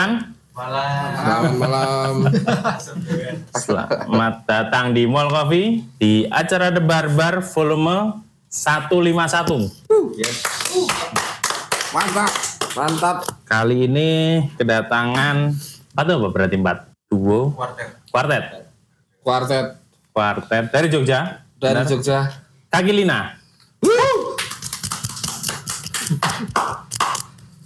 Selamat 0.00 0.24
malam. 0.56 1.12
Selamat 1.12 1.52
malam. 1.60 2.12
Selamat 3.52 4.34
datang 4.48 4.96
di 4.96 5.04
Mall 5.04 5.28
Coffee 5.28 5.84
di 6.00 6.24
acara 6.24 6.72
The 6.72 6.80
Barbar 6.80 7.44
volume 7.44 8.24
151. 8.48 9.68
Mantap. 11.92 12.32
Mantap. 12.72 13.16
Kali 13.44 13.84
ini 13.84 14.08
kedatangan 14.56 15.52
atau 15.92 16.12
apa 16.16 16.28
berarti 16.32 16.56
empat? 16.56 16.88
Duo? 17.12 17.52
Quartet. 18.08 18.72
Kuartet 19.20 19.66
Quartet 20.16 20.64
dari 20.72 20.88
Jogja. 20.88 21.44
dari 21.60 21.76
Benar? 21.76 21.84
Jogja. 21.84 22.18
Kaki 22.72 22.92
Lina. 22.96 23.36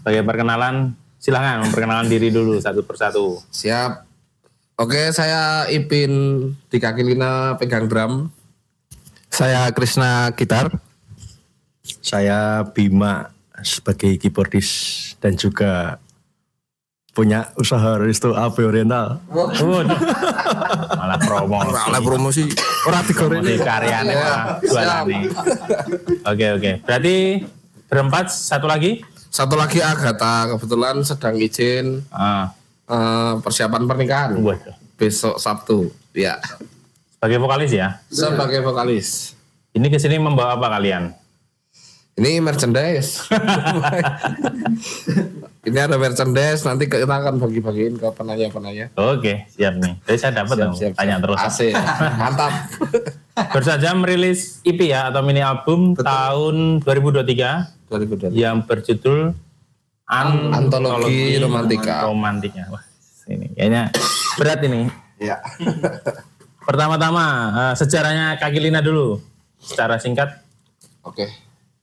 Sebagai 0.03 0.27
perkenalan, 0.27 0.99
silahkan 1.25 1.65
memperkenalkan 1.65 2.13
diri 2.13 2.29
dulu 2.29 2.61
satu 2.61 2.85
persatu. 2.85 3.41
Siap. 3.49 4.05
Oke, 4.77 5.09
saya 5.17 5.65
Ipin 5.73 6.13
di 6.69 6.77
kaki 6.77 7.01
Lina 7.01 7.57
pegang 7.57 7.89
drum. 7.89 8.29
Saya 9.33 9.73
Krisna 9.73 10.29
gitar. 10.37 10.69
Saya 12.05 12.69
Bima 12.69 13.33
sebagai 13.65 14.21
keyboardis 14.21 14.69
dan 15.17 15.41
juga 15.41 15.97
punya 17.17 17.49
usaha 17.57 17.97
resto 17.97 18.37
AP 18.37 18.61
Oriental. 18.61 19.25
Waduh. 19.33 19.89
Malah 20.93 21.19
promo. 21.25 21.57
Oleh 21.65 22.03
promosi 22.05 22.45
ora 22.85 23.01
digoreng. 23.01 23.41
Promosi 23.41 23.65
karyanya 23.65 24.13
malah 24.13 24.45
jualan 24.61 25.01
nih. 25.09 25.23
Oke 26.29 26.47
oke. 26.61 26.73
Berarti 26.85 27.17
berempat 27.89 28.29
satu 28.29 28.69
lagi. 28.69 29.14
Satu 29.35 29.59
lagi 29.59 29.83
Agatha 29.83 30.55
kebetulan 30.55 31.03
sedang 31.03 31.35
izin 31.35 32.07
Ah, 32.15 32.55
eh, 32.87 33.35
persiapan 33.43 33.83
pernikahan 33.83 34.39
waduh. 34.39 34.79
besok 34.95 35.43
Sabtu. 35.43 35.91
Ya. 36.15 36.39
Sebagai 37.19 37.43
vokalis 37.43 37.75
ya. 37.75 37.99
Sebagai 38.07 38.63
vokalis. 38.63 39.35
Ini 39.75 39.91
ke 39.91 39.99
sini 39.99 40.23
membawa 40.23 40.55
apa 40.55 40.79
kalian? 40.79 41.11
Ini 42.15 42.39
merchandise. 42.39 43.27
Ini 45.67 45.79
ada 45.83 45.99
merchandise 45.99 46.63
nanti 46.63 46.87
kita 46.87 47.11
akan 47.11 47.43
bagi-bagiin 47.43 47.99
ke 47.99 48.07
penanya-penanya. 48.15 48.95
Oke, 48.95 49.51
siap 49.51 49.83
nih. 49.83 49.99
Jadi 50.07 50.19
saya 50.23 50.47
dapat 50.47 50.63
dong. 50.63 50.79
Tanya 50.95 51.19
terus. 51.19 51.43
Asik. 51.43 51.75
Mantap. 52.23 52.71
Baru 53.35 53.67
saja 53.67 53.99
merilis 53.99 54.63
EP 54.63 54.79
ya 54.79 55.11
atau 55.11 55.27
mini 55.27 55.43
album 55.43 55.99
tahun 55.99 56.87
2023 56.87 57.27
2020. 57.27 57.75
Yang 58.31 58.63
berjudul 58.63 59.35
An- 60.05 60.53
Antologi 60.53 61.39
Romantika. 61.39 62.05
Romantika. 62.05 62.63
Wah, 62.69 62.85
ini 63.27 63.49
kayaknya 63.53 63.89
berat 64.37 64.61
ini. 64.63 64.89
Ya. 65.17 65.41
Pertama-tama 66.69 67.25
eh, 67.53 67.75
sejarahnya 67.77 68.37
Kaki 68.37 68.61
Lina 68.61 68.81
dulu. 68.81 69.21
Secara 69.57 69.97
singkat. 69.97 70.45
Oke. 71.01 71.29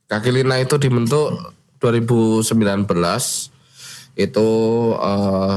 Kaki 0.06 0.30
Lina 0.30 0.58
itu 0.58 0.78
dibentuk 0.78 1.34
2019 1.78 2.86
itu 4.14 4.48
eh, 4.94 5.54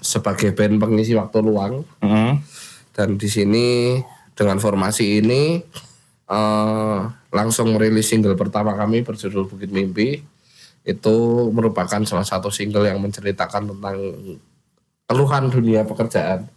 sebagai 0.00 0.50
band 0.54 0.78
pengisi 0.78 1.12
waktu 1.12 1.38
luang 1.38 1.82
Mm. 1.98 2.38
dan 2.92 3.14
di 3.14 3.26
sini 3.26 3.98
dengan 4.32 4.58
formasi 4.58 5.18
ini 5.18 5.58
eh, 6.32 6.98
langsung 7.30 7.76
merilis 7.76 8.08
single 8.08 8.34
pertama 8.34 8.72
kami 8.72 9.04
berjudul 9.04 9.44
Bukit 9.46 9.68
Mimpi. 9.68 10.24
Itu 10.82 11.46
merupakan 11.52 12.00
salah 12.02 12.24
satu 12.24 12.48
single 12.48 12.88
yang 12.88 12.98
menceritakan 12.98 13.70
tentang 13.70 13.96
keluhan 15.06 15.46
dunia 15.46 15.84
pekerjaan. 15.84 16.48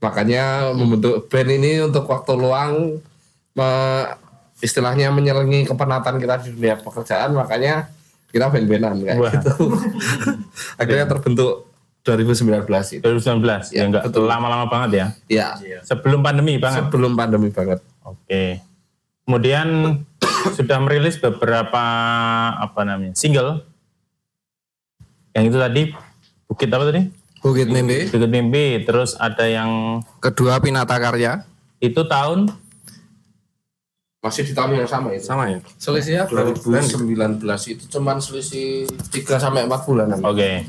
Makanya 0.00 0.72
membentuk 0.72 1.28
band 1.28 1.50
ini 1.52 1.82
untuk 1.82 2.08
waktu 2.08 2.32
luang 2.34 2.98
me- 3.52 4.08
istilahnya 4.58 5.10
menyelengi 5.10 5.66
kepenatan 5.66 6.16
kita 6.16 6.40
di 6.42 6.48
dunia 6.54 6.78
pekerjaan. 6.78 7.34
Makanya 7.34 7.90
kita 8.32 8.48
band-bandan 8.48 8.96
kayak 9.04 9.18
Wah. 9.20 9.32
gitu. 9.36 9.52
Akhirnya 10.80 11.06
terbentuk 11.06 11.68
2019 12.02 12.66
itu. 12.98 13.02
2019 13.04 13.70
ya, 13.70 13.78
Ya, 13.78 13.82
enggak 13.86 14.02
lama-lama 14.16 14.66
banget 14.66 14.90
ya. 14.96 15.06
ya. 15.28 15.48
Sebelum 15.84 16.24
pandemi 16.24 16.56
banget. 16.58 16.88
sebelum 16.88 17.12
pandemi 17.14 17.52
banget. 17.52 17.78
Oke. 18.02 18.58
Kemudian 19.22 19.98
sudah 20.52 20.78
merilis 20.78 21.16
beberapa 21.16 21.82
apa 22.52 22.80
namanya? 22.82 23.14
single. 23.14 23.62
Yang 25.32 25.44
itu 25.46 25.58
tadi 25.58 25.82
Bukit 26.44 26.68
apa 26.68 26.84
tadi? 26.84 27.02
Bukit 27.38 27.66
Mimpi. 27.66 28.06
Bukit 28.06 28.28
Mimpi, 28.28 28.64
terus 28.82 29.16
ada 29.16 29.42
yang 29.42 30.02
Kedua 30.18 30.58
Pinata 30.58 30.94
Karya. 30.94 31.42
itu 31.78 31.98
tahun 32.02 32.46
masih 34.18 34.44
di 34.44 34.52
tahun 34.52 34.76
yang 34.76 34.86
sama 34.86 35.10
itu 35.10 35.26
Sama 35.26 35.50
ya. 35.50 35.58
selisihnya 35.74 36.30
2019 36.30 37.42
itu 37.66 37.84
cuman 37.88 38.22
selisih 38.22 38.86
3 39.10 39.18
sampai 39.36 39.66
4 39.66 39.82
bulanan 39.82 40.22
Oke. 40.22 40.62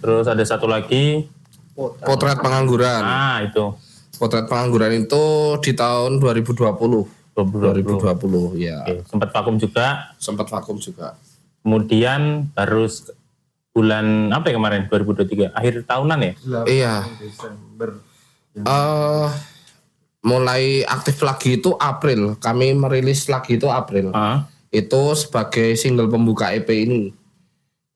Terus 0.00 0.26
ada 0.26 0.42
satu 0.42 0.66
lagi. 0.66 1.30
potret 1.76 2.36
pengangguran 2.36 3.00
Ah, 3.00 3.38
itu. 3.40 3.70
Potret 4.22 4.46
pengangguran 4.46 5.02
itu 5.02 5.58
di 5.58 5.74
tahun 5.74 6.22
2020 6.22 6.62
2020. 7.34 8.54
2020 8.54 8.62
ya. 8.62 8.86
Oke, 8.86 8.94
sempat 9.10 9.28
vakum 9.34 9.56
juga. 9.58 9.86
sempat 10.22 10.46
vakum 10.46 10.76
juga. 10.78 11.18
Kemudian 11.66 12.52
baru 12.54 12.86
bulan 13.74 14.30
apa 14.30 14.52
ya 14.52 14.54
kemarin? 14.62 14.86
2023 14.86 15.50
akhir 15.58 15.74
tahunan 15.90 16.18
ya? 16.22 16.32
iya. 16.70 16.94
Eh, 18.54 19.28
mulai 20.22 20.86
aktif 20.86 21.18
lagi 21.26 21.58
itu 21.58 21.74
April. 21.80 22.38
Kami 22.38 22.78
merilis 22.78 23.26
lagi 23.26 23.58
itu 23.58 23.66
April. 23.66 24.14
Ah, 24.14 24.46
itu 24.70 25.02
sebagai 25.18 25.74
single 25.74 26.06
pembuka 26.06 26.54
EP 26.54 26.68
ini. 26.70 27.10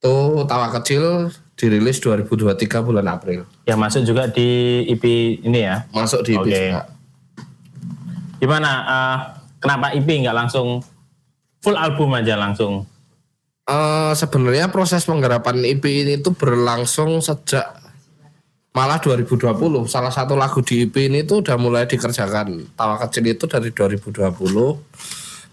Itu 0.01 0.43
tawa 0.49 0.75
kecil 0.75 1.31
dirilis 1.57 1.99
2023 2.05 2.85
bulan 2.85 3.09
April 3.09 3.49
yang 3.65 3.81
masuk 3.81 4.05
juga 4.05 4.29
di 4.29 4.85
EP 4.93 5.05
ini 5.41 5.65
ya. 5.65 5.89
masuk 5.91 6.21
di 6.23 6.37
EP 6.37 6.45
Oke. 6.45 6.53
juga. 6.53 6.83
Gimana? 8.37 8.71
eh, 8.85 9.19
kenapa 9.59 9.97
EP 9.97 10.05
nggak 10.05 10.37
langsung 10.37 10.85
full 11.65 11.77
album 11.81 12.13
aja 12.13 12.37
langsung? 12.37 12.85
Eh, 13.67 14.13
sebenarnya 14.15 14.71
proses 14.71 15.03
penggarapan 15.03 15.65
EP 15.67 15.83
ini 15.83 16.23
itu 16.23 16.31
berlangsung 16.31 17.19
sejak 17.19 17.83
malah 18.77 19.01
2020. 19.01 19.89
Salah 19.89 20.13
satu 20.13 20.37
lagu 20.37 20.61
di 20.63 20.87
EP 20.87 20.95
ini 21.09 21.25
tuh 21.25 21.43
udah 21.43 21.57
mulai 21.57 21.89
dikerjakan. 21.89 22.77
Tawa 22.77 23.01
kecil 23.03 23.33
itu 23.33 23.49
dari 23.51 23.73
2020. 23.73 24.79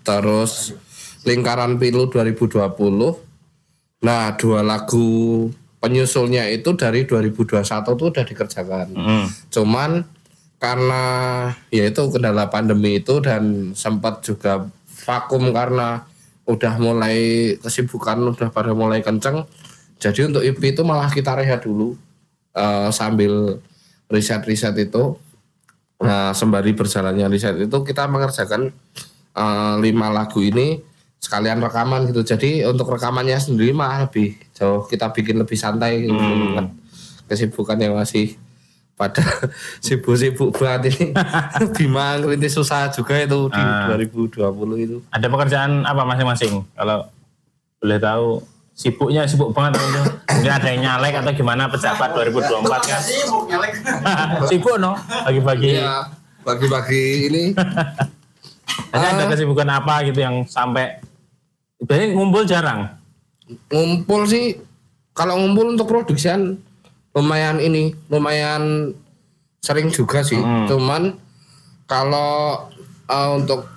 Terus 0.03 0.75
Lingkaran 1.23 1.79
Pilu 1.79 2.11
2020. 2.11 4.03
Nah, 4.03 4.35
dua 4.35 4.59
lagu 4.59 5.47
penyusulnya 5.83 6.47
itu 6.47 6.71
dari 6.79 7.03
2021 7.03 7.59
tuh 7.83 8.07
udah 8.07 8.23
dikerjakan. 8.23 8.87
Hmm. 8.95 9.27
Cuman 9.51 10.07
karena 10.55 11.03
ya 11.67 11.91
itu 11.91 12.07
kendala 12.07 12.47
pandemi 12.47 13.03
itu 13.03 13.19
dan 13.19 13.75
sempat 13.75 14.23
juga 14.23 14.71
vakum 15.03 15.51
karena 15.51 16.07
udah 16.47 16.79
mulai 16.79 17.51
kesibukan 17.59 18.15
udah 18.31 18.47
pada 18.47 18.71
mulai 18.71 19.03
kenceng. 19.03 19.43
Jadi 19.99 20.31
untuk 20.31 20.39
EP 20.39 20.59
itu 20.63 20.87
malah 20.87 21.11
kita 21.11 21.35
rehat 21.35 21.67
dulu 21.67 21.99
eh, 22.55 22.89
sambil 22.95 23.59
riset-riset 24.07 24.79
itu. 24.79 25.19
Nah, 25.99 26.35
sembari 26.35 26.75
berjalannya 26.75 27.27
riset 27.27 27.59
itu 27.59 27.77
kita 27.83 28.07
mengerjakan 28.07 28.71
eh, 29.35 29.75
lima 29.83 30.15
lagu 30.15 30.39
ini 30.39 30.79
sekalian 31.23 31.63
rekaman 31.63 32.03
gitu. 32.05 32.19
Jadi 32.21 32.67
untuk 32.67 32.91
rekamannya 32.91 33.39
sendiri 33.39 33.71
mah 33.71 34.03
lebih 34.03 34.35
jauh 34.51 34.83
kita 34.83 35.07
bikin 35.09 35.39
lebih 35.39 35.55
santai 35.55 36.03
gitu. 36.03 36.11
Mengingat 36.13 36.67
Kesibukan 37.23 37.79
yang 37.79 37.95
masih 37.95 38.35
pada 38.93 39.23
sibuk-sibuk 39.85 40.51
banget 40.53 40.91
ini. 40.91 41.15
Bima 41.79 42.19
ngerintis 42.19 42.53
susah 42.53 42.91
juga 42.91 43.15
itu 43.17 43.47
di 43.47 43.57
Ah. 43.57 43.87
2020 43.95 44.43
itu. 44.77 44.97
Ada 45.09 45.25
pekerjaan 45.25 45.81
apa 45.81 46.03
masing-masing? 46.03 46.67
Kalau 46.75 47.07
boleh 47.79 47.97
tahu 47.97 48.27
sibuknya 48.75 49.23
sibuk 49.23 49.55
banget 49.55 49.79
itu. 49.79 50.01
Mungkin 50.29 50.51
ada 50.51 50.67
yang 50.67 50.81
nyalek 50.83 51.13
atau 51.15 51.31
gimana 51.31 51.71
pejabat 51.71 52.09
2024 52.11 52.83
kan? 52.83 53.01
sibuk 54.51 54.75
no, 54.75 54.93
bagi-bagi. 55.23 55.79
Iya, 55.79 56.11
bagi-bagi 56.43 57.03
ini 57.31 57.43
Hanya 58.91 59.07
Ah. 59.07 59.15
ada 59.15 59.23
kesibukan 59.25 59.69
apa 59.69 60.05
gitu 60.05 60.19
yang 60.19 60.43
sampai 60.45 61.01
Biasanya 61.83 62.07
ngumpul 62.11 62.43
jarang. 62.43 62.79
ngumpul 63.69 64.23
sih 64.23 64.55
kalau 65.11 65.35
ngumpul 65.35 65.75
untuk 65.75 65.85
produksian 65.85 66.57
lumayan 67.11 67.59
ini 67.59 67.91
lumayan 68.07 68.95
sering 69.59 69.91
juga 69.91 70.23
sih 70.23 70.39
cuman 70.65 71.19
kalau 71.85 72.65
eh, 73.05 73.29
untuk 73.35 73.67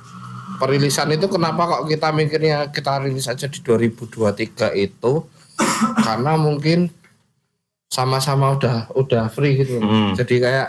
perilisan 0.57 1.11
itu 1.11 1.27
kenapa 1.27 1.67
kok 1.67 1.83
kita 1.87 2.09
mikirnya 2.11 2.71
kita 2.71 3.03
rilis 3.03 3.27
aja 3.27 3.45
di 3.45 3.59
2023 3.59 4.71
itu 4.79 5.13
karena 6.07 6.39
mungkin 6.39 6.89
sama-sama 7.87 8.55
udah 8.55 8.95
udah 8.95 9.27
free 9.29 9.61
gitu 9.61 9.83
Hmm. 9.83 10.15
jadi 10.15 10.35
kayak 10.41 10.69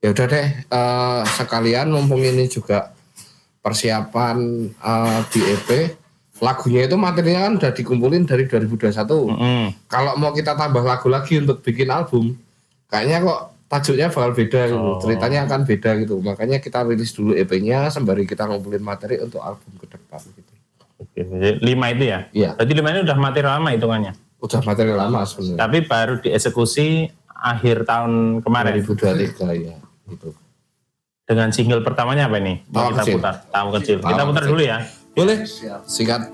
ya 0.00 0.08
udah 0.14 0.26
deh 0.30 0.48
eh, 0.70 1.20
sekalian 1.34 1.90
mumpung 1.90 2.22
ini 2.22 2.46
juga 2.46 2.94
persiapan 3.58 4.36
eh, 4.70 5.20
di 5.34 5.40
EP 5.42 5.68
lagunya 6.44 6.84
itu 6.84 6.96
materinya 6.96 7.40
kan 7.42 7.52
udah 7.56 7.72
dikumpulin 7.72 8.22
dari 8.22 8.44
2021 8.44 9.00
Mm-mm. 9.00 9.64
kalau 9.86 10.12
mau 10.14 10.30
kita 10.30 10.52
tambah 10.52 10.82
lagu 10.82 11.08
lagi 11.08 11.38
untuk 11.38 11.58
bikin 11.58 11.88
album 11.88 12.36
kayaknya 12.86 13.22
kok 13.22 13.40
tajuknya 13.66 14.06
bakal 14.08 14.30
beda 14.30 14.60
gitu 14.66 14.76
Oh. 14.76 15.00
ceritanya 15.00 15.38
akan 15.44 15.60
beda 15.62 15.90
gitu 15.98 16.20
makanya 16.20 16.58
kita 16.58 16.84
rilis 16.84 17.10
dulu 17.10 17.32
EP-nya 17.32 17.88
sembari 17.88 18.22
kita 18.22 18.44
ngumpulin 18.44 18.78
materi 18.80 19.16
untuk 19.18 19.40
album 19.40 19.72
ke 19.76 19.88
depan 19.88 20.20
gitu 20.22 20.52
Oke, 20.94 21.20
jadi 21.20 21.58
lima 21.58 21.90
itu 21.90 22.04
ya? 22.06 22.18
Iya. 22.30 22.50
Berarti 22.54 22.72
lima 22.72 22.88
ini 22.88 23.00
udah 23.02 23.18
materi 23.18 23.46
lama 23.46 23.68
hitungannya. 23.68 24.12
udah 24.38 24.60
materi 24.62 24.92
lama 24.92 25.20
sebenarnya 25.22 25.58
Tapi 25.58 25.78
baru 25.82 26.14
dieksekusi 26.18 26.86
akhir 27.34 27.82
tahun 27.82 28.12
kemarin. 28.40 28.78
2023 28.78 29.42
ya 29.64 29.74
gitu 30.06 30.28
Dengan 31.24 31.48
single 31.50 31.80
pertamanya 31.80 32.28
apa 32.28 32.36
ini? 32.36 32.62
Tawa 32.64 32.88
kita 32.90 33.00
Kecil. 33.00 33.14
putar. 33.16 33.34
Tahu 33.48 33.68
kecil. 33.74 33.96
Kita 33.98 34.22
putar 34.22 34.42
Kecil. 34.42 34.50
dulu 34.50 34.62
ya. 34.62 34.78
Boleh 35.14 35.46
singkat 35.86 36.26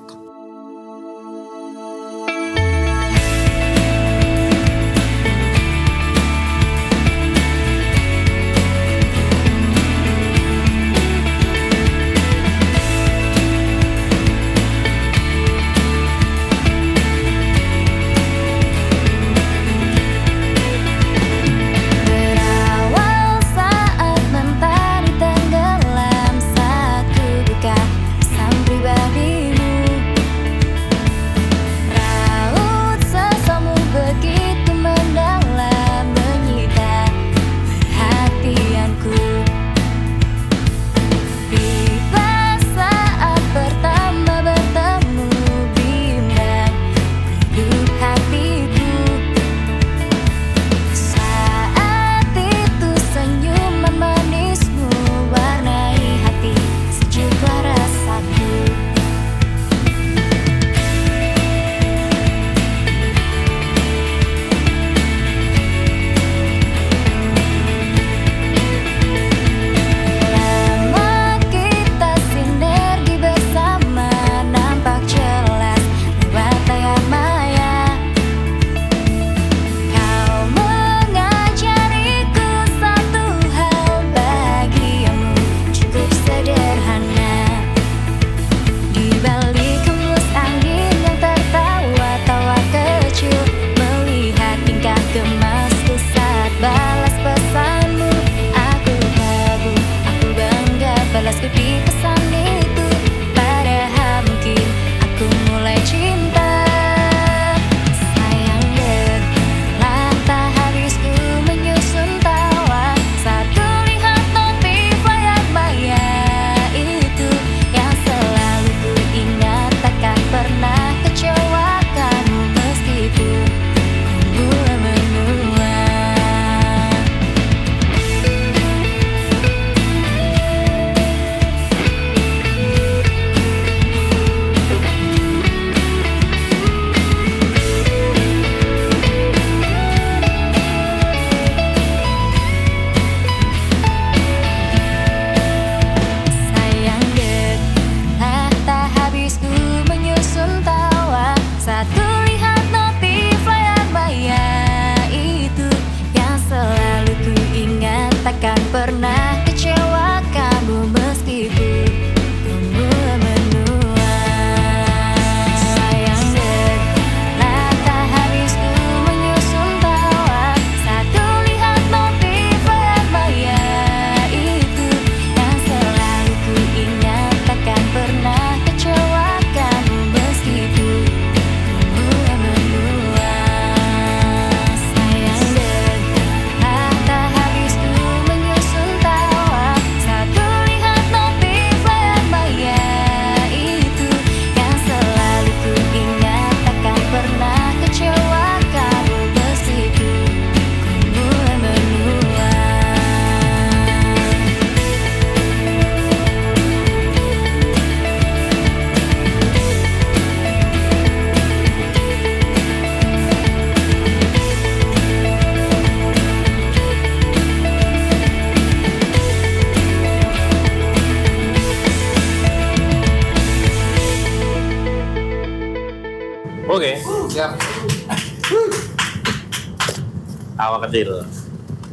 Kecil. 230.88 231.10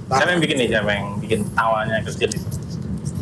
Siapa 0.08 0.30
yang 0.32 0.42
bikin 0.42 0.56
nih? 0.64 0.68
Siapa 0.72 0.90
yang 0.96 1.08
bikin 1.20 1.40
tawanya 1.52 2.00
kecil 2.06 2.30
itu? 2.32 2.50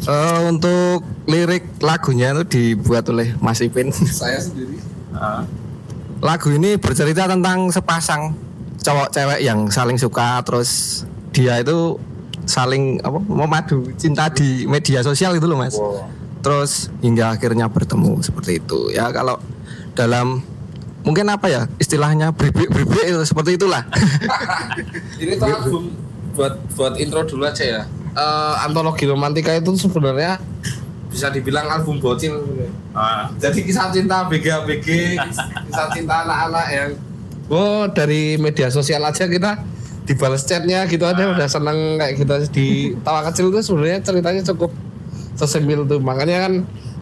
Eh, 0.06 0.40
untuk 0.46 1.02
lirik 1.26 1.66
lagunya 1.82 2.30
itu 2.38 2.44
dibuat 2.46 3.10
oleh 3.10 3.34
Mas 3.42 3.58
Ipin. 3.62 3.90
saya 4.22 4.38
sendiri 4.38 4.78
Ah. 5.16 5.48
Lagu 6.20 6.52
ini 6.52 6.76
bercerita 6.76 7.24
tentang 7.24 7.72
sepasang 7.72 8.36
cowok 8.84 9.16
cewek 9.16 9.40
yang 9.48 9.72
saling 9.72 9.96
suka 9.96 10.44
terus 10.44 11.02
dia 11.32 11.64
itu 11.64 11.96
saling 12.44 13.00
apa 13.00 13.24
memadu 13.24 13.88
cinta 13.96 14.28
di 14.28 14.68
media 14.68 15.00
sosial 15.08 15.40
itu 15.40 15.48
loh 15.48 15.56
Mas. 15.56 15.80
Wow. 15.80 16.04
Terus 16.44 16.92
hingga 17.00 17.32
akhirnya 17.32 17.72
bertemu 17.72 18.20
seperti 18.20 18.60
itu. 18.60 18.92
Ya 18.92 19.08
kalau 19.16 19.40
dalam 19.96 20.44
mungkin 21.06 21.30
apa 21.30 21.48
ya? 21.48 21.62
Istilahnya 21.78 22.34
bribik 22.34 22.68
bribik 22.68 23.06
itu 23.06 23.22
seperti 23.24 23.56
itulah. 23.56 23.86
Ini 25.22 25.38
tuh 25.38 25.48
album 25.48 25.84
buat 26.36 26.60
buat 26.76 26.98
intro 27.00 27.24
dulu 27.24 27.46
aja 27.48 27.64
ya. 27.64 27.82
Eh, 28.16 28.54
antologi 28.66 29.06
romantika 29.08 29.54
itu 29.56 29.72
sebenarnya 29.78 30.42
bisa 31.08 31.32
dibilang 31.32 31.70
album 31.72 32.02
bocil. 32.02 32.44
Ah, 32.92 33.32
Jadi 33.40 33.64
kisah 33.64 33.94
cinta 33.94 34.28
BG 34.28 34.52
BG, 34.68 34.88
kisah 35.70 35.88
cinta 35.96 36.28
anak-anak 36.28 36.68
yang 36.74 36.90
oh 37.48 37.86
dari 37.88 38.36
media 38.42 38.74
sosial 38.74 39.06
aja 39.06 39.30
kita 39.30 39.62
dibalas 40.10 40.44
chatnya 40.44 40.84
gitu 40.90 41.06
aja 41.06 41.30
udah 41.30 41.48
seneng 41.48 42.02
kayak 42.02 42.14
gitu 42.18 42.32
aja. 42.34 42.48
di 42.50 42.68
tawa 43.06 43.22
kecil 43.32 43.54
itu 43.54 43.62
sebenarnya 43.62 44.00
ceritanya 44.04 44.42
cukup 44.44 44.72
sesemil 45.40 45.88
tuh. 45.88 46.00
Makanya 46.04 46.50
kan 46.50 46.54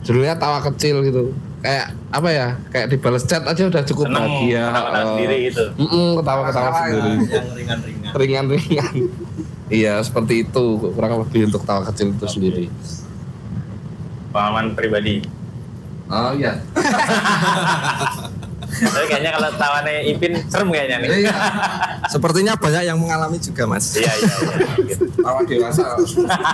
judulnya 0.03 0.35
tawa 0.37 0.59
kecil 0.61 1.01
gitu 1.07 1.31
kayak 1.63 1.85
apa 2.11 2.27
ya 2.27 2.47
kayak 2.67 2.87
dibalas 2.89 3.23
chat 3.23 3.39
aja 3.41 3.63
udah 3.63 3.81
cukup 3.83 4.05
seneng 4.05 4.19
bahagia 4.19 4.63
ketawa 4.67 4.91
Oh. 4.93 5.07
sendiri 5.09 5.37
gitu. 5.47 5.63
Mm-mm, 5.77 6.07
ketawa-ketawa 6.19 6.69
sendiri 6.75 6.99
yang 7.23 7.47
ringan-ringan 7.55 8.11
ringan-ringan 8.13 8.93
iya 9.79 9.93
seperti 9.97 10.43
itu 10.43 10.63
kurang 10.91 11.23
lebih 11.23 11.47
untuk 11.47 11.63
tawa 11.63 11.87
kecil 11.87 12.11
itu 12.11 12.27
sendiri 12.27 12.65
Pengalaman 14.29 14.73
pribadi. 14.73 15.23
oh 16.05 16.35
iya 16.35 16.59
Tapi 18.73 19.05
kayaknya 19.05 19.31
kalau 19.31 19.49
tawannya 19.53 19.93
Ipin 20.07 20.33
serem 20.45 20.67
kayaknya 20.67 20.97
nih. 20.99 21.09
iya 21.21 21.35
sepertinya 22.07 22.53
banyak 22.53 22.83
yang 22.83 22.97
mengalami 22.97 23.37
juga 23.37 23.63
mas 23.65 23.93
Iya 23.93 24.09
iya 24.11 24.35
iya. 24.81 24.97
tawa 25.15 25.39
dewasa 25.41 25.85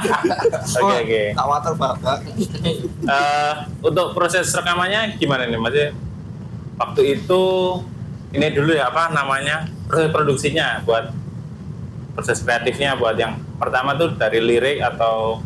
Oke 0.79 0.95
oke. 0.99 1.23
tawa 1.33 1.55
terbakar 1.59 2.17
Eh, 3.01 3.53
untuk 3.81 4.13
proses 4.13 4.45
rekamannya 4.49 5.15
gimana 5.15 5.43
nih 5.43 5.57
Mas? 5.57 5.75
Waktu 6.77 7.01
itu 7.17 7.43
ini 8.29 8.47
dulu 8.49 8.71
ya 8.71 8.87
apa 8.87 9.09
namanya 9.09 9.65
proses 9.83 10.09
produksinya 10.09 10.79
buat 10.81 11.09
proses 12.13 12.39
kreatifnya 12.39 12.93
buat 12.93 13.15
yang 13.15 13.41
pertama 13.55 13.95
tuh 13.95 14.13
dari 14.13 14.37
lirik 14.39 14.79
atau 14.79 15.41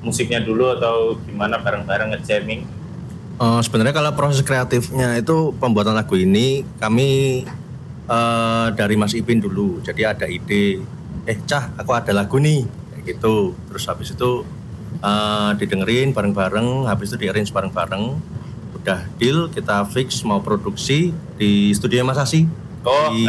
musiknya 0.00 0.36
dulu 0.38 0.74
atau 0.74 1.16
gimana 1.22 1.56
bareng-bareng 1.56 2.12
nge-jamming. 2.12 2.66
Oh, 3.34 3.58
sebenarnya 3.58 3.90
kalau 3.90 4.14
proses 4.14 4.46
kreatifnya 4.46 5.18
itu 5.18 5.50
pembuatan 5.58 5.98
lagu 5.98 6.14
ini 6.14 6.62
kami 6.78 7.42
eh, 8.06 8.66
dari 8.78 8.94
Mas 8.94 9.10
Ipin 9.18 9.42
dulu. 9.42 9.82
Jadi 9.82 10.06
ada 10.06 10.26
ide, 10.30 10.78
eh 11.26 11.38
cah 11.42 11.74
aku 11.74 11.90
ada 11.98 12.14
lagu 12.14 12.38
nih, 12.38 12.62
kayak 12.94 13.02
gitu. 13.18 13.58
Terus 13.70 13.84
habis 13.90 14.14
itu 14.14 14.46
eh, 15.02 15.50
didengerin 15.58 16.14
bareng-bareng, 16.14 16.86
habis 16.86 17.10
itu 17.10 17.26
di 17.26 17.26
arrange 17.26 17.50
bareng-bareng. 17.50 18.04
Udah 18.78 19.02
deal, 19.18 19.50
kita 19.50 19.82
fix 19.90 20.22
mau 20.22 20.38
produksi 20.38 21.10
di 21.34 21.74
studio 21.74 22.06
Mas 22.06 22.22
Asi. 22.22 22.46
Oh, 22.86 23.10
di 23.10 23.26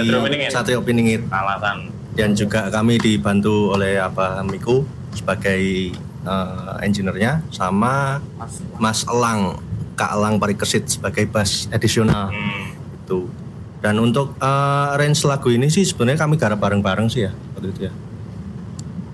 Satrio 0.54 0.86
Piningit. 0.86 1.26
Alasan. 1.34 1.90
Dan 2.14 2.38
juga 2.38 2.70
kami 2.70 3.02
dibantu 3.02 3.74
oleh 3.74 3.98
apa 3.98 4.46
Miku 4.46 4.86
sebagai 5.18 5.90
eh, 6.30 6.86
engineer-nya 6.86 7.42
sama 7.50 8.22
Mas 8.78 9.02
Elang, 9.10 9.58
Kak 9.96 10.12
Elang 10.12 10.38
Parikesit 10.38 10.86
sebagai 10.90 11.24
bass 11.26 11.66
addisional 11.70 12.30
Hmm. 12.30 12.76
itu. 13.02 13.20
Dan 13.80 13.98
untuk 13.98 14.36
eh, 14.36 14.90
range 14.96 15.24
lagu 15.24 15.48
ini 15.48 15.68
sih 15.68 15.82
sebenarnya 15.82 16.20
kami 16.20 16.36
garap 16.36 16.58
bareng-bareng 16.58 17.08
sih 17.08 17.24
ya 17.24 17.32
waktu 17.54 17.70
itu 17.70 17.82
ya. 17.86 17.94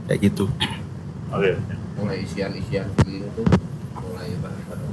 Kayak 0.06 0.20
gitu. 0.28 0.46
Oke. 1.30 1.56
mulai 1.94 2.26
isian-isian 2.26 2.90
gitu 3.04 3.46
mulai 3.94 4.34
bareng-bareng 4.36 4.92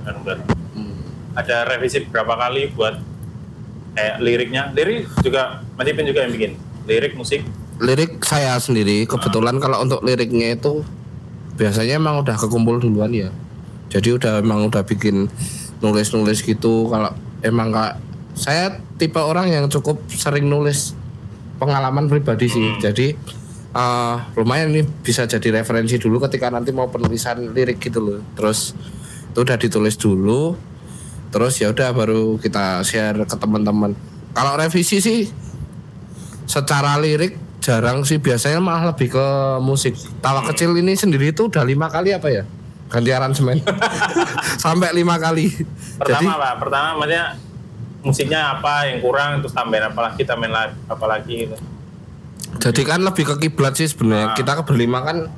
Bareng-bareng. 0.00 0.46
Hmm. 0.74 0.98
Ada 1.32 1.64
revisi 1.66 2.04
berapa 2.04 2.36
kali 2.36 2.68
buat 2.70 3.00
kayak 3.90 4.16
liriknya? 4.18 4.62
Lirik 4.70 5.08
juga 5.20 5.64
Mas 5.74 5.86
Ipin 5.86 6.04
juga 6.04 6.22
yang 6.22 6.32
bikin. 6.32 6.52
Lirik 6.84 7.14
musik. 7.14 7.40
lirik 7.80 8.20
saya 8.20 8.60
sendiri 8.60 9.08
kebetulan 9.08 9.56
kalau 9.56 9.80
untuk 9.80 10.04
liriknya 10.04 10.52
itu 10.52 10.84
biasanya 11.56 11.96
emang 11.96 12.20
udah 12.20 12.36
kekumpul 12.36 12.76
duluan 12.76 13.08
ya 13.08 13.32
jadi 13.90 14.14
udah 14.14 14.32
emang 14.38 14.70
udah 14.70 14.86
bikin 14.86 15.26
nulis-nulis 15.82 16.46
gitu 16.46 16.86
kalau 16.86 17.10
emang 17.42 17.74
kak 17.74 17.98
saya 18.38 18.78
tipe 18.96 19.18
orang 19.18 19.50
yang 19.50 19.66
cukup 19.66 19.98
sering 20.14 20.46
nulis 20.46 20.94
pengalaman 21.58 22.06
pribadi 22.06 22.46
sih. 22.46 22.78
Jadi 22.78 23.12
eh, 23.74 24.16
lumayan 24.38 24.70
ini 24.70 24.86
bisa 24.86 25.26
jadi 25.26 25.60
referensi 25.60 25.98
dulu 25.98 26.22
ketika 26.22 26.48
nanti 26.54 26.70
mau 26.70 26.86
penulisan 26.86 27.50
lirik 27.50 27.82
gitu 27.82 27.98
loh. 27.98 28.20
Terus 28.38 28.78
itu 29.34 29.38
udah 29.42 29.58
ditulis 29.58 29.98
dulu 29.98 30.70
terus 31.30 31.62
ya 31.62 31.70
udah 31.70 31.94
baru 31.94 32.38
kita 32.38 32.86
share 32.86 33.26
ke 33.26 33.36
teman-teman. 33.36 33.98
Kalau 34.30 34.54
revisi 34.54 35.02
sih 35.02 35.26
secara 36.46 36.94
lirik 37.02 37.34
jarang 37.58 38.06
sih. 38.06 38.22
Biasanya 38.22 38.62
malah 38.62 38.94
lebih 38.94 39.18
ke 39.18 39.26
musik. 39.58 39.98
Tawa 40.22 40.46
kecil 40.46 40.78
ini 40.78 40.94
sendiri 40.94 41.34
itu 41.34 41.50
udah 41.50 41.66
lima 41.66 41.90
kali 41.90 42.14
apa 42.14 42.30
ya 42.30 42.46
ganti 42.90 43.10
aransemen 43.10 43.62
sampai 44.64 44.90
lima 44.92 45.16
kali 45.16 45.48
jadi 46.00 46.16
Pertama 46.16 46.32
apa? 46.34 46.48
Pertama 46.58 46.88
maksudnya 46.96 47.24
musiknya 48.00 48.40
apa 48.52 48.72
yang 48.84 48.98
kurang 48.98 49.30
terus 49.38 49.52
tambahin 49.52 49.84
apa 49.86 50.00
lagi 50.02 50.22
tambahin 50.24 50.50
lagi 50.50 50.74
apa 50.86 51.04
lagi 51.06 51.34
gitu. 51.44 51.56
jadi 52.58 52.82
kan 52.82 53.00
lebih 53.00 53.24
ke 53.26 53.34
kiblat 53.40 53.76
sih 53.76 53.86
sebenarnya 53.86 54.26
Ah. 54.26 54.34
kita 54.34 54.56
ke 54.56 54.62
berlima 54.64 55.00
kan 55.00 55.28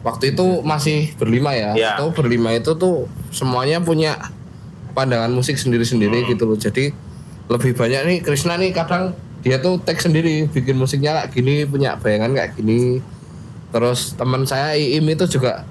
waktu 0.00 0.32
itu 0.32 0.60
masih 0.62 1.12
berlima 1.14 1.52
ya 1.52 1.70
Iya. 1.72 1.90
itu 1.94 2.04
berlima 2.12 2.50
itu 2.52 2.72
tuh 2.74 3.04
semuanya 3.30 3.78
punya 3.78 4.16
pandangan 4.92 5.28
musik 5.28 5.54
sendiri-sendiri 5.54 6.24
Hmm. 6.24 6.28
gitu 6.32 6.44
loh 6.44 6.56
jadi 6.56 6.90
lebih 7.46 7.76
banyak 7.76 8.00
nih 8.02 8.18
Krisna 8.20 8.56
nih 8.56 8.72
kadang 8.72 9.12
dia 9.40 9.60
tuh 9.60 9.78
tag 9.78 10.00
sendiri 10.00 10.48
bikin 10.48 10.74
musiknya 10.74 11.14
kayak 11.14 11.30
gini 11.30 11.54
punya 11.62 11.94
bayangan 11.94 12.32
kayak 12.32 12.56
gini 12.56 12.98
terus 13.68 14.16
teman 14.16 14.42
saya 14.42 14.72
Iim 14.72 15.04
itu 15.04 15.28
juga 15.28 15.68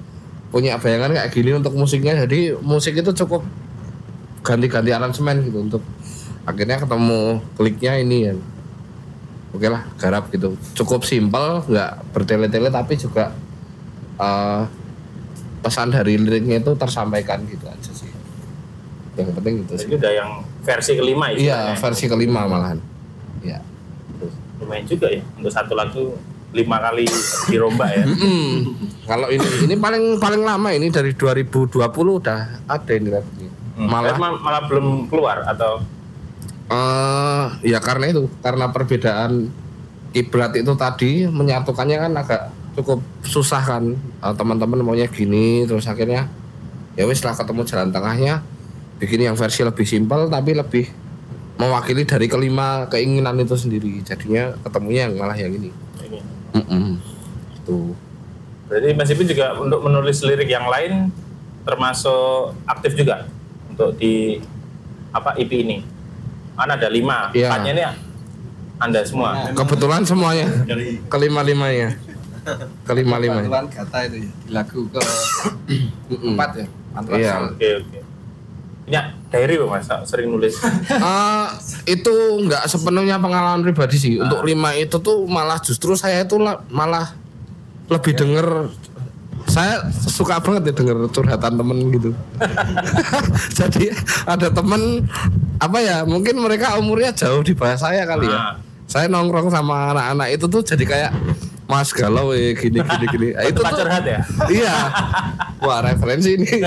punya 0.50 0.78
bayangan 0.78 1.12
kayak 1.12 1.30
gini 1.34 1.50
untuk 1.56 1.74
musiknya. 1.74 2.14
Jadi 2.26 2.54
musik 2.60 2.96
itu 2.96 3.10
cukup 3.24 3.42
ganti-ganti 4.46 4.90
aransemen 4.94 5.42
gitu 5.42 5.58
untuk 5.66 5.82
akhirnya 6.46 6.78
ketemu 6.78 7.42
kliknya 7.58 7.92
ini 7.98 8.16
ya. 8.30 8.34
Oke 9.54 9.66
lah 9.66 9.82
garap 9.98 10.30
gitu. 10.30 10.54
Cukup 10.78 11.02
simpel 11.02 11.64
nggak 11.66 12.14
bertele-tele 12.14 12.70
tapi 12.70 12.94
juga 12.94 13.34
eh, 14.20 14.62
pesan 15.66 15.90
dari 15.90 16.14
liriknya 16.14 16.62
itu 16.62 16.72
tersampaikan 16.78 17.42
gitu 17.50 17.66
aja 17.66 17.90
sih. 17.90 18.10
Yang 19.18 19.32
penting 19.40 19.54
gitu 19.64 19.74
sih. 19.80 19.88
udah 19.96 20.12
yang 20.12 20.30
versi 20.60 20.92
kelima 20.94 21.32
iya 21.34 21.74
versi 21.74 22.04
kelima 22.06 22.46
malahan. 22.46 22.78
Iya. 23.42 23.58
Lumayan 24.62 24.86
juga 24.86 25.10
ya 25.10 25.22
untuk 25.34 25.52
satu 25.52 25.74
lagu 25.74 26.14
lima 26.56 26.80
kali 26.80 27.04
dirombak 27.46 27.90
ya. 27.92 28.04
Mm. 28.08 28.54
kalau 29.04 29.28
ini 29.28 29.46
ini 29.68 29.74
paling 29.76 30.16
paling 30.16 30.40
lama 30.40 30.72
ini 30.72 30.88
dari 30.88 31.12
2020 31.12 31.84
udah 31.92 32.40
ada 32.64 32.92
ini 32.96 33.12
lagunya 33.12 33.52
Hmm. 33.76 33.92
malah 33.92 34.16
Malah 34.16 34.40
malah 34.40 34.62
belum 34.72 35.04
keluar 35.12 35.44
atau 35.44 35.84
eh 36.72 37.44
ya 37.60 37.76
karena 37.76 38.08
itu 38.08 38.24
karena 38.40 38.72
perbedaan 38.72 39.52
kiblat 40.16 40.56
itu 40.56 40.72
tadi 40.80 41.28
menyatukannya 41.28 41.96
kan 42.00 42.12
agak 42.16 42.42
cukup 42.72 43.04
susah 43.20 43.60
kan 43.60 43.92
Eh, 44.24 44.34
teman-teman 44.34 44.80
maunya 44.80 45.06
gini 45.06 45.68
terus 45.68 45.84
akhirnya 45.86 46.26
ya 46.96 47.04
wis 47.04 47.20
lah 47.20 47.36
ketemu 47.36 47.62
jalan 47.68 47.92
tengahnya 47.92 48.40
bikin 48.96 49.28
yang 49.28 49.36
versi 49.36 49.60
lebih 49.60 49.84
simpel 49.84 50.32
tapi 50.32 50.56
lebih 50.56 50.88
mewakili 51.60 52.08
dari 52.08 52.26
kelima 52.26 52.88
keinginan 52.88 53.36
itu 53.38 53.60
sendiri 53.60 54.00
jadinya 54.02 54.56
ketemunya 54.64 55.06
yang 55.06 55.20
malah 55.20 55.36
yang 55.36 55.52
ini 55.52 55.68
ini. 56.48 56.58
Mm-mm. 56.60 56.86
tuh 57.62 57.94
Berarti 58.66 58.90
Mas 58.92 59.08
Ipin 59.08 59.26
juga 59.26 59.54
untuk 59.54 59.78
menulis 59.80 60.18
lirik 60.20 60.46
yang 60.46 60.66
lain 60.66 61.14
termasuk 61.62 62.54
aktif 62.64 62.94
juga 62.94 63.26
untuk 63.66 63.94
di 63.94 64.42
apa 65.10 65.34
IP 65.34 65.52
ini. 65.60 65.78
Kan 66.52 66.68
ada 66.68 66.88
lima, 66.88 67.30
Iya. 67.30 67.52
empatnya 67.52 67.72
ini 67.72 67.82
anda 68.76 69.00
semua. 69.02 69.48
kebetulan 69.52 70.02
semuanya 70.02 70.46
Dari 70.64 71.00
kelima 71.06 71.40
limanya 71.40 71.96
kelima 72.82 73.16
limanya 73.16 73.48
Kebetulan 73.48 73.66
kata 73.68 73.98
itu 74.04 74.16
ya 74.16 74.30
di 74.44 74.50
lagu 74.52 74.80
ke 74.88 75.00
empat 76.22 76.50
ya 76.54 76.66
Iya. 77.12 77.32
Oke 77.46 77.68
oke. 77.76 77.98
Ini 78.86 78.96
diary 79.30 79.58
Mas, 79.58 79.90
sering 80.06 80.30
nulis. 80.30 80.58
Eh, 80.62 81.46
itu 81.98 82.14
nggak 82.46 82.70
sepenuhnya 82.70 83.18
pengalaman 83.18 83.62
pribadi 83.66 83.96
sih. 83.98 84.12
Untuk 84.18 84.46
lima 84.46 84.72
itu 84.78 84.98
tuh 85.02 85.26
malah 85.26 85.58
justru 85.60 85.98
saya 85.98 86.22
itu 86.22 86.38
la- 86.38 86.62
malah 86.70 87.14
lebih 87.90 88.14
denger 88.18 88.70
saya 89.46 89.78
suka 89.94 90.42
banget 90.42 90.70
ya 90.70 90.72
denger 90.74 91.06
curhatan 91.10 91.54
temen 91.54 91.78
gitu. 91.94 92.10
Jadi 93.58 93.94
ada 94.26 94.48
temen 94.50 95.06
apa 95.62 95.78
ya 95.80 96.02
mungkin 96.02 96.42
mereka 96.42 96.76
umurnya 96.76 97.14
jauh 97.14 97.42
di 97.46 97.54
bawah 97.54 97.78
saya 97.78 98.02
kali 98.04 98.26
ya. 98.26 98.38
Ah. 98.38 98.54
Saya 98.86 99.10
nongkrong 99.10 99.50
sama 99.50 99.90
anak-anak 99.90 100.28
itu 100.38 100.46
tuh 100.46 100.62
jadi 100.62 100.84
kayak 100.86 101.10
Mas 101.66 101.90
galau 101.90 102.30
ya 102.30 102.54
gini 102.54 102.78
gini 102.78 103.06
gini. 103.10 103.28
Nah, 103.34 103.42
itu 103.50 103.58
tuh 103.58 103.74
curhat 103.74 104.06
ya? 104.06 104.22
iya. 104.46 104.76
Wah 105.58 105.82
referensi 105.82 106.38
ini. 106.38 106.46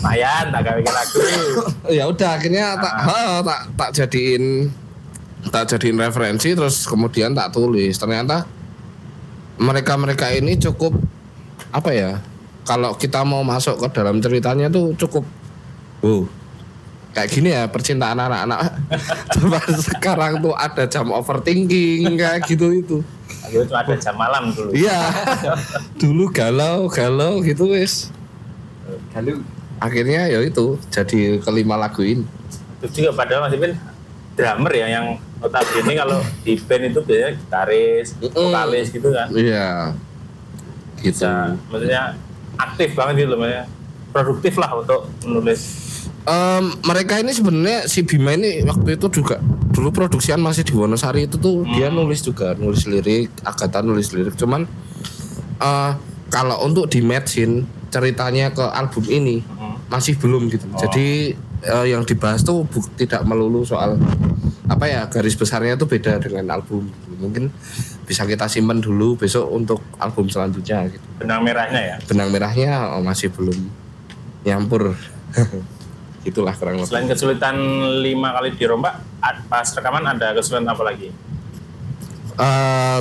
Lumayan, 0.00 0.44
tak 0.48 0.60
gawe 0.64 0.80
lagu. 0.80 1.18
ya 1.92 2.04
udah 2.08 2.30
akhirnya 2.40 2.80
tak 2.80 2.94
ha, 2.96 3.44
tak 3.44 3.60
tak 3.76 3.90
jadiin 3.92 4.72
tak 5.52 5.64
jadiin 5.76 6.00
referensi 6.00 6.56
terus 6.56 6.88
kemudian 6.88 7.36
tak 7.36 7.52
tulis. 7.52 7.92
Ternyata 8.00 8.48
mereka 9.60 10.00
mereka 10.00 10.32
ini 10.32 10.56
cukup 10.56 10.96
apa 11.68 11.92
ya? 11.92 12.24
Kalau 12.64 12.96
kita 12.96 13.20
mau 13.20 13.44
masuk 13.44 13.84
ke 13.84 14.00
dalam 14.00 14.24
ceritanya 14.24 14.72
tuh 14.72 14.96
cukup 14.96 15.28
wow 16.00 16.24
kayak 17.10 17.28
gini 17.30 17.50
ya 17.50 17.66
percintaan 17.66 18.18
anak-anak 18.18 18.60
Coba 19.34 19.58
sekarang 19.66 20.32
tuh 20.38 20.54
ada 20.54 20.86
jam 20.86 21.10
overthinking 21.10 22.14
kayak 22.14 22.46
gitu 22.46 22.70
itu 22.70 22.98
Dulu 23.50 23.64
cuma 23.66 23.80
ada 23.82 23.94
jam 23.98 24.14
malam 24.14 24.44
dulu. 24.54 24.70
iya 24.72 24.98
dulu 25.98 26.24
galau 26.30 26.86
galau 26.86 27.42
gitu 27.42 27.70
wes 27.70 28.08
akhirnya 29.80 30.28
ya 30.28 30.38
itu 30.44 30.76
jadi 30.92 31.40
kelima 31.40 31.74
lagu 31.76 32.04
ini 32.04 32.24
Terus 32.80 32.92
juga 32.96 33.10
padahal 33.12 33.44
Mas 33.44 33.52
Ipin 33.52 33.72
drummer 34.32 34.72
ya 34.72 34.86
yang 34.88 35.06
notabene 35.36 35.92
kalau 35.92 36.18
di 36.40 36.56
band 36.56 36.84
itu 36.88 37.00
biasanya 37.04 37.32
gitaris, 37.36 38.06
vokalis 38.16 38.86
gitu 38.88 39.08
kan. 39.12 39.28
iya 39.36 39.92
gitu 41.00 41.24
Bisa, 41.24 41.56
maksudnya 41.68 42.02
aktif 42.56 42.92
banget 42.96 43.24
gitu 43.24 43.36
loh, 43.36 43.38
maksudnya 43.40 43.64
produktif 44.12 44.54
lah 44.56 44.70
untuk 44.80 45.08
menulis. 45.24 45.60
Em, 46.20 46.64
mereka 46.84 47.16
ini 47.16 47.32
sebenarnya 47.32 47.88
si 47.88 48.04
Bima 48.04 48.32
ini 48.32 48.60
waktu 48.62 48.94
itu 48.94 49.08
juga 49.10 49.40
dulu 49.70 49.88
produksian 49.90 50.36
masih 50.36 50.62
di 50.62 50.76
Wonosari 50.76 51.24
itu 51.24 51.40
tuh 51.40 51.64
dia 51.66 51.88
nulis 51.88 52.20
juga 52.20 52.52
nulis 52.54 52.84
lirik 52.84 53.32
Agatha 53.40 53.80
nulis 53.80 54.12
lirik. 54.12 54.36
Cuman 54.36 54.68
eh 55.58 55.92
kalau 56.28 56.62
untuk 56.62 56.86
di 56.86 57.00
matchin 57.00 57.64
ceritanya 57.88 58.52
ke 58.52 58.62
album 58.62 59.02
ini 59.06 59.40
masih 59.88 60.14
belum 60.14 60.46
gitu. 60.48 60.68
Jadi 60.76 61.32
eh, 61.62 61.86
yang 61.88 62.04
dibahas 62.04 62.44
tuh 62.44 62.62
bu- 62.62 62.92
tidak 62.94 63.24
melulu 63.24 63.64
soal 63.64 63.96
apa 64.68 64.86
ya 64.86 65.08
garis 65.08 65.34
besarnya 65.34 65.74
tuh 65.74 65.88
beda 65.88 66.20
dengan 66.20 66.46
album. 66.52 66.86
Mungkin 67.16 67.48
bisa 68.04 68.22
kita 68.24 68.44
simpen 68.46 68.78
dulu 68.78 69.16
besok 69.16 69.48
untuk 69.48 69.80
album 69.96 70.28
selanjutnya 70.28 70.84
gitu. 70.86 71.02
Benang 71.18 71.42
merahnya 71.42 71.80
ya. 71.80 71.96
benang 72.04 72.28
merahnya 72.28 72.92
oh, 72.92 73.00
masih 73.00 73.32
belum 73.32 73.56
nyampur 74.44 74.94
itulah 76.24 76.52
kurang 76.52 76.80
lebih 76.80 76.88
Selain 76.92 77.08
kesulitan 77.08 77.56
lima 78.04 78.36
kali 78.36 78.52
dirombak, 78.56 79.00
pas 79.48 79.66
rekaman 79.72 80.04
ada 80.04 80.36
kesulitan 80.36 80.68
apa 80.68 80.82
lagi? 80.84 81.08
Eh, 82.40 83.00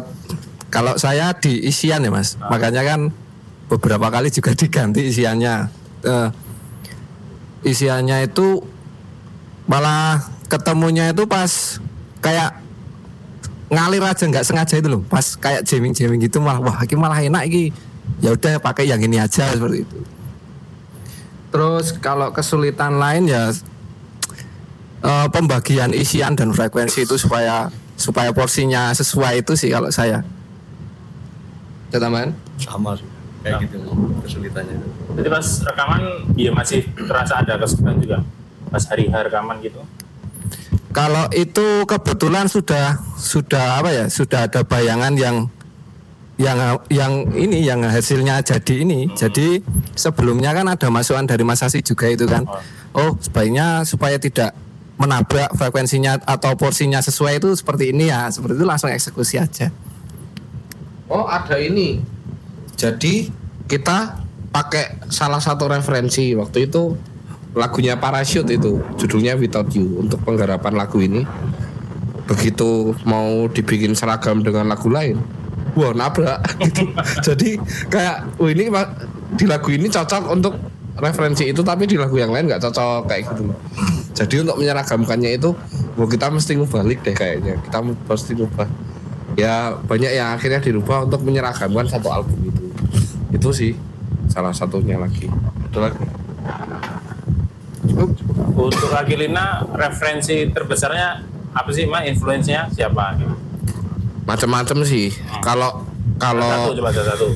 kalau 0.69 0.95
saya 0.95 1.35
di 1.35 1.67
isian 1.67 2.03
ya 2.05 2.11
mas, 2.11 2.39
makanya 2.39 2.85
kan 2.85 3.11
beberapa 3.67 4.07
kali 4.11 4.31
juga 4.31 4.55
diganti 4.59 5.11
isiannya. 5.11 5.55
Eh, 6.03 6.29
isiannya 7.67 8.31
itu 8.31 8.63
malah 9.67 10.23
ketemunya 10.47 11.11
itu 11.11 11.27
pas 11.27 11.77
kayak 12.23 12.55
ngalir 13.69 14.01
aja 14.01 14.23
nggak 14.25 14.47
sengaja 14.47 14.79
itu 14.79 14.88
loh, 14.89 15.03
pas 15.05 15.35
kayak 15.35 15.61
jamming 15.67 15.93
jamming 15.93 16.23
gitu 16.23 16.41
malah 16.41 16.63
wah 16.63 16.79
ini 16.88 16.95
malah 16.95 17.19
enak 17.19 17.43
ini. 17.51 17.71
Ya 18.19 18.33
udah 18.33 18.57
pakai 18.59 18.89
yang 18.89 18.99
ini 18.99 19.21
aja 19.21 19.53
seperti 19.53 19.85
itu. 19.85 19.97
Terus 21.50 21.98
kalau 21.98 22.29
kesulitan 22.29 23.01
lain 23.01 23.25
ya 23.29 23.50
eh, 25.01 25.27
pembagian 25.34 25.94
isian 25.94 26.38
dan 26.38 26.53
frekuensi 26.53 27.03
itu 27.06 27.18
supaya 27.18 27.74
supaya 28.00 28.32
porsinya 28.32 28.94
sesuai 28.94 29.44
itu 29.44 29.53
sih 29.58 29.70
kalau 29.74 29.89
saya. 29.91 30.24
Tambahan? 31.90 32.38
sama 32.59 32.92
sih 32.94 33.07
kayak 33.44 33.66
gitu 33.66 33.79
kesulitannya. 34.24 34.75
Jadi 35.16 35.27
pas 35.31 35.48
rekaman, 35.64 36.01
iya 36.35 36.51
masih 36.51 36.83
terasa 36.96 37.40
ada 37.40 37.55
kesulitan 37.55 37.96
juga. 38.03 38.18
Pas 38.70 38.83
hari-hari 38.85 39.31
rekaman 39.31 39.57
gitu. 39.64 39.81
Kalau 40.92 41.29
itu 41.31 41.85
kebetulan 41.88 42.50
sudah 42.51 43.00
sudah 43.16 43.79
apa 43.79 43.90
ya 43.94 44.05
sudah 44.09 44.50
ada 44.50 44.62
bayangan 44.66 45.14
yang 45.16 45.48
yang 46.39 46.79
yang 46.87 47.13
ini 47.35 47.67
yang 47.67 47.83
hasilnya 47.83 48.39
jadi 48.39 48.87
ini. 48.87 49.11
Jadi 49.11 49.59
sebelumnya 49.93 50.55
kan 50.55 50.71
ada 50.71 50.87
masukan 50.87 51.27
dari 51.27 51.43
Mas 51.43 51.59
Asi 51.59 51.83
juga 51.83 52.07
itu 52.07 52.23
kan. 52.23 52.47
Oh 52.95 53.19
sebaiknya 53.19 53.83
supaya 53.83 54.15
tidak 54.15 54.55
menabrak 54.95 55.51
frekuensinya 55.55 56.23
atau 56.23 56.55
porsinya 56.55 57.03
sesuai 57.03 57.43
itu 57.43 57.51
seperti 57.59 57.91
ini 57.91 58.07
ya. 58.07 58.31
Seperti 58.31 58.55
itu 58.55 58.65
langsung 58.65 58.87
eksekusi 58.87 59.35
aja. 59.35 59.67
Oh 61.11 61.27
ada 61.27 61.59
ini. 61.59 61.99
Jadi 62.79 63.27
kita 63.67 64.23
pakai 64.55 65.11
salah 65.11 65.43
satu 65.43 65.67
referensi 65.67 66.31
waktu 66.39 66.71
itu 66.71 66.95
lagunya 67.51 67.99
Parachute 67.99 68.55
itu 68.55 68.79
judulnya 68.95 69.35
Without 69.35 69.67
You 69.75 70.07
untuk 70.07 70.23
penggarapan 70.23 70.73
lagu 70.79 71.03
ini. 71.03 71.27
Begitu 72.29 72.93
mau 73.03 73.49
dibikin 73.49 73.97
seragam 73.97 74.45
dengan 74.45 74.69
lagu 74.69 74.85
lain, 74.85 75.17
wah 75.79 75.96
nabrak 75.96 76.44
gitu. 76.68 76.92
Jadi 77.24 77.55
kayak, 77.87 78.35
oh 78.35 78.51
ini 78.51 78.68
di 79.39 79.46
lagu 79.48 79.72
ini 79.72 79.87
cocok 79.87 80.24
untuk 80.27 80.59
referensi 81.00 81.48
itu 81.48 81.63
tapi 81.63 81.87
di 81.87 81.96
lagu 81.96 82.20
yang 82.20 82.35
lain 82.35 82.51
nggak 82.51 82.59
cocok 82.59 83.07
kayak 83.07 83.31
gitu. 83.31 83.55
Jadi 84.11 84.35
untuk 84.44 84.59
menyeragamkannya 84.59 85.39
itu, 85.39 85.55
wah 85.96 86.07
kita 86.11 86.27
mesti 86.27 86.59
ngebalik 86.59 87.00
deh 87.07 87.15
kayaknya. 87.15 87.55
Kita 87.63 87.79
mesti 87.79 88.35
ngubah 88.35 88.68
ya 89.39 89.77
banyak 89.87 90.11
yang 90.11 90.35
akhirnya 90.35 90.59
dirubah 90.59 91.07
untuk 91.07 91.24
menyeragamkan 91.24 91.87
satu 91.87 92.11
album 92.11 92.39
itu 92.50 92.63
itu 93.31 93.50
sih 93.53 93.72
salah 94.27 94.51
satunya 94.51 95.00
lagi 95.00 95.31
ada 95.72 95.92
lagi 95.92 96.05
Untuk 98.59 98.92
Agilina, 98.92 99.63
referensi 99.75 100.48
terbesarnya 100.51 101.24
apa 101.55 101.70
sih, 101.72 101.87
Mas? 101.87 102.07
Influence-nya 102.11 102.68
siapa? 102.72 103.15
Macam-macam 104.29 104.85
sih. 104.85 105.09
Kalau 105.42 105.81
Satu, 105.81 106.22
kalau 106.22 106.53
satu. 106.94 107.27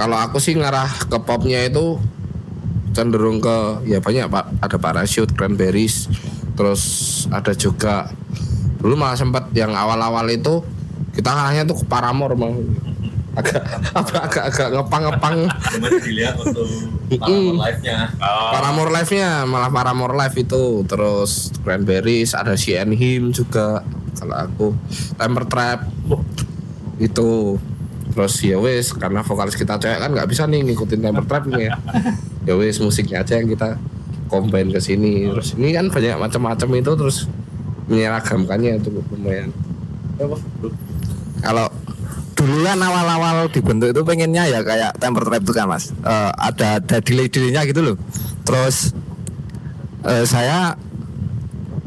kalau 0.00 0.16
aku 0.16 0.40
sih 0.40 0.56
ngarah 0.56 0.88
ke 0.88 1.18
popnya 1.20 1.68
itu 1.68 2.00
cenderung 2.96 3.44
ke 3.44 3.84
ya 3.84 4.00
banyak 4.00 4.32
pak. 4.32 4.48
Ada 4.64 4.76
parachute 4.80 5.36
cranberries 5.36 6.08
terus 6.56 6.82
ada 7.32 7.52
juga 7.56 8.12
dulu 8.80 8.96
malah 8.96 9.16
sempat 9.16 9.48
yang 9.56 9.72
awal-awal 9.72 10.24
itu 10.28 10.60
kita 11.12 11.32
ngarahnya 11.32 11.64
tuh 11.68 11.80
ke 11.80 11.84
Paramore 11.88 12.36
mau 12.36 12.52
agak 13.32 13.64
agak 13.96 14.20
agak, 14.28 14.44
agak 14.52 14.68
ngepang-ngepang. 14.76 15.36
Cuma 15.48 15.88
dilihat 16.04 16.36
waktu 16.36 16.62
Mm. 17.12 17.60
live-nya. 17.60 18.08
Oh, 18.16 18.56
Paramore 18.56 18.88
Live-nya 18.88 19.44
malah 19.44 19.68
Paramore 19.68 20.16
Live 20.16 20.36
itu. 20.40 20.80
Terus 20.88 21.52
Cranberries 21.60 22.32
ada 22.32 22.56
CN 22.56 22.88
Him 22.96 23.36
juga 23.36 23.84
kalau 24.16 24.36
aku. 24.36 24.66
Temper 25.20 25.44
Trap 25.44 25.80
itu. 26.96 27.60
Terus 28.12 28.34
ya 28.44 28.56
wes 28.60 28.92
karena 28.92 29.20
vokalis 29.24 29.56
kita 29.56 29.76
cewek 29.76 29.96
kan 30.00 30.12
nggak 30.12 30.28
bisa 30.28 30.48
nih 30.48 30.64
ngikutin 30.72 31.00
Temper 31.04 31.24
Trap 31.28 31.44
nih 31.52 31.68
ya. 31.68 31.72
Ya 32.48 32.54
wes 32.56 32.80
musiknya 32.80 33.20
aja 33.24 33.36
yang 33.36 33.48
kita 33.48 33.76
combine 34.32 34.72
ke 34.72 34.80
sini. 34.80 35.28
Terus 35.28 35.52
ini 35.60 35.76
kan 35.76 35.92
banyak 35.92 36.16
macam-macam 36.16 36.68
itu 36.80 36.92
terus 36.96 37.16
menyeragamkannya 37.92 38.80
itu 38.80 38.88
lumayan. 39.12 39.52
Kalau 41.44 41.68
dulu 42.42 42.66
kan 42.66 42.78
awal-awal 42.82 43.46
dibentuk 43.46 43.94
itu 43.94 44.02
pengennya 44.02 44.50
ya 44.50 44.60
kayak 44.66 44.98
temper 44.98 45.22
trap 45.22 45.42
itu 45.46 45.52
kan 45.54 45.66
mas. 45.70 45.94
Eh, 45.94 46.30
ada 46.34 46.82
ada 46.82 46.96
delay-delaynya 46.98 47.62
gitu 47.70 47.80
loh. 47.80 47.96
Terus 48.42 48.90
eh, 50.02 50.26
saya 50.26 50.74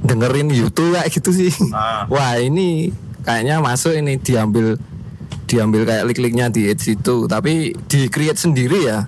dengerin 0.06 0.54
YouTube 0.56 0.96
kayak 0.96 1.12
gitu 1.12 1.30
sih. 1.36 1.52
Ah. 1.76 2.08
wah 2.08 2.40
ini 2.40 2.96
kayaknya 3.28 3.60
masuk 3.60 3.92
ini 3.98 4.16
diambil 4.22 4.80
diambil 5.46 5.84
kayak 5.84 6.04
lik-liknya 6.08 6.48
di 6.48 6.72
edge 6.72 6.96
itu. 6.96 7.28
Tapi 7.28 7.76
di 7.76 8.08
create 8.08 8.40
sendiri 8.40 8.80
ya 8.88 9.04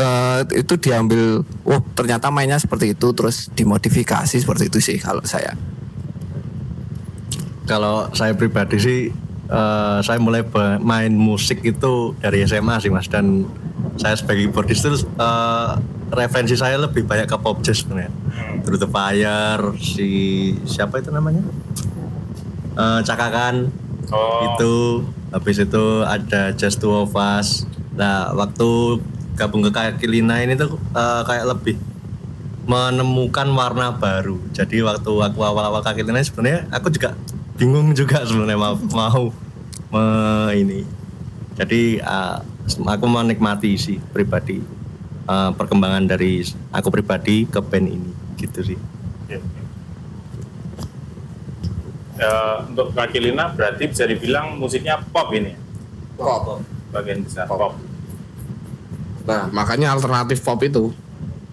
eh, 0.00 0.40
itu 0.56 0.80
diambil 0.80 1.44
oh 1.44 1.80
ternyata 1.92 2.32
mainnya 2.32 2.56
seperti 2.56 2.96
itu. 2.96 3.12
Terus 3.12 3.52
dimodifikasi 3.52 4.40
seperti 4.40 4.72
itu 4.72 4.80
sih 4.80 4.96
kalau 4.96 5.20
saya. 5.28 5.52
Kalau 7.68 8.10
saya 8.18 8.34
pribadi 8.34 8.82
sih, 8.82 9.14
eh, 9.50 9.98
saya 10.00 10.16
mulai 10.16 10.46
main 10.78 11.10
musik 11.10 11.60
itu 11.60 12.14
dari 12.16 12.46
SMA 12.46 12.78
sih 12.78 12.88
mas 12.88 13.10
dan 13.10 13.44
saya 13.98 14.14
sebagai 14.14 14.48
keyboardist 14.48 14.86
itu 14.86 14.96
eh, 15.18 15.70
referensi 16.10 16.54
saya 16.54 16.78
lebih 16.78 17.04
banyak 17.04 17.26
ke 17.26 17.36
pop 17.36 17.58
jazz 17.60 17.82
sebenarnya. 17.82 18.10
Through 18.62 18.78
the 18.78 18.86
Fire, 18.86 19.74
si 19.76 20.08
siapa 20.64 20.98
itu 20.98 21.10
namanya? 21.10 21.42
Eh, 22.76 23.00
Cakakan 23.02 23.70
Oh. 24.10 24.42
itu, 24.42 24.74
habis 25.30 25.62
itu 25.62 26.02
ada 26.02 26.50
Just 26.50 26.82
Two 26.82 26.90
of 26.90 27.14
Us. 27.14 27.62
Nah 27.94 28.34
waktu 28.34 28.98
gabung 29.38 29.62
ke 29.62 29.70
kaki 29.70 30.10
lina 30.10 30.42
ini 30.42 30.58
tuh 30.58 30.74
eh, 30.90 31.22
kayak 31.22 31.46
lebih 31.46 31.78
menemukan 32.66 33.46
warna 33.54 33.94
baru. 33.94 34.34
Jadi 34.50 34.82
waktu 34.82 35.12
aku 35.14 35.38
awal-awal 35.40 35.78
kaki 35.82 36.02
lina 36.02 36.18
sebenarnya 36.20 36.66
aku 36.74 36.90
juga 36.90 37.14
bingung 37.60 37.92
juga 37.92 38.24
sebenarnya 38.24 38.56
mau, 38.56 38.74
mau 38.96 39.22
me- 39.92 40.56
ini. 40.56 40.80
Jadi 41.60 42.00
uh, 42.00 42.40
aku 42.88 43.04
menikmati 43.04 43.76
sih 43.76 44.00
pribadi 44.00 44.64
uh, 45.28 45.52
perkembangan 45.52 46.08
dari 46.08 46.40
aku 46.72 46.88
pribadi 46.88 47.44
ke 47.44 47.60
band 47.60 47.86
ini 47.92 48.10
gitu 48.40 48.64
sih. 48.64 48.80
Eh, 52.20 52.56
untuk 52.68 52.92
Kak 52.92 53.16
Kilina 53.16 53.48
berarti 53.56 53.88
bisa 53.88 54.04
dibilang 54.04 54.60
musiknya 54.60 55.00
pop 55.08 55.32
ini, 55.32 55.56
Pop. 56.20 56.60
bagian 56.92 57.24
besar 57.24 57.48
Pop. 57.48 57.56
pop. 57.56 57.72
Nah, 59.24 59.48
makanya 59.48 59.96
alternatif 59.96 60.44
pop 60.44 60.60
itu 60.60 60.92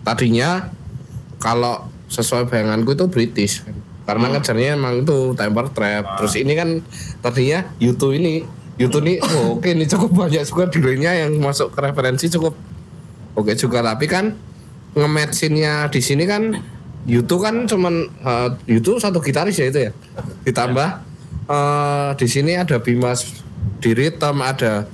tadinya 0.04 0.68
kalau 1.40 1.88
sesuai 2.12 2.52
bayanganku 2.52 3.00
itu 3.00 3.06
British 3.08 3.64
Karena 4.08 4.32
ngejarnya 4.32 4.80
emang 4.80 5.04
itu 5.04 5.36
temper 5.36 5.68
trap. 5.76 6.16
Terus 6.24 6.34
ini 6.40 6.56
kan 6.56 6.80
tadinya 7.20 7.68
YouTube 7.76 8.16
ini 8.16 8.48
YouTube 8.80 9.04
ini 9.04 9.20
oh, 9.20 9.60
oke 9.60 9.68
ini 9.68 9.84
cukup 9.84 10.16
banyak 10.16 10.48
juga 10.48 10.72
dealernya 10.72 11.28
yang 11.28 11.36
masuk 11.44 11.76
ke 11.76 11.80
referensi 11.84 12.32
cukup 12.32 12.56
oke 13.36 13.52
juga. 13.60 13.84
Tapi 13.84 14.08
kan 14.08 14.32
nge-matchinnya 14.96 15.92
di 15.92 16.00
sini 16.00 16.24
kan 16.24 16.56
YouTube 17.04 17.44
kan 17.44 17.68
cuman 17.68 18.08
eh, 18.08 18.50
YouTube 18.72 19.04
satu 19.04 19.20
gitaris 19.20 19.60
ya 19.60 19.68
itu 19.68 19.80
ya? 19.90 19.92
Ditambah 20.48 20.90
eh, 21.52 22.10
di 22.16 22.28
sini 22.32 22.56
ada 22.56 22.80
Bimas 22.80 23.44
di 23.84 23.92
rhythm 23.92 24.40
ada 24.40 24.88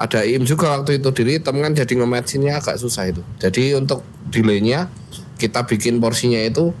ada 0.00 0.20
Im 0.26 0.42
juga 0.48 0.74
waktu 0.80 0.98
itu 0.98 1.12
di 1.12 1.22
rhythm 1.36 1.60
kan 1.60 1.76
jadi 1.76 1.92
nge-matchinnya 2.00 2.64
agak 2.64 2.80
susah 2.80 3.12
itu. 3.12 3.20
Jadi 3.36 3.76
untuk 3.76 4.00
delaynya 4.32 4.88
kita 5.36 5.68
bikin 5.68 6.00
porsinya 6.00 6.40
itu 6.40 6.72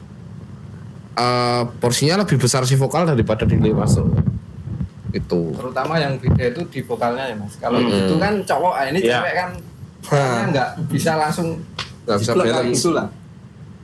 eh, 1.14 1.62
porsinya 1.78 2.18
lebih 2.18 2.36
besar 2.36 2.62
si 2.62 2.74
vokal 2.74 3.04
daripada 3.04 3.42
delay 3.42 3.70
masuk 3.70 4.06
itu 5.10 5.40
terutama 5.52 5.94
yang 5.96 6.18
beda 6.18 6.42
itu 6.48 6.62
di 6.68 6.80
vokalnya 6.82 7.30
ya 7.30 7.36
mas 7.36 7.54
kalau 7.56 7.78
Hmm. 7.78 7.94
itu 7.94 8.14
kan 8.16 8.34
cowok 8.40 8.72
ah, 8.72 8.84
ini 8.84 8.98
Iya. 8.98 9.10
cewek 9.14 9.32
kan 9.32 9.50
vokalnya 10.02 10.44
nggak 10.50 10.68
bisa 10.88 11.12
langsung 11.14 11.48
Nggak 12.02 12.18
bisa 12.18 12.32
balance. 12.34 12.74
gitu 12.74 12.90
lah 12.90 13.08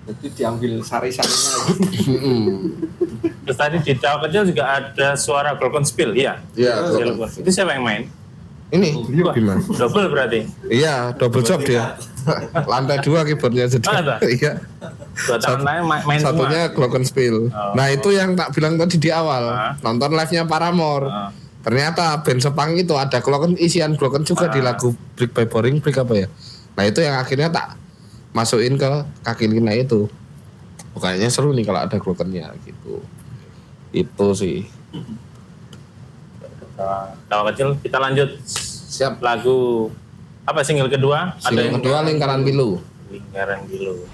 jadi 0.00 0.26
diambil 0.34 0.72
sari-sarinya. 0.82 1.54
Terus 3.40 3.56
tadi 3.56 3.76
di 3.78 3.94
kecil 3.94 4.42
juga 4.44 4.64
ada 4.74 5.14
suara 5.14 5.54
broken 5.54 5.84
spill, 5.84 6.12
iya. 6.12 6.40
Iya, 6.52 6.82
broken. 6.82 7.30
Itu 7.36 7.46
siapa 7.48 7.72
yang 7.72 7.84
main? 7.84 8.02
ini 8.70 8.94
Wah, 9.20 9.34
gimana 9.34 9.58
Double 9.68 10.06
berarti. 10.06 10.46
iya 10.66 11.10
double 11.12 11.42
job 11.42 11.58
dia 11.60 11.98
lantai 12.64 13.02
dua 13.02 13.22
keyboardnya 13.22 13.66
jadi 13.66 13.82
Oh, 13.84 13.94
ada? 13.96 14.14
iya 14.30 14.52
Dua 15.10 15.36
tahun 15.36 15.60
lain 15.60 15.82
main, 15.84 16.02
main 16.06 16.18
satunya 16.18 16.62
semua. 16.66 16.74
glockenspiel 16.76 17.36
Oh. 17.48 17.74
nah 17.74 17.86
itu 17.86 18.08
yang 18.10 18.32
tak 18.32 18.50
bilang 18.50 18.74
tadi 18.74 18.96
di 18.96 19.10
awal 19.10 19.42
Ah. 19.48 19.72
nonton 19.80 20.10
live 20.10 20.30
nya 20.30 20.44
Paramore 20.44 21.06
Ah. 21.06 21.28
ternyata 21.60 22.18
band 22.18 22.40
Sepang 22.40 22.72
itu 22.72 22.94
ada 22.94 23.18
glocken 23.18 23.52
isian 23.54 23.94
glocken 23.94 24.22
juga 24.22 24.48
di 24.48 24.58
Ah. 24.58 24.72
lagu 24.72 24.94
Brick 25.14 25.30
by 25.30 25.44
Boring 25.44 25.78
Brick 25.78 25.96
apa 25.96 26.14
ya 26.16 26.28
nah 26.72 26.84
itu 26.84 26.98
yang 26.98 27.16
akhirnya 27.16 27.48
tak 27.48 27.76
masukin 28.30 28.74
ke 28.74 28.86
kaki 29.20 29.46
lina 29.46 29.70
itu 29.72 30.06
oh, 30.90 30.98
kayaknya 30.98 31.28
seru 31.28 31.50
nih 31.50 31.62
kalau 31.62 31.80
ada 31.80 31.96
glockennya 31.96 32.54
gitu 32.62 33.02
itu 33.90 34.26
sih 34.32 34.58
Cawa 37.28 37.52
kecil 37.52 37.76
kita 37.76 38.00
lanjut 38.00 38.40
siap 38.88 39.20
lagu 39.20 39.90
apa 40.42 40.64
single 40.64 40.88
kedua? 40.88 41.36
single 41.36 41.76
kedua 41.76 42.00
lingkaran 42.00 42.40
pilu 42.40 42.80
Lingkaran 43.10 43.66
Gilu. 43.66 44.06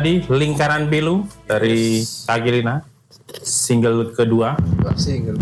Tadi 0.00 0.24
lingkaran 0.32 0.88
pilu 0.88 1.28
dari 1.44 2.00
Kagirina 2.24 2.80
single 3.44 4.16
kedua. 4.16 4.56
single 4.96 5.36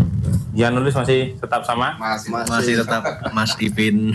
Yang 0.51 0.71
nulis 0.75 0.95
masih 0.99 1.39
tetap 1.39 1.63
sama. 1.63 1.95
masih 1.95 2.27
Masih 2.27 2.73
tetap 2.83 3.23
Mas 3.31 3.55
Ipin. 3.55 4.11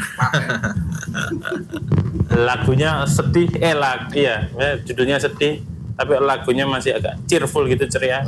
Lagunya 2.45 3.09
sedih, 3.09 3.57
eh 3.57 3.73
lag, 3.73 4.13
iya, 4.13 4.53
ya, 4.53 4.77
judulnya 4.85 5.17
sedih, 5.17 5.65
tapi 5.97 6.13
lagunya 6.21 6.69
masih 6.69 6.93
agak 6.93 7.25
cheerful 7.25 7.65
gitu 7.65 7.89
ceria. 7.89 8.21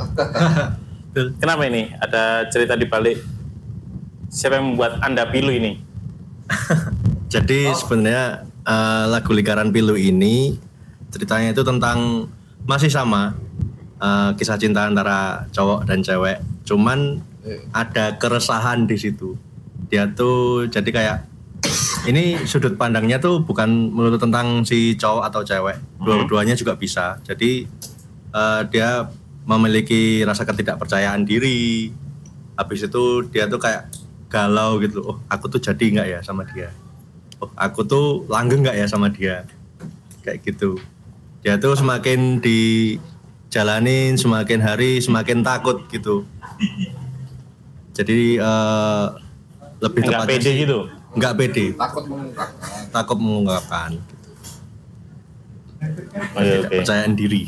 Kenapa 1.37 1.69
ini? 1.69 1.93
Ada 2.01 2.49
cerita 2.49 2.73
di 2.73 2.89
balik 2.89 3.21
siapa 4.25 4.57
yang 4.57 4.73
membuat 4.73 5.05
anda 5.05 5.29
pilu 5.29 5.53
ini? 5.53 5.77
Jadi 7.37 7.69
sebenarnya 7.77 8.49
eh, 8.65 9.05
lagu 9.05 9.29
Lingkaran 9.37 9.69
Pilu 9.69 9.93
ini 9.93 10.65
ceritanya 11.13 11.55
itu 11.55 11.63
tentang 11.63 12.27
masih 12.67 12.91
sama 12.91 13.35
eh, 13.99 14.29
kisah 14.35 14.59
cinta 14.59 14.87
antara 14.87 15.47
cowok 15.51 15.87
dan 15.87 15.99
cewek. 16.03 16.37
Cuman 16.67 17.23
ada 17.71 18.19
keresahan 18.19 18.83
di 18.83 18.99
situ. 18.99 19.39
Dia 19.87 20.03
tuh 20.11 20.67
jadi 20.67 20.89
kayak 20.91 21.17
ini 22.11 22.43
sudut 22.43 22.75
pandangnya 22.75 23.23
tuh 23.23 23.39
bukan 23.39 23.91
melulu 23.95 24.19
tentang 24.19 24.67
si 24.67 24.99
cowok 24.99 25.23
atau 25.31 25.41
cewek. 25.47 25.77
Dua-duanya 26.03 26.55
juga 26.59 26.75
bisa. 26.75 27.19
Jadi 27.23 27.63
eh, 28.35 28.61
dia 28.67 29.07
memiliki 29.47 30.27
rasa 30.27 30.43
ketidakpercayaan 30.43 31.23
diri. 31.23 31.91
Habis 32.59 32.89
itu 32.89 33.23
dia 33.31 33.47
tuh 33.47 33.61
kayak 33.63 33.87
galau 34.27 34.75
gitu. 34.83 34.99
Oh, 35.07 35.17
aku 35.31 35.47
tuh 35.47 35.63
jadi 35.63 35.85
nggak 35.87 36.07
ya 36.09 36.19
sama 36.19 36.43
dia? 36.51 36.67
oh 37.41 37.51
aku 37.53 37.85
tuh 37.85 38.25
langgeng 38.29 38.65
nggak 38.65 38.77
ya 38.77 38.85
sama 38.89 39.13
dia 39.13 39.45
kayak 40.25 40.41
gitu 40.41 40.81
dia 41.47 41.55
tuh 41.55 41.79
semakin 41.79 42.43
dijalanin 42.43 44.19
semakin 44.19 44.59
hari 44.59 44.99
semakin 44.99 45.47
takut 45.47 45.87
gitu 45.87 46.27
jadi 47.95 48.43
eh, 48.43 49.05
lebih 49.79 50.03
Nggak 50.03 50.27
tepatnya 50.27 50.35
pede 50.35 50.51
sih, 50.51 50.59
gitu? 50.67 50.79
nggak 51.15 51.33
pede 51.39 51.65
takut 51.79 52.03
mengungkap 52.11 52.49
takut 52.91 53.15
mengungkapkan 53.23 53.91
Oke, 56.35 56.67
oke. 56.67 56.67
kepercayaan 56.67 57.15
diri 57.15 57.47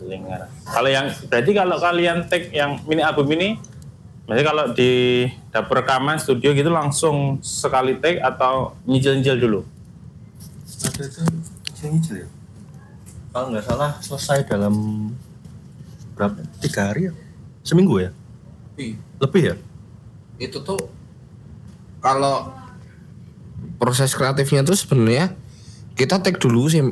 Lingkaran. 0.00 0.48
Kalau 0.64 0.88
yang 0.88 1.06
berarti 1.28 1.50
kalau 1.52 1.76
kalian 1.76 2.24
take 2.32 2.48
yang 2.48 2.80
mini 2.88 3.04
album 3.04 3.28
ini, 3.36 3.60
berarti 4.24 4.42
kalau 4.42 4.64
di 4.72 4.90
dapur 5.52 5.84
rekaman 5.84 6.16
studio 6.16 6.56
gitu 6.56 6.72
langsung 6.72 7.44
sekali 7.44 8.00
take 8.00 8.24
atau 8.24 8.72
nyicil-nyicil 8.88 9.36
dulu? 9.36 9.60
ada 10.82 11.02
itu 11.04 11.20
nyicil 11.86 12.24
ya 12.24 12.28
kalau 13.32 13.48
nggak 13.48 13.64
salah 13.64 13.96
selesai 14.04 14.44
dalam 14.44 15.08
berapa? 16.12 16.36
Tiga 16.60 16.92
hari 16.92 17.08
ya? 17.08 17.12
Seminggu 17.64 17.96
ya? 18.04 18.12
Lebih 19.18 19.42
ya? 19.42 19.54
Itu 20.36 20.60
tuh 20.60 20.76
kalau 22.04 22.52
proses 23.80 24.12
kreatifnya 24.12 24.60
tuh 24.62 24.76
sebenarnya 24.76 25.32
kita 25.96 26.20
take 26.20 26.36
dulu 26.36 26.68
sih 26.68 26.84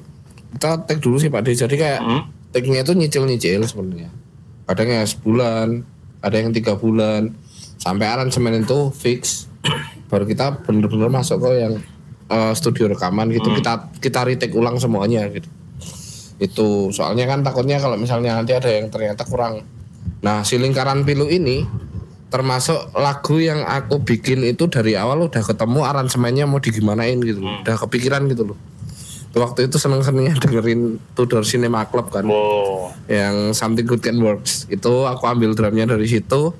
kita 0.57 0.83
take 0.89 1.03
dulu 1.05 1.21
sih 1.21 1.29
Pak 1.29 1.45
De 1.45 1.53
jadi 1.53 1.77
kayak 1.77 2.01
Hmm. 2.01 2.23
take-nya 2.51 2.83
itu 2.83 2.97
nyicil-nyicil 2.97 3.63
sebenarnya. 3.63 4.11
Kadang 4.67 4.89
ya 4.91 5.03
sebulan 5.07 5.87
ada 6.25 6.37
yang 6.41 6.51
tiga 6.51 6.75
bulan. 6.75 7.37
Sampai 7.79 8.11
aransemen 8.11 8.65
itu 8.67 8.91
fix. 8.91 9.47
Baru 10.11 10.27
kita 10.27 10.59
bener-bener 10.67 11.07
masuk 11.13 11.47
ke 11.47 11.51
yang 11.69 11.75
eh, 12.33 12.53
studio 12.57 12.91
rekaman 12.91 13.29
gitu. 13.31 13.55
Kita 13.55 13.93
kita 14.03 14.25
retake 14.27 14.57
ulang 14.57 14.81
semuanya 14.81 15.29
gitu 15.31 15.47
itu 16.41 16.89
soalnya 16.91 17.29
kan 17.29 17.45
takutnya 17.45 17.77
kalau 17.77 18.01
misalnya 18.01 18.41
nanti 18.41 18.57
ada 18.57 18.73
yang 18.73 18.89
ternyata 18.89 19.29
kurang. 19.29 19.61
Nah 20.25 20.41
si 20.41 20.57
lingkaran 20.57 21.05
pilu 21.05 21.29
ini 21.29 21.69
termasuk 22.33 22.97
lagu 22.97 23.37
yang 23.43 23.67
aku 23.67 24.01
bikin 24.01 24.47
itu 24.47 24.71
dari 24.71 24.97
awal 24.97 25.29
udah 25.29 25.43
ketemu 25.45 25.85
aransemennya 25.85 26.49
mau 26.49 26.63
digimanain 26.63 27.21
gitu. 27.21 27.45
Loh. 27.45 27.61
udah 27.61 27.77
kepikiran 27.77 28.25
gitu 28.33 28.55
loh. 28.55 28.59
Waktu 29.31 29.71
itu 29.71 29.79
seneng-senengnya 29.79 30.35
dengerin 30.43 30.99
Tudor 31.15 31.47
Cinema 31.47 31.87
Club 31.87 32.11
kan. 32.11 32.27
Wow. 32.27 32.91
yang 33.07 33.55
Something 33.55 33.87
Good 33.87 34.03
Can 34.03 34.19
Works. 34.19 34.67
Itu 34.73 35.07
aku 35.07 35.23
ambil 35.29 35.55
drumnya 35.55 35.87
dari 35.87 36.09
situ. 36.09 36.51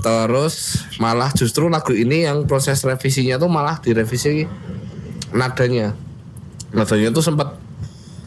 Terus 0.00 0.86
malah 1.00 1.32
justru 1.32 1.66
lagu 1.72 1.92
ini 1.92 2.28
yang 2.28 2.44
proses 2.44 2.84
revisinya 2.84 3.40
tuh 3.40 3.48
malah 3.48 3.80
direvisi 3.80 4.48
nadanya. 5.32 5.92
Nadanya 6.72 7.12
tuh 7.12 7.24
sempat 7.24 7.65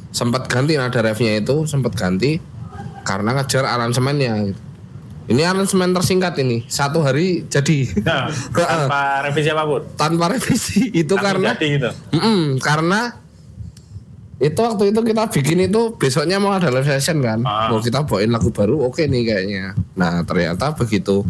sempat 0.09 0.45
ganti 0.45 0.73
nada 0.73 0.99
refnya 0.99 1.37
itu 1.37 1.63
sempat 1.63 1.93
ganti 1.93 2.41
karena 3.01 3.33
ngejar 3.33 3.63
aransemennya 3.63 4.33
gitu. 4.45 4.61
ini 5.27 5.41
aransemen 5.41 5.91
tersingkat 5.91 6.33
ini 6.37 6.65
satu 6.65 6.99
hari 6.99 7.45
jadi 7.45 7.85
Nah, 7.99 8.25
tanpa 8.55 9.01
revisi 9.23 9.47
apa 9.47 9.63
pun. 9.63 9.81
tanpa 9.93 10.25
revisi 10.27 10.89
itu 10.91 11.13
Langsung 11.13 11.45
karena 11.45 11.49
gitu. 11.55 11.89
Mm-mm, 12.11 12.57
karena 12.59 13.13
itu 14.37 14.55
waktu 14.55 14.89
itu 14.89 14.99
kita 15.03 15.27
bikin 15.29 15.59
itu 15.63 15.81
besoknya 15.93 16.39
mau 16.39 16.51
ada 16.51 16.69
live 16.69 16.87
session 16.87 17.19
kan 17.19 17.43
Ah. 17.43 17.67
mau 17.67 17.77
kita 17.77 18.01
bawain 18.01 18.29
lagu 18.29 18.49
baru 18.49 18.81
oke 18.81 19.03
nih 19.03 19.23
kayaknya 19.23 19.65
nah 19.93 20.23
ternyata 20.23 20.71
begitu 20.73 21.27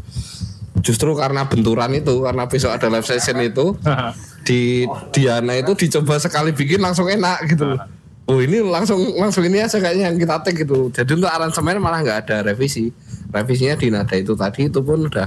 justru 0.80 1.12
karena 1.12 1.44
benturan 1.44 1.92
itu 1.92 2.22
karena 2.22 2.46
besok 2.46 2.72
ada 2.72 2.88
live 2.88 3.04
session 3.04 3.36
itu 3.40 3.74
di 4.48 4.86
Diana 5.10 5.54
itu 5.54 5.74
dicoba 5.76 6.16
sekali 6.16 6.50
bikin 6.52 6.80
langsung 6.80 7.06
enak 7.06 7.44
gitu 7.46 7.66
loh. 7.68 7.82
Oh 8.30 8.38
ini 8.38 8.62
langsung 8.62 9.18
langsung 9.18 9.42
ini 9.50 9.58
aja 9.58 9.82
kayaknya 9.82 10.14
yang 10.14 10.22
kita 10.22 10.38
take 10.46 10.62
gitu. 10.62 10.94
Jadi 10.94 11.18
untuk 11.18 11.34
aransemen 11.34 11.82
malah 11.82 12.06
nggak 12.06 12.30
ada 12.30 12.38
revisi. 12.46 12.94
Revisinya 13.34 13.74
di 13.74 13.90
nada 13.90 14.14
itu 14.14 14.38
tadi 14.38 14.70
itu 14.70 14.86
pun 14.86 15.10
udah 15.10 15.26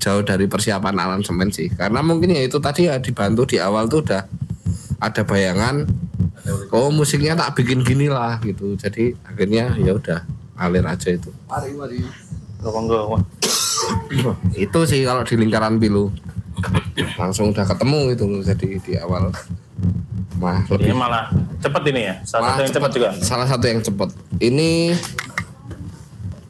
jauh 0.00 0.24
dari 0.24 0.48
persiapan 0.48 0.96
aransemen 0.96 1.52
sih. 1.52 1.68
Karena 1.68 2.00
mungkin 2.00 2.32
ya 2.32 2.40
itu 2.40 2.56
tadi 2.64 2.88
ya 2.88 2.96
dibantu 2.96 3.44
di 3.52 3.60
awal 3.60 3.92
tuh 3.92 4.00
udah 4.00 4.24
ada 5.04 5.20
bayangan 5.20 5.84
oh 6.72 6.88
musiknya 6.88 7.36
tak 7.36 7.60
bikin 7.60 7.84
gini 7.84 8.08
lah 8.08 8.40
gitu. 8.40 8.72
Jadi 8.72 9.12
akhirnya 9.28 9.76
ya 9.76 9.92
udah 9.92 10.24
alir 10.56 10.88
aja 10.88 11.12
itu. 11.12 11.28
Itu 14.56 14.80
sih 14.88 15.04
kalau 15.04 15.28
di 15.28 15.36
lingkaran 15.36 15.76
pilu 15.76 16.08
langsung 17.20 17.52
udah 17.52 17.68
ketemu 17.68 18.16
itu 18.16 18.24
loh 18.24 18.40
jadi 18.40 18.68
di 18.80 18.92
awal 18.96 19.28
mah 20.44 20.60
Ini 20.68 20.72
lebih 20.76 20.92
malah 20.92 21.24
cepet 21.64 21.82
ini 21.88 22.00
ya. 22.04 22.14
Salah 22.28 22.52
satu 22.52 22.60
yang 22.60 22.74
cepet 22.76 22.90
juga. 22.92 23.08
Salah 23.24 23.46
satu 23.48 23.64
yang 23.64 23.80
cepat. 23.80 24.08
Ini 24.38 24.70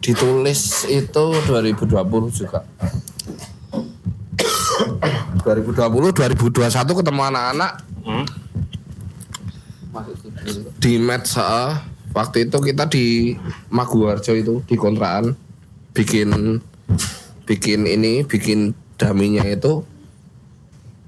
ditulis 0.03 0.63
itu 0.91 1.25
2020 1.47 1.95
juga. 2.35 2.61
2020 5.45 6.11
2021 6.11 6.99
ketemu 6.99 7.23
anak-anak 7.23 7.73
Hmm. 8.05 8.27
di 10.77 11.01
heeh. 11.01 11.73
waktu 12.13 12.37
itu 12.45 12.57
kita 12.61 12.85
di 12.85 13.33
Maguwarjo 13.73 14.37
itu 14.37 14.61
di 14.69 14.77
kontrakan 14.77 15.33
bikin 15.97 16.61
bikin 17.49 17.89
ini 17.89 18.27
bikin 18.29 18.77
daminya 19.01 19.41
itu 19.47 19.81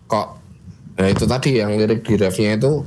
kok 0.07 0.36
nah 0.96 1.06
itu 1.12 1.24
tadi 1.28 1.61
yang 1.61 1.76
lirik 1.76 2.00
di 2.02 2.16
refnya 2.16 2.56
itu 2.56 2.80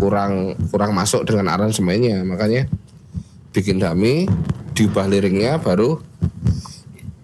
kurang 0.00 0.56
kurang 0.72 0.96
masuk 0.96 1.28
dengan 1.28 1.52
aransemennya. 1.52 2.24
Makanya 2.24 2.64
bikin 3.52 3.76
dami 3.76 4.24
diubah 4.72 5.04
liriknya 5.04 5.60
baru 5.60 6.00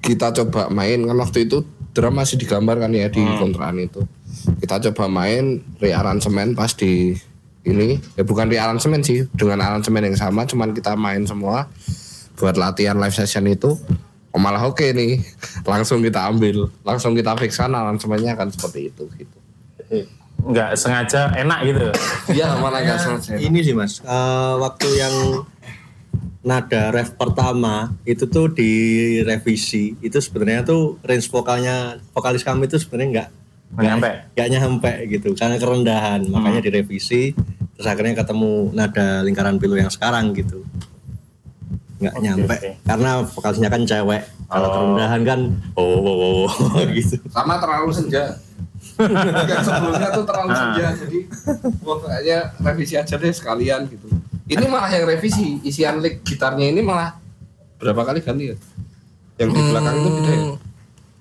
kita 0.04 0.36
coba 0.36 0.68
main. 0.68 1.00
Kan 1.08 1.16
waktu 1.16 1.48
itu 1.48 1.64
drum 1.96 2.12
masih 2.12 2.36
digambar 2.36 2.76
kan 2.76 2.92
ya 2.92 3.08
di 3.08 3.24
kontrakan 3.40 3.80
itu. 3.80 4.04
Kita 4.60 4.78
coba 4.92 5.08
main 5.08 5.64
rearansemen 5.80 6.52
pas 6.52 6.76
di 6.76 7.16
ini. 7.64 7.96
Ya 8.14 8.22
bukan 8.22 8.52
rearansemen 8.52 9.00
sih 9.00 9.24
dengan 9.32 9.64
aransemen 9.64 10.04
yang 10.12 10.14
sama 10.20 10.44
cuman 10.44 10.76
kita 10.76 10.94
main 10.94 11.24
semua 11.24 11.72
buat 12.36 12.60
latihan 12.60 13.00
live 13.00 13.16
session 13.16 13.48
itu. 13.48 13.80
Oh, 14.36 14.42
malah 14.42 14.68
oke 14.68 14.84
nih. 14.92 15.24
Langsung 15.64 16.04
kita 16.04 16.28
ambil 16.28 16.68
langsung 16.84 17.16
kita 17.16 17.32
fixkan 17.40 17.72
aransemennya 17.72 18.36
kan 18.36 18.52
seperti 18.52 18.92
itu 18.92 19.08
gitu 19.16 19.45
Nggak 20.37 20.79
sengaja 20.79 21.33
enak 21.35 21.59
gitu. 21.66 21.87
iya 22.31 22.55
malah 22.61 22.79
nggak 22.85 22.99
sengaja 23.01 23.33
ini 23.40 23.59
sih 23.64 23.75
mas 23.75 23.99
eh, 24.05 24.55
waktu 24.61 24.87
yang 24.94 25.14
nada 26.46 26.94
ref 26.94 27.18
pertama 27.18 27.90
itu 28.07 28.31
tuh 28.31 28.46
direvisi 28.46 29.99
itu 29.99 30.14
sebenarnya 30.22 30.62
tuh 30.62 30.94
range 31.03 31.27
vokalnya 31.27 31.99
vokalis 32.14 32.46
kami 32.46 32.70
itu 32.70 32.79
sebenarnya 32.79 33.11
nggak 33.11 33.29
nyampe. 33.83 34.11
nggak 34.38 34.49
nyampe 34.55 34.92
gitu 35.11 35.29
karena 35.35 35.59
kerendahan 35.59 36.20
makanya 36.31 36.62
direvisi 36.62 37.35
terus 37.75 37.87
akhirnya 37.90 38.22
ketemu 38.22 38.70
nada 38.70 39.27
lingkaran 39.27 39.59
pilu 39.59 39.75
yang 39.75 39.90
sekarang 39.90 40.31
gitu 40.38 40.62
nggak 41.99 42.14
nyampe 42.22 42.57
oke. 42.57 42.70
karena 42.87 43.11
vokalisnya 43.27 43.68
kan 43.72 43.83
cewek 43.83 44.22
kalau 44.46 44.68
Oh. 44.70 44.75
kerendahan 44.79 45.20
kan 45.27 45.40
oh, 45.75 45.83
oh, 45.83 46.07
oh, 46.07 46.46
oh, 46.46 46.85
gitu 46.94 47.18
sama 47.27 47.59
terlalu 47.59 47.90
senja 47.90 48.38
yang 48.96 49.64
sebelumnya 49.64 50.09
tuh 50.14 50.24
terlalu 50.24 50.52
senja 50.56 50.88
jadi 50.96 51.18
wah 51.85 51.96
kayaknya 52.00 52.38
revisi 52.64 52.94
aja 52.96 53.14
deh 53.20 53.32
sekalian 53.32 53.85
gitu 53.92 54.09
Ini 54.46 54.64
malah 54.70 54.90
yang 54.94 55.11
revisi 55.11 55.59
isian 55.66 55.98
lick 55.98 56.22
gitarnya 56.22 56.70
ini 56.70 56.78
malah 56.78 57.18
berapa 57.82 58.06
kali 58.06 58.22
ganti 58.22 58.54
ya? 58.54 58.56
Yang 59.42 59.48
di 59.59 59.61
belakang 59.74 59.94
itu 59.98 60.09
beda 60.14 60.30
ya? 60.30 60.42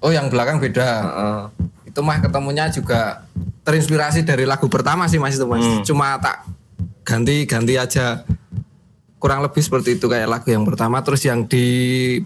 Oh 0.05 0.11
yang 0.13 0.27
belakang 0.29 0.57
beda. 0.61 0.87
Heeh. 0.87 1.41
Itu 1.89 1.99
mah 2.05 2.21
ketemunya 2.21 2.69
juga 2.69 3.25
terinspirasi 3.65 4.21
dari 4.21 4.45
lagu 4.45 4.69
pertama 4.69 5.09
sih 5.09 5.17
mas 5.17 5.33
itu 5.33 5.45
mas. 5.49 5.65
Cuma 5.81 6.21
tak 6.21 6.45
ganti-ganti 7.01 7.81
aja. 7.81 8.21
Kurang 9.17 9.41
lebih 9.41 9.65
seperti 9.65 9.97
itu 9.97 10.05
kayak 10.05 10.29
lagu 10.29 10.45
yang 10.53 10.61
pertama. 10.61 11.01
Terus 11.01 11.25
yang 11.25 11.49
di 11.49 11.65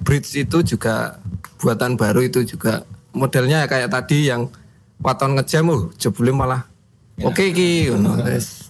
bridge 0.03 0.35
itu 0.35 0.75
juga 0.75 1.15
buatan 1.63 1.95
baru 1.95 2.27
itu 2.27 2.43
juga 2.43 2.83
modelnya 3.15 3.63
kayak 3.71 3.87
tadi 3.87 4.27
yang 4.27 4.51
waton 4.99 5.31
ngejam 5.33 5.65
oh 5.65 5.81
jebule 5.95 6.31
malah 6.31 6.67
oke 7.19 7.43
ki 7.49 7.89
ngono. 7.89 8.19
Terus 8.21 8.67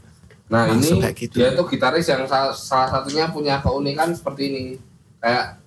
Nah 0.50 0.66
Langsung 0.66 0.98
ini 0.98 1.06
kayak 1.06 1.16
gitu. 1.16 1.36
dia 1.38 1.54
tuh 1.54 1.62
gitaris 1.64 2.10
yang 2.10 2.26
salah, 2.26 2.50
salah 2.50 2.90
satunya 2.90 3.30
punya 3.30 3.62
keunikan 3.62 4.10
seperti 4.10 4.42
ini. 4.46 4.64
Kayak 5.20 5.62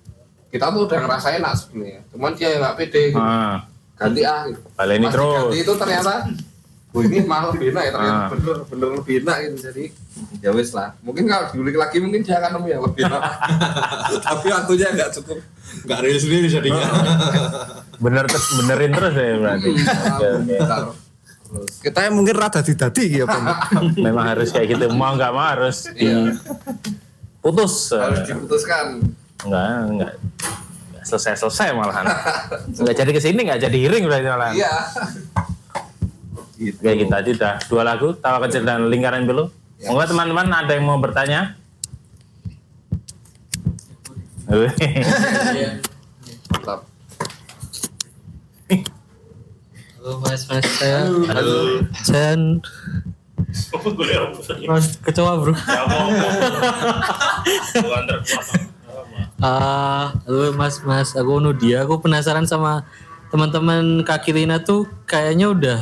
kita 0.49 0.67
tuh 0.67 0.83
udah 0.83 0.99
ngerasain 0.99 1.39
enak 1.39 1.55
sebenarnya. 1.55 1.99
Cuman 2.09 2.35
dia 2.35 2.59
nggak 2.59 2.75
pede 2.75 3.01
gitu. 3.09 3.17
Ah, 3.17 3.63
Ganti 3.95 4.21
ah 4.21 4.43
gitu. 4.45 4.59
baleni 4.73 5.07
Pas 5.07 5.13
terus. 5.13 5.31
diganti 5.31 5.57
itu 5.57 5.73
ternyata 5.73 6.13
ini 6.93 7.17
malah 7.23 7.49
lebih 7.49 7.71
enak 7.71 7.83
ya 7.83 7.91
ternyata 7.91 8.13
Ah. 8.13 8.29
bener 8.29 8.57
bener 8.67 8.89
lebih 8.93 9.15
enak 9.23 9.37
gitu 9.39 9.57
jadi 9.63 9.83
ya 10.41 10.49
wes 10.51 10.69
lah 10.71 10.93
mungkin 10.99 11.25
kalau 11.25 11.49
diulik 11.49 11.73
lagi 11.73 11.97
mungkin 11.97 12.21
dia 12.21 12.37
akan 12.37 12.51
nemu 12.53 12.67
yang 12.69 12.81
lebih 12.83 13.01
enak 13.03 13.23
tapi 14.27 14.47
waktunya 14.47 14.87
nggak 14.91 15.09
cukup 15.11 15.39
Nggak 15.83 15.99
real 16.01 16.19
sendiri 16.19 16.45
jadinya. 16.45 16.85
Bener 17.99 18.25
benerin 18.29 18.91
terus 18.93 19.13
ya 19.13 19.35
berarti. 19.37 19.69
Oke, 19.69 20.27
oke. 20.29 20.29
Gitar. 20.49 20.83
terus 21.53 21.85
kita 21.85 21.99
yang 22.09 22.17
mungkin 22.17 22.33
rada 22.33 22.65
didadi 22.65 23.03
gitu 23.13 23.29
apa. 23.29 23.69
Memang 24.05 24.25
harus 24.25 24.49
kayak 24.49 24.73
gitu. 24.73 24.89
Mau 24.89 25.13
nggak 25.13 25.31
mau 25.33 25.45
harus 25.45 25.85
iya 25.93 26.33
diputus. 27.43 27.93
harus 27.93 28.25
diputuskan 28.25 29.03
Enggak, 29.43 29.67
enggak. 29.91 30.13
Nggak 30.95 31.03
selesai-selesai 31.03 31.75
malahan. 31.75 32.05
Enggak 32.79 32.95
jadi 32.95 33.11
ke 33.11 33.21
sini, 33.21 33.39
enggak 33.43 33.61
jadi 33.69 33.77
hiring 33.85 34.03
berarti 34.07 34.27
malahan. 34.31 34.55
iya 34.55 34.73
Kayak 36.79 36.97
kita 37.03 37.11
tadi 37.19 37.29
udah 37.35 37.53
dua 37.67 37.83
lagu, 37.83 38.15
Tawa 38.15 38.39
Kecil 38.47 38.63
dan 38.63 38.87
Lingkaran 38.87 39.27
Biru. 39.27 39.51
Ya. 39.83 39.91
Monggo 39.91 40.07
teman-teman 40.07 40.47
ada 40.47 40.71
yang 40.71 40.87
mau 40.87 40.95
bertanya? 40.95 41.59
mantap 46.63 46.85
Halo 50.03 50.19
Mas, 50.19 50.43
Mas 50.51 50.67
saya. 50.67 51.07
Halo. 51.07 51.79
Saya 52.03 52.35
Mas 54.67 54.99
kecoa 54.99 55.39
bro. 55.39 55.55
Ah, 59.39 60.11
halo 60.27 60.51
Mas, 60.59 60.83
Mas. 60.83 61.15
Aku 61.15 61.39
Nudia. 61.39 61.87
Aku 61.87 62.03
penasaran 62.03 62.43
sama 62.43 62.83
teman-teman 63.31 64.03
kaki 64.03 64.35
Lina 64.35 64.59
tuh 64.59 64.91
kayaknya 65.07 65.55
udah 65.55 65.79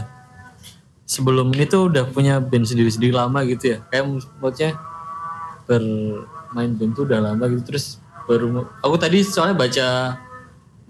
sebelum 1.10 1.50
ini 1.58 1.66
tuh 1.66 1.90
udah 1.90 2.06
punya 2.14 2.38
band 2.38 2.70
sendiri-sendiri 2.70 3.18
lama 3.18 3.42
gitu 3.50 3.74
ya. 3.74 3.78
Kayak 3.90 4.22
maksudnya 4.38 4.78
bermain 5.66 6.70
band 6.78 6.94
tuh 6.94 7.10
udah 7.10 7.26
lama 7.26 7.50
gitu 7.50 7.74
terus 7.74 7.98
baru 8.30 8.70
aku 8.86 9.02
tadi 9.02 9.26
soalnya 9.26 9.58
baca 9.58 9.88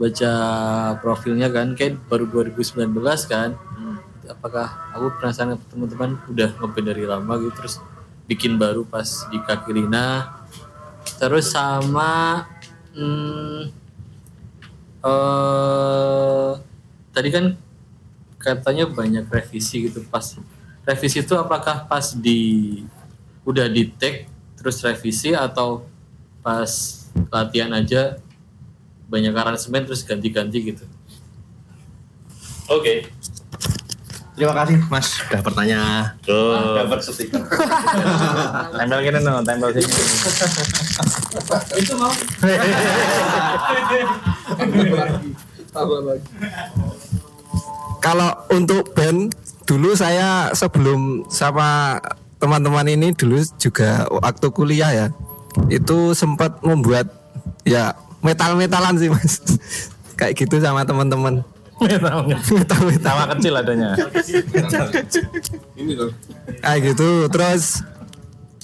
baca 0.01 0.33
profilnya 0.97 1.53
kan 1.53 1.77
kayak 1.77 2.01
baru 2.09 2.25
2019 2.25 2.89
kan. 3.29 3.53
Apakah 4.25 4.89
aku 4.97 5.21
penasaran 5.21 5.61
teman-teman? 5.69 6.17
Udah 6.25 6.49
ngeband 6.57 6.87
dari 6.89 7.05
lama 7.05 7.37
gitu 7.37 7.53
terus 7.61 7.77
bikin 8.25 8.57
baru 8.57 8.81
pas 8.81 9.29
di 9.29 9.37
kaki 9.37 9.69
Lina. 9.77 10.41
Terus 11.21 11.53
sama 11.53 12.49
hmm, 12.97 13.69
eh 15.05 16.51
tadi 17.13 17.29
kan 17.29 17.45
katanya 18.41 18.89
banyak 18.89 19.29
revisi 19.29 19.85
gitu 19.85 20.01
pas 20.09 20.37
revisi 20.85 21.21
itu 21.21 21.37
apakah 21.37 21.85
pas 21.85 22.17
di 22.17 22.81
udah 23.45 23.69
di 23.69 23.89
take 23.93 24.25
terus 24.57 24.81
revisi 24.81 25.33
atau 25.33 25.85
pas 26.41 26.69
latihan 27.29 27.69
aja 27.73 28.17
banyak 29.11 29.35
aransemen 29.35 29.83
terus 29.83 30.07
ganti-ganti 30.07 30.71
gitu 30.71 30.87
Oke. 32.71 33.03
Terima 34.31 34.55
kasih 34.55 34.79
Mas 34.87 35.11
sudah 35.11 35.43
bertanya. 35.43 35.79
Tuh. 36.23 36.55
Dapat 36.55 37.03
stiker. 37.03 37.43
Tempel 38.79 38.99
gini 39.03 39.19
no, 39.27 39.43
tempel 39.43 39.69
sini. 39.75 39.91
itu 41.75 41.93
mau 41.99 42.09
tambah 45.71 45.99
lagi 46.07 46.27
Kalau 48.01 48.29
untuk 48.49 48.95
band 48.95 49.35
dulu 49.67 49.93
saya 49.93 50.55
sebelum 50.55 51.27
sama 51.27 51.99
teman-teman 52.39 52.87
ini 52.87 53.13
dulu 53.13 53.43
juga 53.59 54.07
waktu 54.09 54.47
kuliah 54.49 54.91
ya 54.95 55.07
itu 55.69 56.15
sempat 56.17 56.57
membuat 56.65 57.11
ya 57.67 57.93
metal-metalan 58.21 58.95
sih 58.97 59.09
mas. 59.09 59.41
Kayak 60.19 60.33
gitu 60.45 60.61
sama 60.61 60.85
teman-teman. 60.85 61.41
Metal-metal. 61.81 62.81
Tawa 63.01 63.25
kecil 63.33 63.53
adanya. 63.57 63.97
ini 65.73 65.97
loh 65.97 66.13
kayak 66.61 66.93
gitu 66.93 67.25
terus 67.33 67.81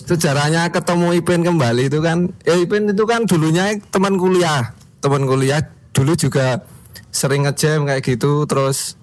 sejarahnya 0.06 0.70
ketemu 0.70 1.18
Ipin 1.18 1.42
kembali 1.42 1.90
itu 1.90 1.98
kan. 1.98 2.30
Ya 2.46 2.54
Ipin 2.62 2.94
itu 2.94 3.04
kan 3.10 3.26
dulunya 3.26 3.74
teman 3.90 4.22
kuliah. 4.22 4.78
Teman 5.02 5.26
kuliah 5.26 5.66
dulu 5.98 6.14
juga 6.14 6.62
sering 7.10 7.50
ngejam 7.50 7.90
kayak 7.90 8.06
gitu 8.06 8.46
terus 8.46 8.94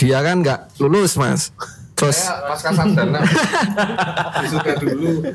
dia 0.00 0.24
kan 0.24 0.40
nggak 0.40 0.80
lulus 0.80 1.20
mas 1.20 1.52
terus 1.98 2.30
saya 2.30 2.46
pasca 2.46 2.70
sarjana 2.70 3.18
sudah 4.54 4.74
dulu. 4.78 5.34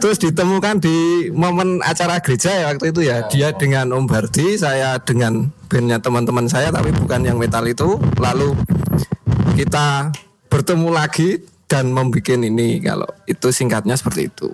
Terus 0.00 0.16
ditemukan 0.16 0.80
di 0.80 1.28
momen 1.36 1.84
acara 1.84 2.16
gereja 2.24 2.48
ya 2.48 2.72
waktu 2.72 2.96
itu 2.96 3.04
ya. 3.04 3.28
Dia 3.28 3.52
dengan 3.52 3.92
Om 3.92 4.08
Bardi 4.08 4.56
saya 4.56 4.96
dengan 4.96 5.52
bandnya 5.68 6.00
teman-teman 6.00 6.48
saya 6.48 6.72
tapi 6.72 6.96
bukan 6.96 7.28
yang 7.28 7.36
metal 7.36 7.68
itu. 7.68 8.00
Lalu 8.16 8.56
kita 9.52 10.16
bertemu 10.48 10.88
lagi 10.88 11.44
dan 11.68 11.92
membuat 11.92 12.40
ini 12.40 12.80
kalau 12.80 13.12
itu 13.28 13.52
singkatnya 13.52 14.00
seperti 14.00 14.32
itu. 14.32 14.48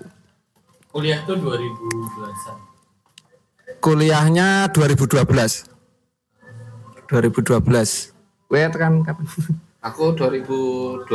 Kuliah 0.90 1.22
tuh 1.22 1.38
2012 1.38 2.72
kuliahnya 3.82 4.70
2012 4.70 5.26
2012 5.26 5.66
Wait 8.46 8.70
kan 8.78 9.02
kapan? 9.02 9.26
Aku 9.83 10.14
2012 10.14 11.11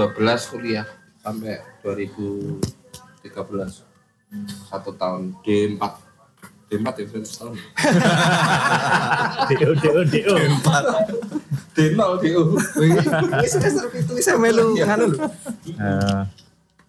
kuliah. 0.51 0.85
Sampai 1.23 1.59
2013 1.83 3.23
satu 4.69 4.91
tahun. 4.95 5.35
D4 5.41 5.81
D4 6.67 6.87
ya 6.99 7.05
setahun. 7.23 7.55
Dio, 9.47 9.71
dio, 9.79 10.03
dio. 10.03 10.35
D0 11.77 12.11
DO 12.19 12.41
Ini 12.83 13.47
semester 13.47 13.87
itu 13.95 14.11
saya 14.19 14.35
melu 14.35 14.75
nganu 14.75 15.05
lho. 15.15 15.17
Eh, 15.77 16.21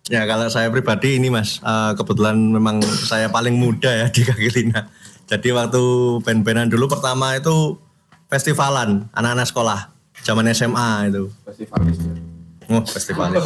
Ya 0.08 0.24
kalau 0.24 0.48
saya 0.48 0.72
pribadi 0.72 1.20
ini 1.20 1.28
mas, 1.28 1.60
eh, 1.60 1.92
kebetulan 1.92 2.32
memang 2.32 2.80
saya 2.80 3.28
paling 3.28 3.60
muda 3.60 3.92
ya 3.92 4.08
di 4.08 4.24
kaki 4.24 4.48
Lina. 4.56 4.88
Jadi 5.28 5.52
waktu 5.52 5.84
band-bandan 6.24 6.72
dulu 6.72 6.88
pertama 6.88 7.36
itu 7.36 7.76
festivalan 8.32 9.04
anak-anak 9.12 9.44
sekolah, 9.52 9.92
zaman 10.24 10.46
SMA 10.54 11.12
itu. 11.12 11.28
festivalis 11.44 11.96
ya. 11.98 12.14
Oh 12.68 12.82
festivalis. 12.84 13.44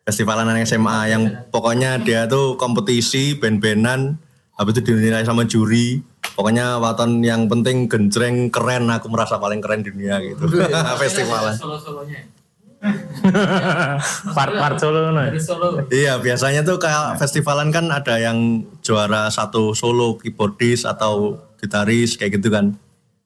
Festivalan 0.00 0.46
anak 0.48 0.66
SMA 0.66 0.98
yang 1.12 1.22
pokoknya 1.54 2.02
dia 2.02 2.26
tuh 2.26 2.58
kompetisi 2.58 3.38
band-bandan, 3.38 4.18
habis 4.58 4.80
itu 4.80 4.90
dinilai 4.96 5.22
sama 5.22 5.46
juri. 5.46 6.02
Pokoknya 6.34 6.80
waton 6.80 7.20
yang 7.20 7.46
penting 7.52 7.84
genjreng 7.86 8.48
keren, 8.48 8.88
aku 8.88 9.12
merasa 9.12 9.36
paling 9.36 9.60
keren 9.60 9.84
di 9.84 9.92
dunia 9.92 10.18
gitu. 10.24 10.48
Festivalan. 11.04 11.52
solo-solonya 11.52 12.40
Part-part 14.36 14.80
solo 14.80 15.12
no. 15.12 15.20
solo 15.36 15.84
Iya, 15.92 16.16
biasanya 16.16 16.64
tuh 16.64 16.80
kayak 16.80 17.20
festivalan 17.20 17.68
kan 17.68 17.92
ada 17.92 18.16
yang 18.16 18.64
juara 18.80 19.28
satu 19.28 19.76
solo 19.76 20.16
keyboardis 20.16 20.88
atau 20.88 21.36
gitaris 21.60 22.16
kayak 22.16 22.40
gitu 22.40 22.48
kan. 22.48 22.72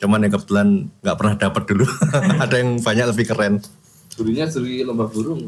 Cuman 0.04 0.20
yang 0.20 0.36
kebetulan 0.36 0.68
nggak 1.00 1.16
pernah 1.16 1.34
dapat 1.40 1.62
dulu. 1.64 1.88
ada 2.44 2.54
yang 2.60 2.76
banyak 2.76 3.08
lebih 3.16 3.32
keren. 3.32 3.64
jurinya 4.14 4.46
juri 4.46 4.86
lomba 4.86 5.10
burung 5.10 5.42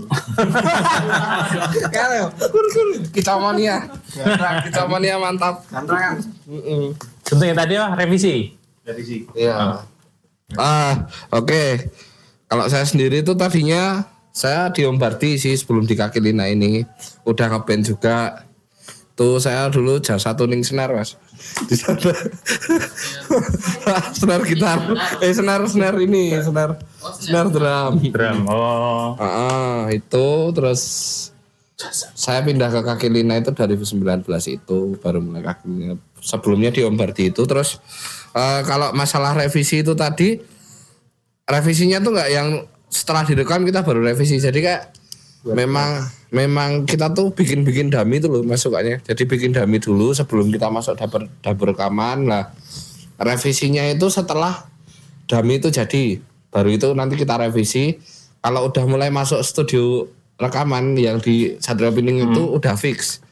kita 3.14 3.38
mania 3.38 3.86
kita 4.66 4.82
mania 4.90 5.22
mantap 5.22 5.62
gantrangan 5.70 6.18
Tentu 7.22 7.42
yang 7.46 7.58
tadi 7.58 7.74
apa? 7.78 7.94
Revisi. 8.02 8.58
Iya. 9.38 9.86
Ah, 10.58 11.10
oke. 11.30 11.90
Kalau 12.50 12.66
saya 12.66 12.86
sendiri 12.86 13.22
itu 13.22 13.34
tadinya 13.34 14.06
saya 14.34 14.70
di 14.74 14.82
sih 15.38 15.54
sebelum 15.54 15.86
di 15.86 15.94
kaki 15.94 16.18
Lina 16.18 16.50
ini 16.50 16.82
udah 17.22 17.54
ngeband 17.54 17.82
juga. 17.86 18.46
Waktu 19.16 19.40
saya 19.40 19.72
dulu 19.72 19.96
jasa 19.96 20.36
tuning 20.36 20.60
senar 20.60 20.92
mas 20.92 21.16
di 21.68 21.76
sana 21.78 22.12
senar 24.12 24.40
gitar 24.44 24.78
eh 25.24 25.32
senar 25.32 25.60
senar 25.68 25.94
ini 26.00 26.36
senar 26.40 26.76
senar 27.16 27.46
drum 27.48 27.92
Drum. 28.12 28.38
Oh. 28.48 29.16
Ah, 29.16 29.88
itu 29.88 30.26
terus 30.52 30.82
saya 32.16 32.40
pindah 32.40 32.72
ke 32.72 32.80
kaki 32.80 33.08
lina 33.12 33.36
itu 33.36 33.52
2019 33.52 34.24
itu 34.48 34.78
baru 35.00 35.20
mulai 35.20 35.44
kaki 35.44 35.64
lina. 35.68 35.94
Sebelumnya 36.20 36.72
di 36.72 36.80
Om 36.82 36.96
Bardi 36.96 37.28
itu 37.28 37.44
terus 37.44 37.76
eh, 38.32 38.60
kalau 38.64 38.96
masalah 38.96 39.36
revisi 39.36 39.84
itu 39.84 39.92
tadi 39.92 40.40
revisinya 41.46 42.00
tuh 42.00 42.16
nggak 42.16 42.30
yang 42.32 42.48
setelah 42.88 43.28
direkam 43.28 43.62
kita 43.68 43.84
baru 43.84 44.00
revisi. 44.00 44.40
Jadi 44.40 44.58
kayak 44.64 44.82
memang 45.54 46.10
memang 46.34 46.70
kita 46.88 47.14
tuh 47.14 47.30
bikin-bikin 47.30 47.92
dummy 47.92 48.18
itu 48.18 48.26
loh 48.26 48.42
masukannya. 48.42 48.98
Jadi 49.06 49.22
bikin 49.28 49.54
dummy 49.54 49.78
dulu 49.78 50.10
sebelum 50.10 50.50
kita 50.50 50.72
masuk 50.72 50.98
dapur 50.98 51.30
dapur 51.44 51.76
rekaman. 51.76 52.26
Nah, 52.26 52.50
revisinya 53.20 53.86
itu 53.86 54.10
setelah 54.10 54.66
dummy 55.30 55.62
itu 55.62 55.70
jadi 55.70 56.18
baru 56.50 56.70
itu 56.74 56.88
nanti 56.96 57.14
kita 57.14 57.38
revisi. 57.38 58.00
Kalau 58.42 58.70
udah 58.70 58.84
mulai 58.86 59.10
masuk 59.10 59.42
studio 59.42 60.06
rekaman 60.38 60.94
yang 60.94 61.18
di 61.18 61.58
Satria 61.58 61.90
Pining 61.90 62.30
itu 62.30 62.42
udah 62.46 62.74
fix. 62.78 63.22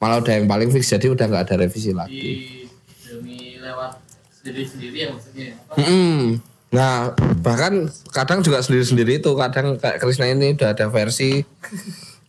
Malah 0.00 0.24
udah 0.24 0.34
yang 0.34 0.46
paling 0.48 0.72
fix 0.72 0.90
jadi 0.90 1.12
udah 1.12 1.24
nggak 1.28 1.44
ada 1.48 1.54
revisi 1.62 1.92
lagi. 1.94 2.64
demi 3.06 3.60
lewat 3.60 4.00
sendiri-sendiri 4.40 4.96
ya 4.96 5.08
maksudnya. 5.12 5.52
Mm-mm. 5.76 6.51
Nah, 6.72 7.12
bahkan 7.44 7.92
kadang 8.16 8.40
juga 8.40 8.64
sendiri-sendiri 8.64 9.20
itu 9.20 9.30
kadang 9.36 9.76
kayak 9.76 10.00
Krisna 10.00 10.24
ini 10.32 10.56
udah 10.56 10.72
ada 10.72 10.88
versi 10.88 11.44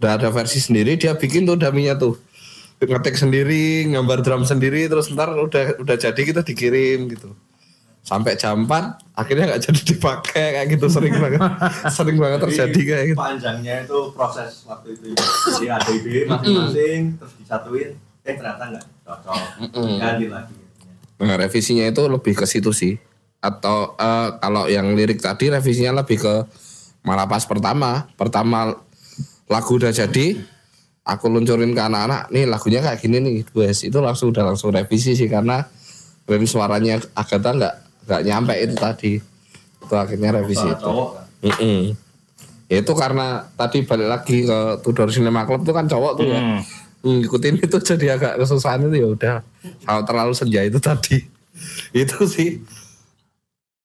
udah 0.04 0.20
ada 0.20 0.30
versi 0.36 0.60
sendiri 0.60 1.00
dia 1.00 1.16
bikin 1.16 1.48
tuh 1.48 1.56
daminya 1.56 1.96
tuh 1.96 2.20
ngetik 2.84 3.16
sendiri, 3.16 3.88
gambar 3.88 4.20
drum 4.20 4.44
sendiri 4.44 4.92
terus 4.92 5.08
ntar 5.16 5.32
udah 5.32 5.80
udah 5.80 5.96
jadi 5.96 6.22
kita 6.22 6.44
dikirim 6.44 7.08
gitu. 7.08 7.32
Sampai 8.04 8.36
jam 8.36 8.68
4 8.68 9.16
akhirnya 9.16 9.56
nggak 9.56 9.64
jadi 9.64 9.82
dipakai 9.96 10.48
kayak 10.60 10.68
gitu 10.76 10.92
sering 10.92 11.16
banget. 11.16 11.40
sering 11.96 12.20
banget 12.20 12.40
terjadi 12.44 12.80
kayak 12.84 13.06
gitu. 13.16 13.18
Panjangnya 13.18 13.88
itu 13.88 14.12
proses 14.12 14.68
waktu 14.68 15.00
itu. 15.00 15.16
Jadi 15.16 15.68
ada 15.72 15.88
ide 15.88 16.28
masing-masing 16.28 17.16
terus 17.16 17.34
disatuin, 17.40 17.96
eh 18.28 18.36
ternyata 18.36 18.76
nggak 18.76 18.86
cocok. 19.08 19.40
Ganti 20.04 20.28
lagi. 20.28 20.54
Nah, 21.24 21.40
revisinya 21.40 21.88
itu 21.88 22.04
lebih 22.12 22.36
ke 22.36 22.44
situ 22.44 22.76
sih. 22.76 23.00
Atau 23.44 24.00
eh, 24.00 24.30
kalau 24.40 24.72
yang 24.72 24.96
lirik 24.96 25.20
tadi 25.20 25.52
revisinya 25.52 26.00
lebih 26.00 26.24
ke 26.24 26.36
malah 27.04 27.28
pas 27.28 27.44
pertama. 27.44 28.08
Pertama 28.16 28.72
lagu 29.52 29.72
udah 29.76 29.92
jadi, 29.92 30.40
aku 31.04 31.28
luncurin 31.28 31.76
ke 31.76 31.82
anak-anak, 31.84 32.32
nih 32.32 32.48
lagunya 32.48 32.80
kayak 32.80 33.04
gini 33.04 33.20
nih, 33.20 33.44
Wes. 33.52 33.84
Itu 33.84 34.00
langsung 34.00 34.32
udah 34.32 34.56
langsung 34.56 34.72
revisi 34.72 35.14
sih 35.20 35.28
karena 35.28 35.68
range 36.24 36.48
suaranya 36.48 37.04
Agatha 37.14 37.52
nggak 37.52 37.76
nggak 38.08 38.22
nyampe 38.24 38.54
itu 38.56 38.76
tadi. 38.80 39.12
Itu 39.84 39.94
akhirnya 39.94 40.40
revisi 40.40 40.64
itu. 40.64 40.96
Mm-mm. 41.44 41.80
Ya 42.72 42.80
itu 42.80 42.94
karena 42.96 43.52
tadi 43.60 43.84
balik 43.84 44.08
lagi 44.08 44.48
ke 44.48 44.60
Tudor 44.82 45.12
Cinema 45.12 45.44
Club 45.44 45.68
itu 45.68 45.74
kan 45.76 45.86
cowok 45.86 46.12
tuh 46.16 46.26
ya. 46.32 46.40
Hmm. 46.40 46.62
Ngikutin 47.04 47.60
itu 47.60 47.78
jadi 47.84 48.16
agak 48.16 48.40
kesusahan 48.40 48.88
itu 48.88 49.04
ya 49.04 49.08
udah. 49.12 49.36
Kalau 49.84 50.02
terlalu 50.08 50.34
senja 50.34 50.64
itu 50.64 50.80
tadi. 50.80 51.20
itu 52.02 52.18
sih. 52.24 52.64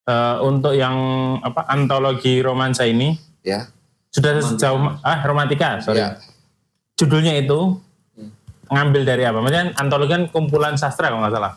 Eh, 0.09 0.37
untuk 0.41 0.73
yang 0.73 0.97
apa 1.45 1.69
antologi 1.69 2.41
romansa 2.41 2.89
ini 2.89 3.13
Ya. 3.45 3.69
sudah 4.09 4.41
sejauh 4.41 4.97
ah 5.05 5.21
romantika 5.21 5.85
sorry 5.85 6.01
Ya. 6.01 6.17
judulnya 6.97 7.37
itu 7.37 7.77
ngambil 8.73 9.05
dari 9.05 9.29
apa? 9.29 9.45
Maksudnya 9.45 9.77
antologi 9.77 10.17
kan 10.17 10.25
kumpulan 10.33 10.81
sastra 10.81 11.13
kalau 11.13 11.21
nggak 11.21 11.37
salah. 11.37 11.53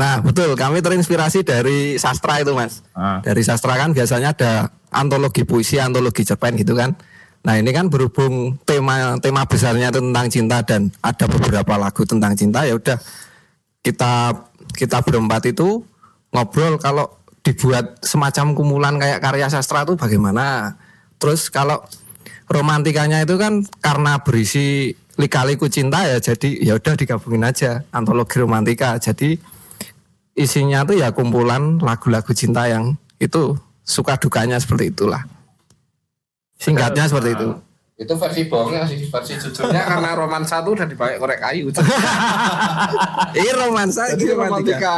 Nah 0.00 0.16
betul, 0.24 0.56
kami 0.56 0.80
terinspirasi 0.80 1.44
dari 1.44 2.00
sastra 2.00 2.40
itu 2.40 2.56
mas. 2.56 2.80
Ah. 2.96 3.20
Dari 3.20 3.44
sastra 3.44 3.76
kan 3.76 3.92
biasanya 3.92 4.32
ada 4.32 4.52
antologi 4.88 5.44
puisi, 5.44 5.76
antologi 5.76 6.24
cerpen 6.24 6.56
gitu 6.56 6.72
kan. 6.72 6.96
Nah 7.44 7.60
ini 7.60 7.68
kan 7.68 7.92
berhubung 7.92 8.56
tema 8.64 9.20
tema 9.20 9.44
besarnya 9.44 9.92
itu 9.92 10.00
tentang 10.00 10.26
cinta 10.32 10.64
dan 10.64 10.88
ada 11.04 11.28
beberapa 11.28 11.76
lagu 11.76 12.08
tentang 12.08 12.32
cinta 12.32 12.64
ya 12.64 12.80
udah 12.80 12.96
kita 13.84 14.40
kita 14.72 15.04
berempat 15.04 15.52
itu 15.52 15.84
ngobrol 16.32 16.80
kalau 16.80 17.19
dibuat 17.40 18.04
semacam 18.04 18.52
kumpulan 18.52 18.94
kayak 19.00 19.20
karya 19.24 19.48
sastra 19.48 19.84
itu 19.84 19.96
bagaimana. 19.96 20.76
Terus 21.20 21.48
kalau 21.52 21.84
romantikanya 22.48 23.24
itu 23.24 23.36
kan 23.40 23.64
karena 23.80 24.20
berisi 24.20 24.92
lika-liku 25.20 25.68
cinta 25.68 26.08
ya 26.08 26.16
jadi 26.16 26.48
ya 26.64 26.80
udah 26.80 26.94
digabungin 26.96 27.44
aja 27.44 27.84
antologi 27.92 28.40
romantika. 28.40 28.96
Jadi 29.00 29.36
isinya 30.36 30.84
tuh 30.84 31.00
ya 31.00 31.12
kumpulan 31.12 31.80
lagu-lagu 31.80 32.32
cinta 32.32 32.68
yang 32.68 32.96
itu 33.20 33.56
suka 33.84 34.16
dukanya 34.16 34.56
seperti 34.56 34.92
itulah. 34.92 35.24
Singkatnya 36.60 37.08
seperti 37.08 37.36
itu. 37.36 37.48
Itu 38.00 38.16
versi 38.16 38.48
bohongnya 38.48 38.88
sih, 38.88 39.04
versi 39.12 39.36
jujurnya 39.36 39.84
karena 39.84 40.16
romansa 40.16 40.64
itu 40.64 40.72
udah 40.72 40.88
dipakai 40.88 41.20
korek 41.20 41.36
kayu. 41.36 41.68
Ini 43.36 43.50
romansa 43.60 44.16
ini 44.16 44.32
romantika. 44.32 44.96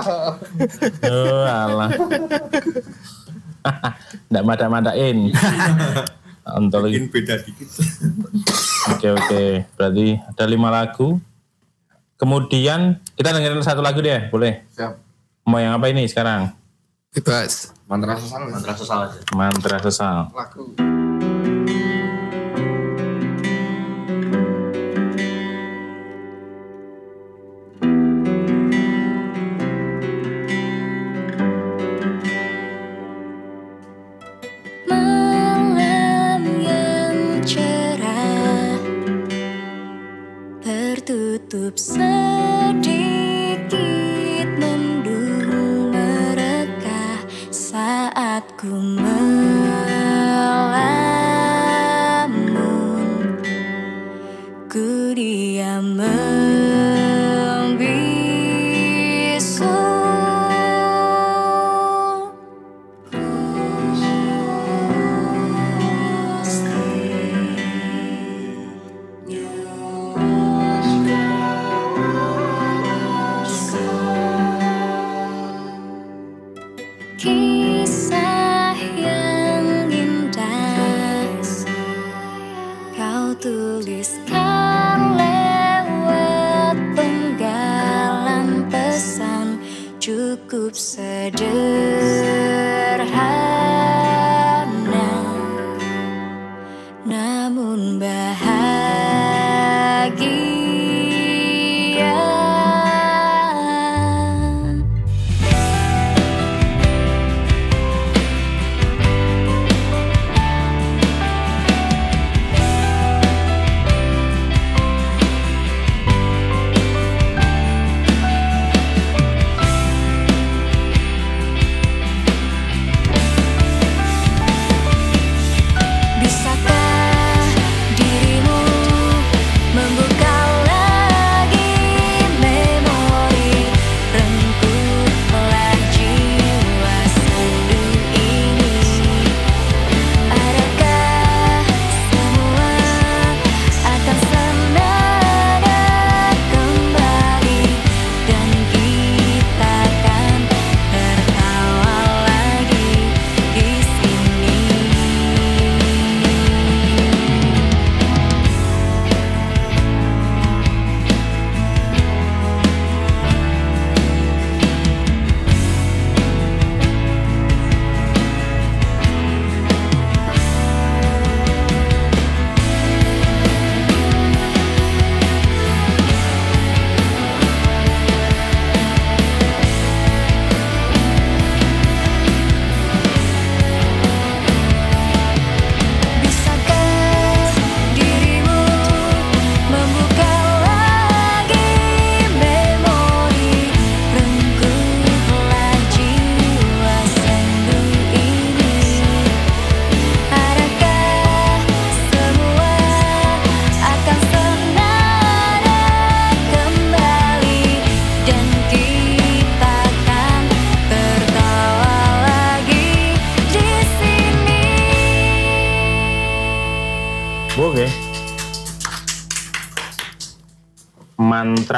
Oh 1.10 1.42
alah. 1.42 1.90
Nggak 4.30 4.44
mada-madain. 4.46 5.34
Antologi. 6.46 6.94
Mungkin 7.02 7.10
beda 7.10 7.42
dikit. 7.42 7.68
Oke 8.94 9.08
oke. 9.10 9.42
Berarti 9.74 10.22
ada 10.22 10.44
lima 10.46 10.70
lagu. 10.70 11.18
Kemudian 12.14 13.02
kita 13.18 13.34
dengerin 13.34 13.66
satu 13.66 13.82
lagu 13.82 13.98
deh, 13.98 14.30
boleh? 14.30 14.62
Siap. 14.78 14.94
Mau 15.42 15.58
yang 15.58 15.74
apa 15.74 15.90
ini 15.90 16.06
sekarang? 16.06 16.54
Bebas. 17.10 17.74
Mantra 17.90 18.14
sesal. 18.14 18.46
Mantra 18.46 18.74
sesal 18.78 18.98
aja. 19.10 19.18
Mantra 19.34 19.78
sesal. 19.82 20.30
Lagu. 20.30 20.70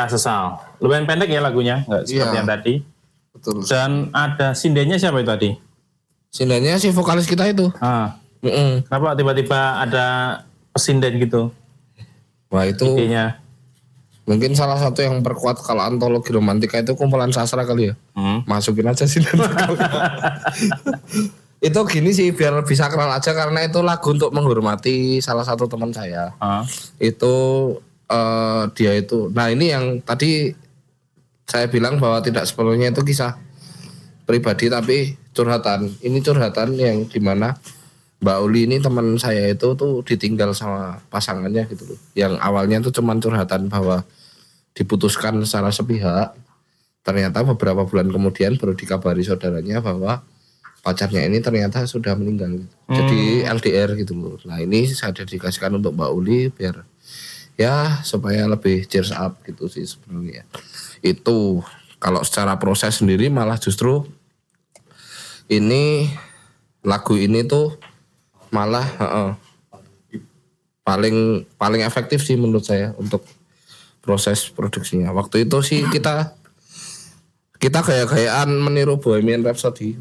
Sesal. 0.07 0.45
Lumayan 0.79 1.05
pendek 1.05 1.29
ya 1.29 1.39
lagunya, 1.39 1.83
nggak 1.85 2.03
seperti 2.05 2.21
Iya. 2.27 2.37
yang 2.37 2.49
tadi. 2.49 2.75
Betul. 3.31 3.57
Dan 3.63 3.91
ada 4.11 4.53
sindennya 4.53 4.95
siapa 4.95 5.19
itu 5.19 5.29
tadi? 5.29 5.51
Sindanya 6.29 6.77
si 6.77 6.91
vokalis 6.91 7.25
kita 7.25 7.47
itu. 7.47 7.71
Ah, 7.79 8.19
Mm-mm. 8.41 8.83
kenapa 8.85 9.15
tiba-tiba 9.15 9.57
ada 9.79 10.07
pesinden 10.71 11.17
gitu 11.17 11.49
Wah 12.51 12.65
itu 12.65 12.85
idenya? 12.85 13.39
mungkin 14.25 14.53
salah 14.53 14.77
satu 14.77 14.99
yang 14.99 15.21
perkuat 15.21 15.61
kalau 15.61 15.81
antologi 15.81 16.33
romantika 16.33 16.77
itu 16.77 16.93
kumpulan 16.95 17.29
sastra 17.29 17.63
kali 17.63 17.91
ya. 17.91 17.95
Hmm. 18.13 18.41
Masukin 18.45 18.89
aja 18.89 19.05
sih. 19.05 19.21
itu 21.65 21.81
gini 21.89 22.11
sih 22.13 22.29
biar 22.31 22.61
bisa 22.63 22.89
kenal 22.89 23.09
aja 23.09 23.33
karena 23.33 23.65
itu 23.65 23.81
lagu 23.81 24.13
untuk 24.13 24.29
menghormati 24.31 25.21
salah 25.21 25.45
satu 25.45 25.65
teman 25.65 25.93
saya. 25.93 26.33
Ah, 26.37 26.65
itu 26.99 27.35
eh, 28.11 28.63
dia 28.75 28.93
itu. 28.99 29.31
Nah 29.33 29.49
ini 29.49 29.71
yang 29.73 30.01
tadi 30.05 30.53
saya 31.45 31.69
bilang 31.69 32.01
bahwa 32.01 32.25
tidak 32.25 32.49
sepenuhnya 32.49 32.91
itu 32.93 33.05
kisah 33.05 33.37
pribadi 34.25 34.73
tapi 34.73 35.15
curhatan. 35.37 35.93
Ini 36.01 36.19
curhatan 36.25 36.77
yang 36.77 37.05
di 37.05 37.21
mana 37.21 37.57
Mbak 38.25 38.39
Uli 38.41 38.65
ini 38.65 38.81
teman 38.81 39.21
saya 39.21 39.53
itu 39.53 39.77
tuh 39.77 40.01
ditinggal 40.01 40.57
sama 40.57 41.05
pasangannya 41.13 41.69
gitu 41.69 41.93
loh. 41.93 42.01
Yang 42.17 42.41
awalnya 42.41 42.81
tuh 42.81 42.93
cuman 42.97 43.21
curhatan 43.21 43.69
bahwa 43.69 44.01
diputuskan 44.73 45.45
secara 45.45 45.69
sepihak. 45.69 46.33
Ternyata 47.05 47.45
beberapa 47.45 47.85
bulan 47.85 48.09
kemudian 48.09 48.57
baru 48.57 48.73
dikabari 48.73 49.21
saudaranya 49.21 49.85
bahwa 49.85 50.25
pacarnya 50.81 51.29
ini 51.29 51.45
ternyata 51.45 51.85
sudah 51.85 52.17
meninggal. 52.17 52.65
Gitu. 52.65 52.69
jadi 52.97 53.21
LDR 53.53 53.91
gitu 54.01 54.17
loh. 54.17 54.41
Nah 54.49 54.57
ini 54.65 54.89
saya 54.89 55.13
dedikasikan 55.13 55.77
untuk 55.77 55.93
Mbak 55.93 56.11
Uli 56.17 56.49
biar 56.49 56.81
ya 57.55 58.03
supaya 58.03 58.47
lebih 58.51 58.87
cheers 58.91 59.15
up 59.15 59.39
gitu 59.47 59.71
sih 59.71 59.87
sebenarnya. 59.87 60.43
Itu 61.03 61.63
kalau 62.03 62.21
secara 62.27 62.59
proses 62.59 62.99
sendiri 63.01 63.31
malah 63.31 63.57
justru 63.57 64.05
ini 65.49 66.11
lagu 66.85 67.15
ini 67.17 67.47
tuh 67.47 67.79
malah 68.51 68.85
heeh, 68.85 69.31
paling 70.85 71.49
paling 71.57 71.83
efektif 71.83 72.23
sih 72.23 72.37
menurut 72.37 72.67
saya 72.67 72.93
untuk 73.01 73.25
proses 74.05 74.53
produksinya. 74.53 75.11
Waktu 75.17 75.49
itu 75.49 75.59
sih 75.65 75.81
kita 75.89 76.37
kita 77.57 77.81
kayak-kayaan 77.81 78.53
meniru 78.61 79.01
Bohemian 79.01 79.41
Rhapsody. 79.41 79.97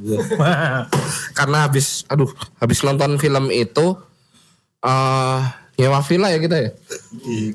Karena 1.40 1.64
habis 1.64 2.04
aduh 2.12 2.28
habis 2.60 2.84
nonton 2.84 3.16
film 3.16 3.48
itu 3.48 3.96
eh 4.84 5.63
nyewa 5.74 6.00
villa 6.06 6.30
ya 6.30 6.40
kita 6.40 6.58
ya? 6.58 6.72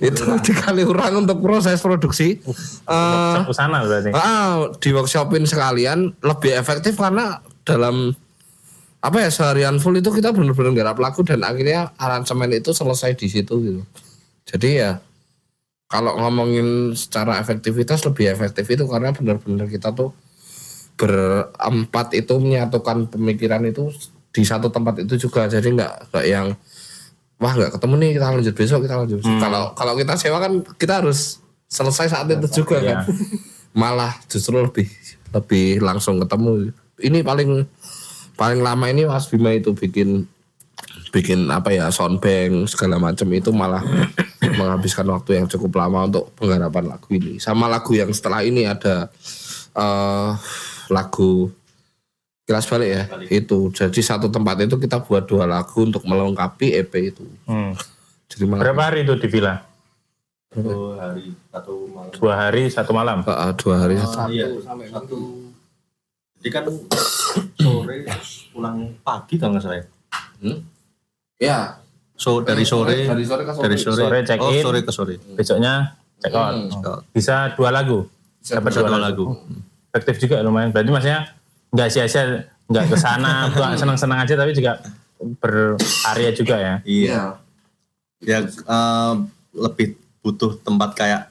Itu 0.03 0.23
dikali 0.47 0.83
orang 0.83 1.23
untuk 1.23 1.39
proses 1.39 1.79
produksi. 1.79 2.43
Ke 2.43 3.55
sana 3.55 3.87
berarti. 3.87 4.11
ah, 4.11 4.75
di 4.79 4.91
workshopin 4.91 5.47
sekalian 5.47 6.19
lebih 6.23 6.53
efektif 6.59 6.99
karena 6.99 7.39
dalam 7.63 8.15
apa 8.99 9.23
ya 9.23 9.31
seharian 9.31 9.79
full 9.79 9.95
itu 9.95 10.11
kita 10.11 10.35
benar-benar 10.35 10.75
garap 10.75 10.99
lagu 10.99 11.23
dan 11.23 11.47
akhirnya 11.47 11.95
aransemen 12.03 12.51
itu 12.51 12.75
selesai 12.75 13.15
di 13.15 13.31
situ 13.31 13.55
gitu. 13.63 13.83
Jadi 14.49 14.83
ya 14.83 14.99
kalau 15.87 16.19
ngomongin 16.19 16.99
secara 16.99 17.39
efektivitas 17.39 18.03
lebih 18.05 18.35
efektif 18.35 18.67
itu 18.67 18.85
karena 18.91 19.15
benar-benar 19.15 19.71
kita 19.71 19.95
tuh 19.95 20.11
berempat 20.99 22.19
itu 22.19 22.35
menyatukan 22.43 23.07
pemikiran 23.07 23.63
itu 23.71 23.95
di 24.35 24.43
satu 24.43 24.69
tempat 24.75 25.07
itu 25.07 25.15
juga. 25.31 25.47
Jadi 25.47 25.79
nggak 25.79 26.11
nggak 26.11 26.27
yang 26.27 26.59
wah 27.39 27.53
nggak 27.55 27.79
ketemu 27.79 27.95
nih 27.99 28.11
kita 28.19 28.27
lanjut 28.35 28.55
besok 28.55 28.81
kita 28.83 28.95
lanjut 28.99 29.19
besok. 29.23 29.39
kalau 29.39 29.63
kalau 29.79 29.95
kita 29.95 30.15
sewa 30.19 30.39
kan 30.43 30.53
kita 30.75 31.01
harus 31.03 31.39
selesai 31.69 32.09
saat 32.11 32.27
itu 32.33 32.65
juga 32.65 32.81
kan. 32.81 32.99
Malah 33.81 34.17
justru 34.27 34.57
lebih 34.59 34.89
lebih 35.31 35.85
langsung 35.85 36.19
ketemu. 36.19 36.73
Ini 36.99 37.21
paling 37.23 37.69
paling 38.35 38.61
lama 38.65 38.87
ini 38.91 39.05
Mas 39.07 39.29
Bima 39.29 39.55
itu 39.55 39.77
bikin 39.77 40.27
bikin 41.13 41.49
apa 41.53 41.73
ya 41.73 41.93
soundbank 41.93 42.69
segala 42.69 43.01
macam 43.01 43.29
itu 43.33 43.49
malah 43.55 43.81
menghabiskan 44.59 45.09
waktu 45.09 45.41
yang 45.41 45.47
cukup 45.47 45.79
lama 45.79 46.09
untuk 46.09 46.33
penggarapan 46.35 46.91
lagu 46.91 47.07
ini. 47.13 47.39
Sama 47.39 47.69
lagu 47.69 47.93
yang 47.95 48.11
setelah 48.11 48.43
ini 48.43 48.67
ada 48.67 49.13
eh 49.79 50.31
lagu 50.89 51.53
kelas 52.49 52.65
balik 52.65 52.89
ya 52.89 53.03
itu 53.31 53.69
jadi 53.69 54.01
satu 54.01 54.27
tempat 54.27 54.57
itu 54.59 54.75
kita 54.75 54.99
buat 54.99 55.23
dua 55.23 55.45
lagu 55.45 55.85
untuk 55.85 56.01
melengkapi 56.03 56.73
EP 56.75 56.93
itu 57.05 57.29
Hmm. 57.45 57.77
jadi 58.27 58.45
malah 58.45 58.63
Berapa 58.65 58.83
hari 58.83 59.05
itu 59.05 59.15
di 59.15 59.29
villa? 59.29 59.61
Satu 60.49 60.97
hari 60.97 61.25
satu 61.47 61.73
malam. 61.87 62.09
Dua 62.11 62.33
hari 62.35 62.63
satu 62.67 62.91
malam. 62.91 63.19
eh, 63.21 63.53
dua 63.55 63.75
hari 63.79 63.95
Oh, 63.95 64.29
iya. 64.29 64.47
Satu. 64.89 65.19
Jadi 66.35 66.49
kan 66.49 66.65
sore 67.55 67.97
pulang 68.49 68.77
pagi 68.99 69.37
kalau 69.37 69.53
nggak 69.53 69.63
salah 69.63 69.77
ya. 69.77 69.87
ya 71.39 71.59
So 72.15 72.41
dari 72.41 72.65
sore 72.65 73.07
dari 73.07 73.23
sore 73.23 73.43
ke 73.45 73.53
sore. 73.53 73.63
dari 73.63 73.77
sore, 73.79 74.01
Sore 74.01 74.19
check 74.25 74.41
oh 74.41 74.51
in. 74.51 74.63
sore 74.65 74.81
ke 74.81 74.91
sore. 74.91 75.15
Besoknya 75.37 75.95
check 76.19 76.33
out. 76.33 76.55
out. 76.81 77.01
Bisa 77.09 77.53
dua 77.55 77.71
lagu. 77.71 78.09
Dapat 78.41 78.71
Bisa 78.73 78.81
dua 78.81 78.89
dua 78.89 78.99
lagu. 78.99 79.25
lagu. 79.29 79.47
Efektif 79.89 80.27
juga 80.27 80.41
lumayan. 80.41 80.73
Berarti 80.73 80.91
maksudnya 80.91 81.21
nggak 81.73 81.89
sia-sia, 81.93 82.49
nggak 82.69 82.85
ke 82.93 82.97
sana, 82.97 83.33
bukan 83.53 83.77
senang-senang 83.77 84.25
aja, 84.25 84.35
tapi 84.37 84.53
juga 84.57 84.81
berkarya 85.19 86.31
juga 86.35 86.57
ya. 86.57 86.75
Iya. 86.87 87.23
Ya 88.23 88.39
eh, 88.47 89.15
lebih 89.55 89.99
butuh 90.23 90.59
tempat 90.63 90.95
kayak 90.95 91.23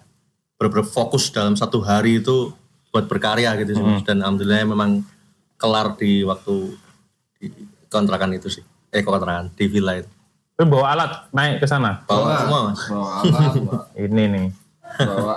bener 0.58 0.82
fokus 0.88 1.30
dalam 1.30 1.54
satu 1.54 1.84
hari 1.86 2.20
itu 2.24 2.52
buat 2.90 3.06
berkarya 3.06 3.54
gitu 3.62 3.78
sih. 3.78 3.84
Mas. 3.84 4.02
Dan 4.08 4.24
alhamdulillah 4.26 4.66
memang 4.66 5.06
kelar 5.60 5.94
di 6.00 6.26
waktu 6.26 6.74
di 7.38 7.48
kontrakan 7.92 8.34
itu 8.34 8.50
sih. 8.50 8.64
Eh 8.90 9.04
kontrakan 9.04 9.54
di 9.54 9.66
villa 9.70 10.00
itu. 10.00 10.10
Tapi 10.58 10.66
bawa 10.66 10.98
alat 10.98 11.12
naik 11.30 11.62
ke 11.62 11.68
sana. 11.70 12.02
Bawa 12.10 12.42
semua 12.42 12.60
mas. 12.74 12.82
bawa 12.90 13.10
alat 13.22 13.54
bawa, 13.62 13.82
Ini 14.02 14.24
nih. 14.34 14.48
bawa 14.98 15.36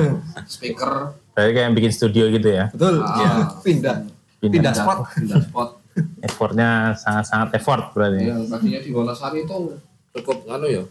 speaker 0.52 1.14
Berarti 1.32 1.54
kayak 1.54 1.70
bikin 1.70 1.92
studio 1.94 2.24
gitu 2.34 2.48
ya. 2.50 2.66
Betul. 2.74 2.98
Iya. 2.98 3.30
Pindah. 3.62 3.96
Pindah 4.40 4.70
spot. 4.72 4.98
pindah 5.12 5.40
spot 5.42 5.68
Effortnya 6.22 6.94
sangat-sangat 6.94 7.48
effort 7.54 7.90
berarti. 7.90 8.22
yang 8.24 8.46
tadinya 8.46 8.78
di 8.78 8.90
Wonosari 8.90 9.42
itu 9.42 9.56
cukup 10.12 10.46
anu 10.46 10.66
ya 10.68 10.82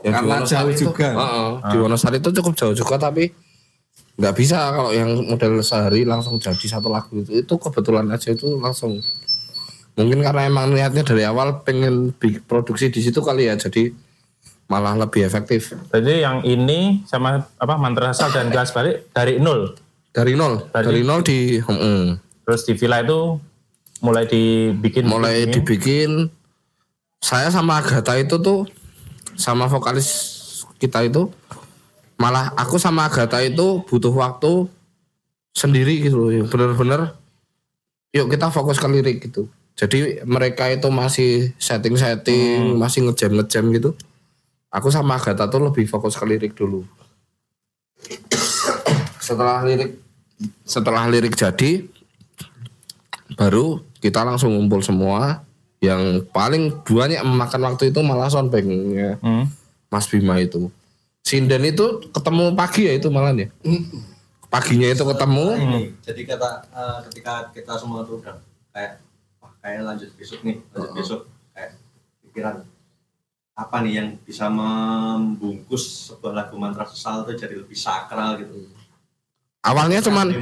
yang 0.00 0.12
Karena 0.14 0.36
jauh 0.42 0.68
itu, 0.68 0.84
juga. 0.86 1.08
Heeh, 1.10 1.48
di 1.66 1.76
Wonosari 1.78 2.16
itu 2.16 2.30
cukup 2.30 2.52
jauh 2.54 2.74
juga 2.74 2.96
tapi 2.96 3.32
nggak 4.12 4.34
bisa 4.34 4.60
kalau 4.70 4.90
yang 4.90 5.08
model 5.24 5.60
sehari 5.60 6.04
langsung 6.04 6.36
jadi 6.36 6.66
satu 6.66 6.88
lagu 6.88 7.16
itu 7.18 7.32
itu 7.38 7.54
kebetulan 7.54 8.04
aja 8.06 8.28
itu 8.28 8.52
langsung 8.54 9.00
mungkin 9.94 10.20
karena 10.20 10.44
emang 10.46 10.68
niatnya 10.70 11.00
dari 11.02 11.24
awal 11.24 11.60
pengen 11.60 12.12
produksi 12.42 12.88
di 12.88 13.00
situ 13.00 13.18
kali 13.18 13.44
ya 13.44 13.56
jadi 13.56 13.92
malah 14.66 14.94
lebih 14.94 15.20
efektif 15.22 15.72
Berarti 15.86 16.14
yang 16.18 16.40
ini 16.42 17.00
sama 17.02 17.48
apa 17.50 17.74
mantra 17.74 18.08
asal 18.10 18.28
dan 18.28 18.48
gelas 18.48 18.70
balik 18.70 19.08
dari 19.10 19.36
nol. 19.36 19.72
dari 20.10 20.32
nol 20.32 20.64
Tadi- 20.66 20.86
dari 20.86 21.00
nol 21.02 21.20
di 21.20 21.38
heeh. 21.56 22.00
Terus 22.50 22.66
di 22.66 22.74
villa 22.74 22.98
itu 22.98 23.38
mulai 24.02 24.26
dibikin 24.26 25.06
mulai 25.06 25.46
ini. 25.46 25.54
dibikin. 25.54 26.26
Saya 27.22 27.46
sama 27.46 27.78
Agatha 27.78 28.18
itu 28.18 28.42
tuh 28.42 28.66
sama 29.38 29.70
vokalis 29.70 30.10
kita 30.82 31.06
itu 31.06 31.30
malah 32.18 32.50
aku 32.58 32.74
sama 32.74 33.06
Agatha 33.06 33.38
itu 33.38 33.86
butuh 33.86 34.10
waktu 34.10 34.66
sendiri 35.54 36.02
gitu 36.02 36.26
loh 36.26 36.30
bener-bener 36.50 37.14
yuk 38.10 38.26
kita 38.34 38.50
fokus 38.50 38.82
ke 38.82 38.90
lirik 38.90 39.30
gitu. 39.30 39.46
Jadi 39.78 40.26
mereka 40.26 40.66
itu 40.66 40.90
masih 40.90 41.54
setting-setting 41.54 42.74
masih 42.82 43.06
ngejam-ngejam 43.06 43.62
gitu. 43.78 43.90
Aku 44.74 44.90
sama 44.90 45.22
Agatha 45.22 45.46
tuh 45.46 45.70
lebih 45.70 45.86
fokus 45.86 46.18
ke 46.18 46.26
lirik 46.26 46.58
dulu. 46.58 46.82
Setelah 49.22 49.62
lirik 49.62 50.02
setelah 50.66 51.06
lirik 51.06 51.38
jadi 51.38 51.84
baru 53.34 53.82
kita 54.00 54.22
langsung 54.24 54.54
ngumpul 54.56 54.80
semua. 54.80 55.44
Yang 55.80 56.28
paling 56.28 56.76
banyak 56.84 57.24
memakan 57.24 57.72
waktu 57.72 57.88
itu 57.88 58.04
malah 58.04 58.28
soundbanknya 58.28 59.16
Hmm. 59.24 59.48
Mas 59.88 60.04
Bima 60.06 60.36
itu. 60.36 60.68
Sinden 61.24 61.64
itu 61.64 62.04
ketemu 62.12 62.52
pagi 62.52 62.84
ya 62.84 62.92
itu 63.00 63.08
malah 63.08 63.32
ya? 63.32 63.48
Paginya 64.50 64.92
itu 64.92 65.04
ketemu. 65.06 65.46
Ini, 65.56 65.82
jadi 66.04 66.20
kata 66.26 66.50
eh, 66.68 66.98
ketika 67.08 67.48
kita 67.54 67.72
semua 67.80 68.02
tuh 68.04 68.20
udah 68.20 68.36
kayak 68.74 68.98
wah 69.40 69.52
kayak 69.62 69.80
lanjut 69.86 70.10
besok 70.18 70.42
nih, 70.42 70.58
lanjut 70.74 70.92
besok. 70.92 71.20
Kayak 71.54 71.78
pikiran 72.28 72.54
apa 73.60 73.76
nih 73.84 73.92
yang 74.00 74.08
bisa 74.24 74.48
membungkus 74.48 76.08
sebuah 76.08 76.32
lagu 76.32 76.56
mantra 76.56 76.88
sesal 76.88 77.28
itu 77.28 77.36
jadi 77.36 77.60
lebih 77.60 77.76
sakral 77.76 78.40
gitu. 78.40 78.72
awalnya 79.60 80.00
cuman 80.00 80.32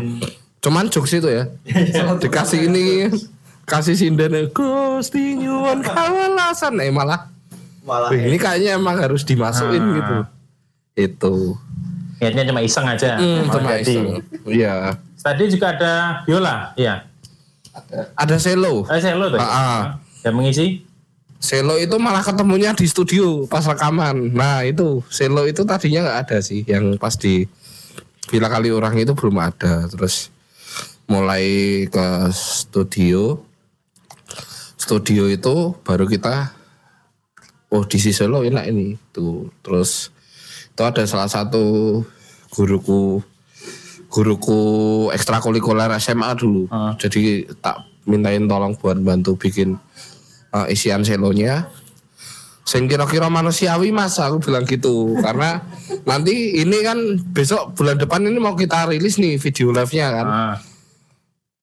cuman 0.58 0.86
jokes 0.86 1.12
itu 1.12 1.28
ya 1.28 1.44
dikasih 2.22 2.66
ini 2.66 3.08
kasih 3.62 3.94
Sinden 3.94 4.50
Gusti 4.50 5.36
nyuwun 5.36 5.80
kawelasan 5.80 6.78
eh 6.78 6.88
malah 6.88 7.30
malah 7.82 8.08
Wih, 8.08 8.26
ini 8.26 8.36
kayaknya 8.36 8.74
emang 8.74 8.96
harus 8.96 9.22
dimasukin 9.22 9.78
Ah. 9.78 9.92
gitu 9.94 10.16
itu 10.98 11.34
niatnya 12.18 12.42
cuma 12.44 12.60
iseng 12.60 12.82
aja 12.84 13.14
Hmm, 13.14 13.46
cuma 13.46 13.70
jadi. 13.72 13.82
iseng. 13.86 14.06
Iya. 14.44 14.74
tadi 15.16 15.44
juga 15.46 15.66
ada 15.70 15.92
biola 16.22 16.74
iya 16.74 17.06
Ada 18.12 18.36
selo. 18.36 18.82
eh 18.86 18.98
saya 18.98 19.14
lo 19.14 19.28
tuh 19.28 19.38
Ah, 19.38 19.46
ah. 19.46 19.80
yang 20.22 20.34
mengisi 20.34 20.82
Selo 21.38 21.78
itu 21.78 21.94
malah 21.96 22.18
ketemunya 22.20 22.74
di 22.74 22.82
studio 22.82 23.46
pas 23.46 23.62
rekaman. 23.62 24.34
Nah 24.34 24.66
itu 24.66 25.06
selo 25.06 25.46
itu 25.46 25.62
tadinya 25.62 26.02
nggak 26.02 26.18
ada 26.26 26.38
sih, 26.42 26.66
yang 26.66 26.98
pas 26.98 27.14
di 27.14 27.46
Villa 28.26 28.50
Kali 28.50 28.68
Orang 28.68 28.98
itu 28.98 29.14
belum 29.14 29.38
ada. 29.38 29.86
Terus 29.86 30.34
mulai 31.08 31.44
ke 31.88 32.28
studio, 32.36 33.40
studio 34.76 35.24
itu 35.26 35.72
baru 35.80 36.04
kita, 36.04 36.52
oh 37.72 37.82
di 37.88 37.96
si 37.96 38.12
selo 38.12 38.44
enak 38.44 38.68
ini 38.68 38.94
tuh. 39.10 39.48
Terus 39.64 40.12
itu 40.68 40.82
ada 40.84 41.02
salah 41.08 41.26
satu 41.26 41.98
guruku, 42.52 43.24
guruku 44.12 44.60
ekstrakurikuler 45.16 45.90
SMA 45.96 46.28
dulu. 46.36 46.68
Jadi 47.00 47.48
tak 47.64 47.88
mintain 48.04 48.44
tolong 48.44 48.76
buat 48.76 49.00
bantu 49.00 49.36
bikin 49.40 49.80
uh, 50.52 50.66
isian 50.68 51.04
selonya. 51.04 51.72
Sing 52.68 52.84
kira-kira 52.84 53.32
manusiawi 53.32 53.96
mas 53.96 54.20
aku 54.20 54.44
bilang 54.44 54.68
gitu. 54.68 55.16
Karena 55.24 55.56
nanti 56.04 56.60
ini 56.60 56.84
kan 56.84 57.00
besok 57.32 57.72
bulan 57.72 57.96
depan 57.96 58.28
ini 58.28 58.36
mau 58.36 58.52
kita 58.52 58.92
rilis 58.92 59.16
nih 59.16 59.40
video 59.40 59.72
live 59.72 59.92
nya 59.96 60.06
kan. 60.12 60.26
Ah, 60.28 60.56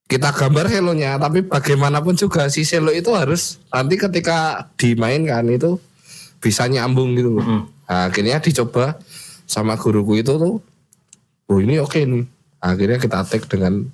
kita 0.06 0.30
gambar 0.30 0.70
selonya 0.70 1.18
tapi 1.18 1.42
bagaimanapun 1.42 2.14
juga 2.14 2.46
si 2.54 2.62
selo 2.62 2.94
itu 2.94 3.10
harus 3.18 3.58
nanti 3.74 3.98
ketika 3.98 4.70
dimainkan 4.78 5.50
itu 5.50 5.82
bisa 6.38 6.70
nyambung 6.70 7.18
gitu 7.18 7.42
loh. 7.42 7.66
Nah, 7.90 8.10
akhirnya 8.10 8.38
dicoba 8.38 9.02
sama 9.50 9.78
guruku 9.78 10.22
itu 10.22 10.38
tuh 10.38 10.62
oh 11.50 11.58
ini 11.62 11.82
oke 11.82 12.02
nih 12.02 12.26
akhirnya 12.62 12.98
kita 12.98 13.26
tag 13.26 13.46
dengan 13.50 13.86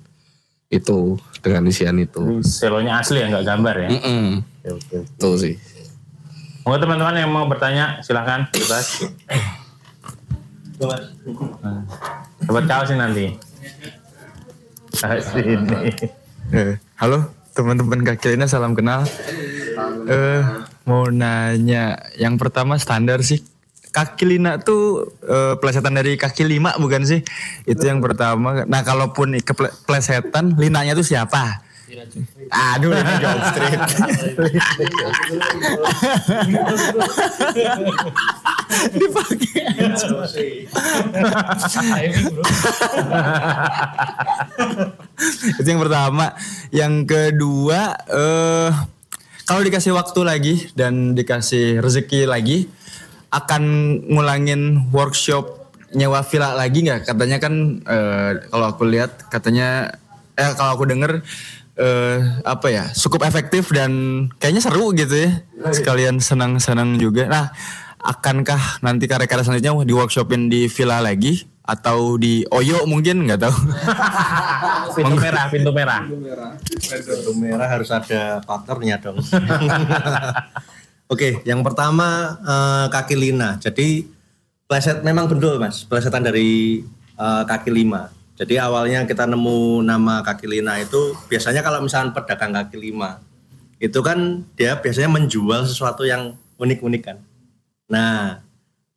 itu 0.72 1.20
dengan 1.44 1.68
isian 1.68 2.00
itu 2.00 2.40
selonya 2.40 3.04
asli 3.04 3.20
ya 3.20 3.28
nggak 3.28 3.44
gambar 3.44 3.74
ya 3.76 3.88
Mm-mm. 3.92 4.24
oke 4.40 4.68
oke 4.80 4.96
itu 5.04 5.30
sih 5.36 5.54
Mau 6.62 6.78
teman-teman 6.78 7.18
yang 7.18 7.26
mau 7.26 7.50
bertanya 7.50 7.98
silahkan 8.06 8.46
bebas. 8.54 9.02
Dapat 12.46 12.64
kaos 12.70 12.86
sih 12.86 12.94
nanti. 12.94 13.34
Sini. 14.92 15.90
Eh, 16.52 16.76
halo 17.00 17.32
teman-teman 17.56 18.04
kaki 18.04 18.36
Lina, 18.36 18.44
salam 18.44 18.76
kenal. 18.76 19.08
Eh, 20.04 20.42
mau 20.84 21.08
nanya, 21.08 21.96
yang 22.20 22.36
pertama 22.36 22.76
standar 22.76 23.24
sih 23.24 23.40
kaki 23.92 24.24
lina 24.24 24.60
tuh 24.60 25.12
eh, 25.24 25.54
plesetan 25.56 25.96
dari 25.96 26.20
kaki 26.20 26.44
lima 26.44 26.76
bukan 26.76 27.08
sih? 27.08 27.24
Itu 27.64 27.88
yang 27.88 28.04
pertama. 28.04 28.68
Nah 28.68 28.84
kalaupun 28.84 29.40
keplesetan, 29.40 30.60
linanya 30.60 30.92
tuh 30.92 31.06
siapa? 31.06 31.64
Aduh, 32.52 32.92
ini 32.96 33.12
jawab 33.20 33.42
straight. 33.52 33.80
Dipakai. 38.92 39.64
itu 45.60 45.68
yang 45.68 45.82
pertama 45.82 46.34
yang 46.74 47.04
kedua 47.06 47.94
eh 48.08 48.70
kalau 49.46 49.62
dikasih 49.62 49.92
waktu 49.92 50.20
lagi 50.24 50.54
dan 50.72 51.12
dikasih 51.12 51.78
rezeki 51.84 52.24
lagi 52.26 52.66
akan 53.32 53.62
ngulangin 54.08 54.88
workshop 54.90 55.68
nyewa 55.92 56.24
villa 56.24 56.56
lagi 56.56 56.84
nggak 56.84 57.04
katanya 57.04 57.36
kan 57.36 57.84
eh, 57.84 58.30
kalau 58.48 58.66
aku 58.72 58.88
lihat 58.88 59.28
katanya 59.28 59.92
eh 60.36 60.50
kalau 60.56 60.80
aku 60.80 60.88
denger 60.88 61.20
eh 61.72 62.20
apa 62.44 62.68
ya 62.68 62.84
cukup 62.92 63.24
efektif 63.24 63.72
dan 63.72 63.92
kayaknya 64.36 64.62
seru 64.62 64.92
gitu 64.92 65.14
ya. 65.16 65.30
Sekalian 65.72 66.20
senang-senang 66.20 67.00
juga. 67.00 67.28
Nah 67.28 67.52
akankah 68.02 68.82
nanti 68.82 69.06
karya-karya 69.06 69.46
selanjutnya 69.46 69.86
di 69.86 69.94
workshopin 69.94 70.50
di 70.50 70.66
villa 70.68 70.98
lagi? 71.00 71.48
Atau 71.62 72.18
di 72.18 72.42
Oyo 72.50 72.84
mungkin? 72.90 73.22
Nggak 73.22 73.46
tahu. 73.46 73.54
Pintu 74.98 75.16
merah, 75.16 75.46
pintu 75.48 75.70
merah. 75.72 76.02
Kartu 76.60 77.32
merah 77.38 77.68
harus 77.70 77.88
ada 77.88 78.44
partnernya 78.44 79.00
dong. 79.00 79.16
Oke, 81.12 81.40
yang 81.48 81.64
pertama 81.64 82.36
eh, 82.44 82.86
kaki 82.92 83.16
lina. 83.16 83.56
Jadi 83.56 84.04
pleset 84.68 85.00
memang 85.00 85.30
betul 85.32 85.56
mas, 85.56 85.86
plesetan 85.88 86.20
dari 86.20 86.82
eh, 87.16 87.42
kaki 87.48 87.72
lima. 87.72 88.12
Jadi 88.42 88.58
awalnya 88.58 89.06
kita 89.06 89.22
nemu 89.30 89.86
nama 89.86 90.18
kaki 90.26 90.50
lina 90.50 90.82
itu 90.82 91.14
biasanya 91.30 91.62
kalau 91.62 91.78
misalnya 91.78 92.10
pedagang 92.10 92.50
kaki 92.50 92.74
lima 92.74 93.22
itu 93.78 94.02
kan 94.02 94.42
dia 94.58 94.74
biasanya 94.82 95.14
menjual 95.14 95.62
sesuatu 95.62 96.02
yang 96.02 96.34
unik-unik 96.58 97.02
kan. 97.06 97.18
Nah, 97.86 98.42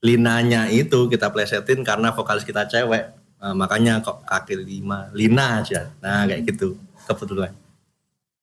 linanya 0.01 0.65
itu 0.73 1.05
kita 1.05 1.29
plesetin 1.29 1.85
karena 1.85 2.09
vokalis 2.09 2.41
kita 2.41 2.65
cewek, 2.65 3.13
Nah, 3.45 3.53
makanya 3.53 4.01
kok 4.01 4.25
kaki 4.25 4.57
lima, 4.57 5.11
lina 5.13 5.61
aja. 5.61 5.93
Nah 6.01 6.25
kayak 6.25 6.49
gitu 6.49 6.73
kebetulan. 7.05 7.53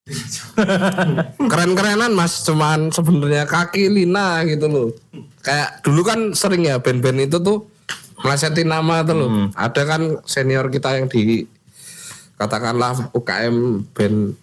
keren-kerenan 1.51 2.11
mas 2.11 2.43
cuman 2.43 2.91
sebenarnya 2.91 3.47
kaki 3.47 3.87
Lina 3.87 4.43
gitu 4.51 4.67
loh 4.67 4.89
kayak 5.47 5.79
dulu 5.87 6.03
kan 6.03 6.35
sering 6.35 6.67
ya 6.67 6.83
band-band 6.83 7.31
itu 7.31 7.39
tuh 7.39 7.71
melesetin 8.23 8.69
nama 8.71 9.03
tuh 9.03 9.15
loh. 9.19 9.31
Ada 9.55 9.83
kan 9.85 10.03
senior 10.27 10.71
kita 10.71 10.99
yang 10.99 11.07
di 11.11 11.47
katakanlah 12.39 13.15
UKM 13.15 13.87
band 13.95 14.35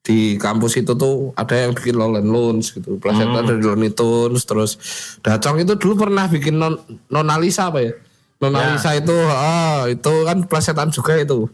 di 0.00 0.40
kampus 0.40 0.80
itu 0.80 0.96
tuh 0.96 1.30
ada 1.36 1.52
yang 1.54 1.76
bikin 1.76 1.94
Lowland 1.96 2.28
Loans 2.28 2.72
gitu. 2.72 2.96
Plesetan 2.96 3.44
dari 3.44 3.60
Looney 3.60 3.92
Tunes 3.92 4.42
terus 4.48 4.80
Dacong 5.20 5.60
itu 5.60 5.76
dulu 5.76 6.08
pernah 6.08 6.24
bikin 6.26 6.56
non 6.56 6.80
Nonalisa 7.12 7.68
apa 7.68 7.84
ya? 7.84 7.92
Nonalisa 8.40 8.96
itu 8.96 9.12
ah 9.28 9.84
itu 9.86 10.12
kan 10.24 10.48
plesetan 10.48 10.88
juga 10.88 11.20
itu. 11.20 11.46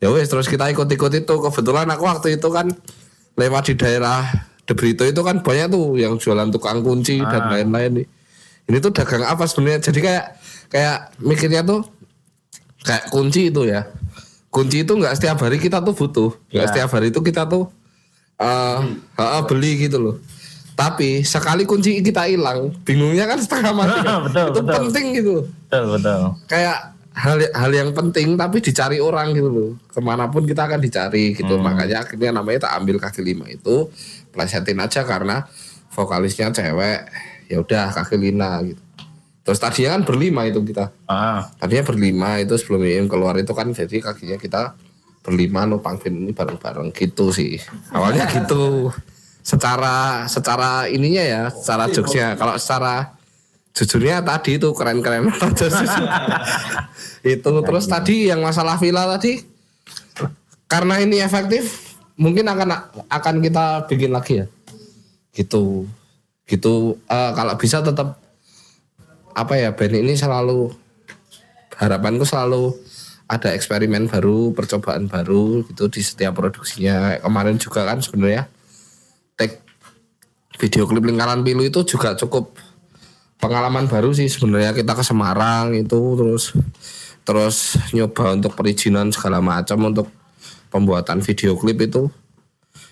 Ya 0.00 0.08
wes 0.10 0.28
terus 0.28 0.48
kita 0.48 0.68
ikut-ikut 0.72 1.12
itu. 1.12 1.34
Kebetulan 1.38 1.86
aku 1.92 2.08
waktu 2.08 2.40
itu 2.40 2.48
kan 2.48 2.72
lewat 3.36 3.72
di 3.72 3.74
daerah 3.76 4.24
Debrito 4.64 5.04
itu 5.04 5.20
kan 5.20 5.44
banyak 5.44 5.68
tuh 5.68 6.00
yang 6.00 6.16
jualan 6.16 6.48
tukang 6.48 6.80
kunci 6.80 7.20
dan 7.20 7.52
lain-lain 7.52 8.00
nih. 8.00 8.06
Ini 8.64 8.80
tuh 8.80 8.96
dagang 8.96 9.28
apa 9.28 9.44
sebenarnya? 9.44 9.84
Jadi 9.92 10.00
kayak 10.00 10.24
kayak 10.74 11.14
mikirnya 11.22 11.62
tuh 11.62 11.86
kayak 12.82 13.06
kunci 13.14 13.54
itu 13.54 13.62
ya. 13.70 13.86
Kunci 14.50 14.82
itu 14.82 14.92
nggak 14.98 15.14
setiap 15.14 15.38
hari 15.46 15.62
kita 15.62 15.78
tuh 15.78 15.94
butuh. 15.94 16.30
Nggak 16.50 16.66
setiap 16.74 16.90
hari 16.90 17.14
itu 17.14 17.22
kita 17.22 17.46
tuh 17.46 17.70
eh 18.42 18.82
eh, 19.14 19.42
beli 19.46 19.86
gitu 19.86 20.02
loh. 20.02 20.16
Tapi 20.74 21.22
sekali 21.22 21.62
kunci 21.62 22.02
kita 22.02 22.26
hilang 22.26 22.74
bingungnya 22.82 23.30
kan 23.30 23.38
setengah 23.38 23.70
mati. 23.70 23.98
Kan. 24.02 24.18
Betul, 24.26 24.46
itu 24.50 24.60
betul. 24.66 24.74
penting 24.74 25.06
gitu. 25.14 25.36
Betul, 25.46 25.84
betul. 25.94 26.22
kayak 26.50 26.78
hal 27.14 27.38
hal 27.54 27.70
yang 27.70 27.90
penting 27.94 28.34
tapi 28.34 28.58
dicari 28.58 28.98
orang 28.98 29.30
gitu 29.38 29.46
loh. 29.46 29.70
Ke 29.86 30.02
mana 30.02 30.26
pun 30.26 30.42
kita 30.42 30.66
akan 30.66 30.82
dicari 30.82 31.38
gitu. 31.38 31.54
Makanya 31.62 32.02
akhirnya 32.02 32.34
namanya 32.34 32.66
tak 32.66 32.82
ambil 32.82 32.98
kaki 32.98 33.22
lima 33.22 33.46
itu 33.46 33.86
plesetin 34.34 34.82
aja 34.82 35.06
karena 35.06 35.46
vokalisnya 35.94 36.50
cewek 36.50 37.06
ya 37.46 37.62
udah 37.62 37.94
kaki 37.94 38.18
lina 38.18 38.58
gitu 38.66 38.83
terus 39.44 39.60
tadinya 39.60 40.00
kan 40.00 40.02
berlima 40.08 40.48
itu 40.48 40.64
kita. 40.64 40.88
Ah, 41.04 41.52
tadinya 41.60 41.84
berlima 41.84 42.40
itu 42.40 42.56
sebelum 42.56 42.80
IM 42.82 43.06
keluar 43.12 43.36
itu 43.36 43.52
kan 43.52 43.68
jadi 43.70 44.00
kakinya 44.00 44.40
kita 44.40 44.72
berlima 45.20 45.68
numpang 45.68 46.00
film 46.00 46.24
ini 46.24 46.32
bareng-bareng. 46.32 46.92
Gitu 46.96 47.28
sih. 47.30 47.60
Awalnya 47.92 48.24
gitu. 48.40 48.88
Secara 49.44 50.24
secara 50.24 50.88
ininya 50.88 51.20
ya 51.20 51.42
secara 51.52 51.92
jokesnya. 51.92 52.40
kalau 52.40 52.56
secara 52.56 53.12
jujurnya 53.76 54.24
tadi 54.24 54.56
itu 54.56 54.72
keren-keren. 54.72 55.28
Itu 57.24 57.52
terus 57.64 57.88
tadi 57.88 58.28
yang 58.28 58.44
masalah 58.44 58.76
villa 58.76 59.08
tadi 59.16 59.40
karena 60.68 61.00
ini 61.00 61.20
efektif 61.24 61.96
mungkin 62.16 62.44
akan 62.48 62.68
akan 63.08 63.34
kita 63.44 63.84
bikin 63.90 64.12
lagi 64.12 64.44
ya. 64.44 64.46
Gitu. 65.36 65.84
Gitu. 66.48 66.96
Eh, 67.08 67.30
kalau 67.36 67.54
bisa 67.60 67.84
tetap 67.84 68.23
apa 69.34 69.58
ya 69.58 69.74
band 69.74 69.94
ini 69.98 70.14
selalu 70.14 70.70
harapanku 71.74 72.22
selalu 72.22 72.74
ada 73.26 73.50
eksperimen 73.56 74.06
baru 74.06 74.52
percobaan 74.54 75.10
baru 75.10 75.64
gitu 75.66 75.90
di 75.90 76.00
setiap 76.04 76.38
produksinya. 76.38 77.18
Kemarin 77.18 77.56
juga 77.58 77.82
kan 77.88 77.98
sebenarnya 77.98 78.46
take 79.34 79.64
video 80.60 80.86
klip 80.86 81.02
lingkaran 81.02 81.42
pilu 81.42 81.66
itu 81.66 81.82
juga 81.82 82.14
cukup 82.14 82.54
pengalaman 83.42 83.90
baru 83.90 84.14
sih 84.14 84.30
sebenarnya. 84.30 84.76
Kita 84.76 84.92
ke 84.94 85.02
Semarang 85.02 85.74
itu 85.74 85.98
terus 86.14 86.54
terus 87.24 87.80
nyoba 87.96 88.36
untuk 88.36 88.52
perizinan 88.52 89.08
segala 89.10 89.40
macam 89.40 89.88
untuk 89.88 90.06
pembuatan 90.68 91.24
video 91.24 91.56
klip 91.56 91.80
itu. 91.80 92.12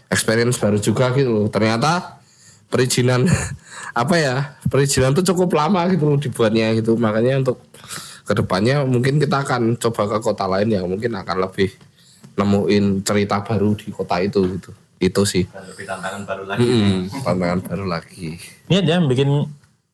Experience 0.09 0.57
baru 0.61 0.81
juga 0.81 1.13
gitu. 1.13 1.49
Ternyata 1.53 2.21
perizinan 2.73 3.29
apa 3.93 4.15
ya 4.17 4.57
perizinan 4.73 5.13
tuh 5.13 5.21
cukup 5.21 5.53
lama 5.53 5.85
gitu 5.93 6.09
loh 6.09 6.19
dibuatnya 6.21 6.73
gitu. 6.77 6.97
Makanya 6.97 7.45
untuk 7.45 7.61
ke 8.23 8.33
depannya 8.33 8.87
mungkin 8.89 9.21
kita 9.21 9.45
akan 9.45 9.77
coba 9.77 10.17
ke 10.17 10.19
kota 10.25 10.45
lain 10.49 10.69
yang 10.73 10.89
mungkin 10.89 11.13
akan 11.13 11.37
lebih 11.45 11.73
nemuin 12.33 13.05
cerita 13.05 13.45
baru 13.45 13.77
di 13.77 13.93
kota 13.93 14.17
itu 14.25 14.41
gitu. 14.57 14.71
Itu 15.03 15.23
sih. 15.27 15.45
Lebih 15.45 15.85
tantangan 15.85 16.23
baru 16.25 16.45
lagi. 16.49 16.63
Mm-mm, 16.63 16.99
tantangan 17.21 17.61
baru 17.67 17.85
lagi. 17.91 18.39
Ini 18.71 18.81
aja 18.81 19.03
bikin 19.05 19.29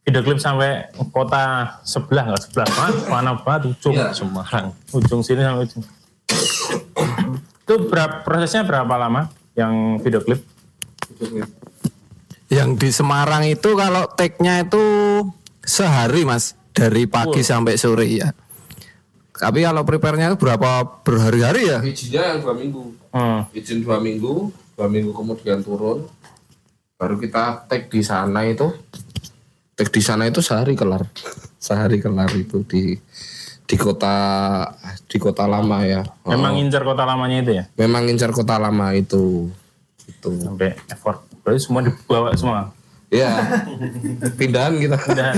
video 0.04 0.20
klip 0.24 0.40
sampai 0.40 0.88
kota 1.12 1.76
sebelah 1.84 2.32
nggak 2.32 2.42
sebelah 2.48 2.68
mana 2.72 2.92
mana 3.08 3.30
banget? 3.40 3.76
Ujung 3.76 3.96
Semarang. 4.14 4.76
Ujung 4.94 5.20
sini 5.24 5.42
sampai 5.42 5.64
ujung. 5.66 5.84
Itu 7.68 7.74
berapa 7.88 8.24
prosesnya 8.24 8.64
berapa 8.64 8.94
lama 8.96 9.28
yang 9.58 9.98
video 10.00 10.22
klip 10.22 10.40
Yang 12.48 12.70
di 12.80 12.90
Semarang 12.92 13.44
itu 13.44 13.76
kalau 13.76 14.08
take-nya 14.16 14.64
itu 14.64 14.84
sehari 15.60 16.24
mas. 16.24 16.56
Dari 16.72 17.10
pagi 17.10 17.42
sampai 17.42 17.74
sore 17.74 18.06
ya. 18.06 18.30
Tapi 19.38 19.62
kalau 19.66 19.82
prepare-nya 19.82 20.34
itu 20.34 20.38
berapa 20.38 21.02
berhari-hari 21.02 21.70
ya? 21.70 21.78
izinnya 21.82 22.34
yang 22.34 22.38
dua 22.42 22.54
minggu. 22.54 22.82
Hmm. 23.08 23.40
izin 23.56 23.80
dua 23.80 23.98
minggu 23.98 24.52
dua 24.78 24.86
minggu 24.86 25.10
kemudian 25.10 25.62
turun. 25.62 26.06
Baru 26.98 27.18
kita 27.18 27.66
tag 27.66 27.90
di 27.90 28.02
sana 28.02 28.46
itu. 28.46 28.70
Tag 29.74 29.90
di 29.90 30.02
sana 30.02 30.26
itu 30.26 30.42
sehari 30.42 30.74
kelar. 30.74 31.06
Sehari 31.58 31.98
kelar 31.98 32.30
itu 32.34 32.62
di 32.66 32.98
di 33.68 33.76
kota 33.76 34.16
di 35.06 35.18
kota 35.18 35.46
lama 35.46 35.82
ya. 35.82 36.02
Oh, 36.26 36.34
memang 36.34 36.58
ngincar 36.58 36.82
kota 36.86 37.02
lamanya 37.06 37.36
itu 37.42 37.52
ya? 37.58 37.64
Memang 37.78 38.06
ngincar 38.06 38.30
kota 38.34 38.58
lama 38.58 38.94
itu. 38.94 39.50
Itu. 40.06 40.30
Sampai 40.40 40.74
effort 40.90 41.27
berarti 41.48 41.64
semua 41.64 41.80
dibawa 41.80 42.28
semua? 42.36 42.60
Ya 43.08 43.32
pindahan 44.36 44.76
kita. 44.76 45.00
Udah 45.00 45.32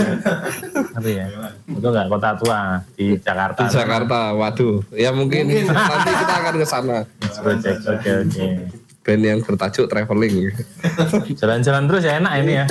tapi 0.91 1.23
ya 1.23 1.31
itu 1.71 1.87
nggak 1.87 2.07
kota 2.11 2.35
tua 2.35 2.83
di 2.99 3.15
Jakarta. 3.23 3.63
Di 3.63 3.71
Jakarta 3.71 4.35
waduh. 4.35 4.83
Ya 4.91 5.15
mungkin 5.15 5.55
nanti 5.71 6.11
kita 6.11 6.35
akan 6.43 6.55
ke 6.59 6.67
sana. 6.67 6.99
Project 7.39 7.87
oke 7.87 8.11
oke. 8.27 8.47
Band 9.07 9.23
yang 9.23 9.39
bertajuk 9.47 9.87
traveling. 9.87 10.51
Jalan-jalan 11.39 11.87
terus 11.87 12.03
ya 12.03 12.19
enak 12.19 12.33
ini 12.43 12.53
ya. 12.59 12.65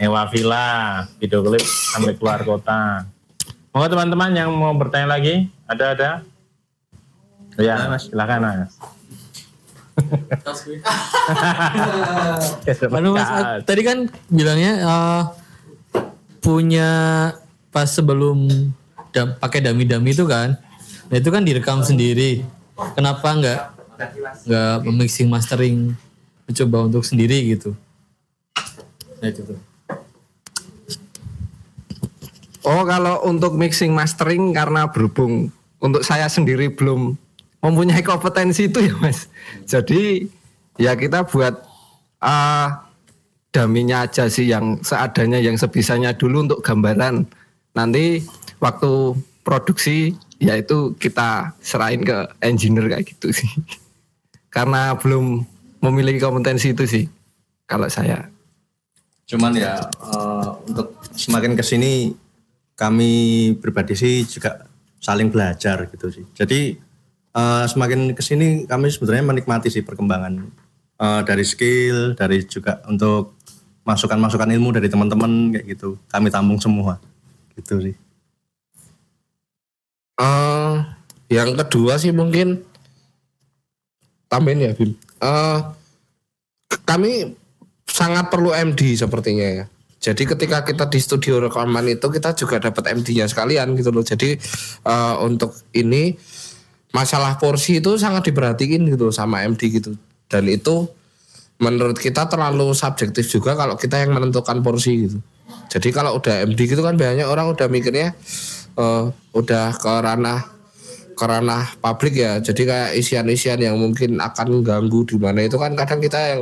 Nyewa 0.00 0.24
villa 0.32 0.66
video 1.20 1.44
klip 1.44 1.62
sampai 1.62 2.16
keluar 2.16 2.40
kota. 2.48 3.04
Mau 3.76 3.84
teman-teman 3.84 4.32
yang 4.32 4.48
mau 4.56 4.72
bertanya 4.72 5.20
lagi 5.20 5.52
ada 5.68 5.92
ada 5.92 6.10
ya 7.60 7.86
mas. 7.86 8.10
silakan 8.10 8.40
mas 8.42 8.72
Anu 12.90 13.14
mas, 13.14 13.30
eh, 13.30 13.62
tadi 13.62 13.82
kan 13.86 14.10
bilangnya 14.26 14.72
eh, 14.82 15.22
punya 16.42 16.90
pas 17.70 17.86
sebelum 17.86 18.50
dam, 19.14 19.38
pakai 19.38 19.62
dami-dami 19.62 20.10
itu 20.10 20.26
kan, 20.26 20.58
nah 21.10 21.16
itu 21.16 21.30
kan 21.30 21.42
direkam 21.46 21.82
sendiri. 21.86 22.42
Kenapa 22.98 23.26
nggak 23.38 23.60
nggak 24.46 24.74
mixing 24.90 25.30
mastering, 25.30 25.94
mencoba 26.50 26.90
untuk 26.90 27.06
sendiri 27.06 27.54
gitu? 27.54 27.78
Nah 29.22 29.28
itu 29.30 29.42
tuh. 29.46 29.58
Oh 32.64 32.82
kalau 32.88 33.22
untuk 33.28 33.54
mixing 33.54 33.92
mastering 33.92 34.50
karena 34.56 34.88
berhubung 34.88 35.52
untuk 35.84 36.00
saya 36.00 36.26
sendiri 36.32 36.72
belum 36.72 37.20
mempunyai 37.64 38.04
kompetensi 38.04 38.68
itu 38.68 38.84
ya 38.84 38.94
mas. 39.00 39.32
Jadi 39.64 40.28
ya 40.76 40.92
kita 40.92 41.24
buat 41.24 41.64
ah 42.20 42.84
daminya 43.48 44.04
aja 44.04 44.28
sih 44.28 44.52
yang 44.52 44.84
seadanya 44.84 45.40
yang 45.40 45.56
sebisanya 45.56 46.12
dulu 46.12 46.44
untuk 46.44 46.60
gambaran. 46.60 47.24
Nanti 47.72 48.20
waktu 48.60 49.16
produksi 49.40 50.12
ya 50.36 50.60
itu 50.60 50.92
kita 51.00 51.56
serahin 51.64 52.04
ke 52.04 52.28
engineer 52.44 52.92
kayak 52.92 53.08
gitu 53.16 53.32
sih. 53.32 53.48
Karena 54.54 54.92
belum 55.00 55.40
memiliki 55.80 56.20
kompetensi 56.20 56.76
itu 56.76 56.84
sih 56.84 57.04
kalau 57.64 57.88
saya. 57.88 58.28
cuman 59.24 59.56
ya 59.56 59.80
eh, 60.12 60.48
untuk 60.68 61.00
semakin 61.16 61.56
ke 61.56 61.64
sini 61.64 62.12
kami 62.76 63.12
pribadi 63.56 63.96
sih 63.96 64.20
juga 64.28 64.68
saling 65.00 65.32
belajar 65.32 65.88
gitu 65.88 66.12
sih 66.12 66.28
jadi 66.36 66.76
eh, 67.34 67.64
semakin 67.68 68.14
ke 68.14 68.22
sini 68.22 68.64
kami 68.64 68.88
sebenarnya 68.88 69.24
menikmati 69.26 69.68
sih 69.68 69.82
perkembangan 69.82 70.46
eh, 71.02 71.20
dari 71.26 71.44
skill 71.44 72.14
dari 72.14 72.46
juga 72.46 72.80
untuk 72.86 73.36
masukan-masukan 73.84 74.48
ilmu 74.54 74.72
dari 74.72 74.88
teman-teman 74.88 75.52
kayak 75.52 75.66
gitu 75.76 76.00
kami 76.08 76.32
tampung 76.32 76.56
semua 76.56 76.96
gitu 77.58 77.84
sih 77.84 77.94
Eh, 80.14 80.74
yang 81.34 81.58
kedua 81.58 81.98
sih 81.98 82.14
mungkin 82.14 82.62
tambahin 84.30 84.70
ya 84.70 84.72
Bim. 84.78 84.94
Eh, 85.18 85.58
kami 86.86 87.34
sangat 87.90 88.30
perlu 88.30 88.54
MD 88.54 88.94
sepertinya 88.94 89.46
ya. 89.62 89.66
Jadi 90.04 90.28
ketika 90.28 90.62
kita 90.62 90.84
di 90.86 91.00
studio 91.00 91.40
rekaman 91.48 91.88
itu 91.88 92.06
kita 92.12 92.36
juga 92.36 92.60
dapat 92.60 92.92
MD-nya 92.92 93.26
sekalian 93.26 93.74
gitu 93.74 93.90
loh. 93.90 94.06
Jadi 94.06 94.38
eh, 94.86 95.14
untuk 95.18 95.58
ini 95.74 96.14
masalah 96.94 97.34
porsi 97.42 97.82
itu 97.82 97.98
sangat 97.98 98.30
diperhatiin 98.30 98.86
gitu 98.94 99.10
sama 99.10 99.42
MD 99.42 99.82
gitu. 99.82 99.98
Dan 100.30 100.46
itu 100.46 100.86
menurut 101.58 101.98
kita 101.98 102.30
terlalu 102.30 102.70
subjektif 102.70 103.26
juga 103.26 103.58
kalau 103.58 103.74
kita 103.74 103.98
yang 103.98 104.14
menentukan 104.14 104.62
porsi 104.62 105.10
gitu. 105.10 105.18
Jadi 105.74 105.90
kalau 105.90 106.22
udah 106.22 106.46
MD 106.46 106.70
gitu 106.70 106.80
kan 106.86 106.94
banyak 106.94 107.26
orang 107.26 107.50
udah 107.50 107.66
mikirnya 107.66 108.14
eh, 108.78 109.04
udah 109.34 109.74
ke 109.74 109.90
ranah 109.90 110.54
ke 111.14 111.24
ranah 111.26 111.74
publik 111.82 112.14
ya. 112.14 112.38
Jadi 112.38 112.62
kayak 112.62 112.90
isian-isian 112.94 113.58
yang 113.58 113.74
mungkin 113.74 114.22
akan 114.22 114.62
ganggu 114.62 115.02
di 115.02 115.18
mana 115.18 115.42
itu 115.46 115.58
kan 115.58 115.74
kadang 115.74 115.98
kita 115.98 116.18
yang 116.18 116.40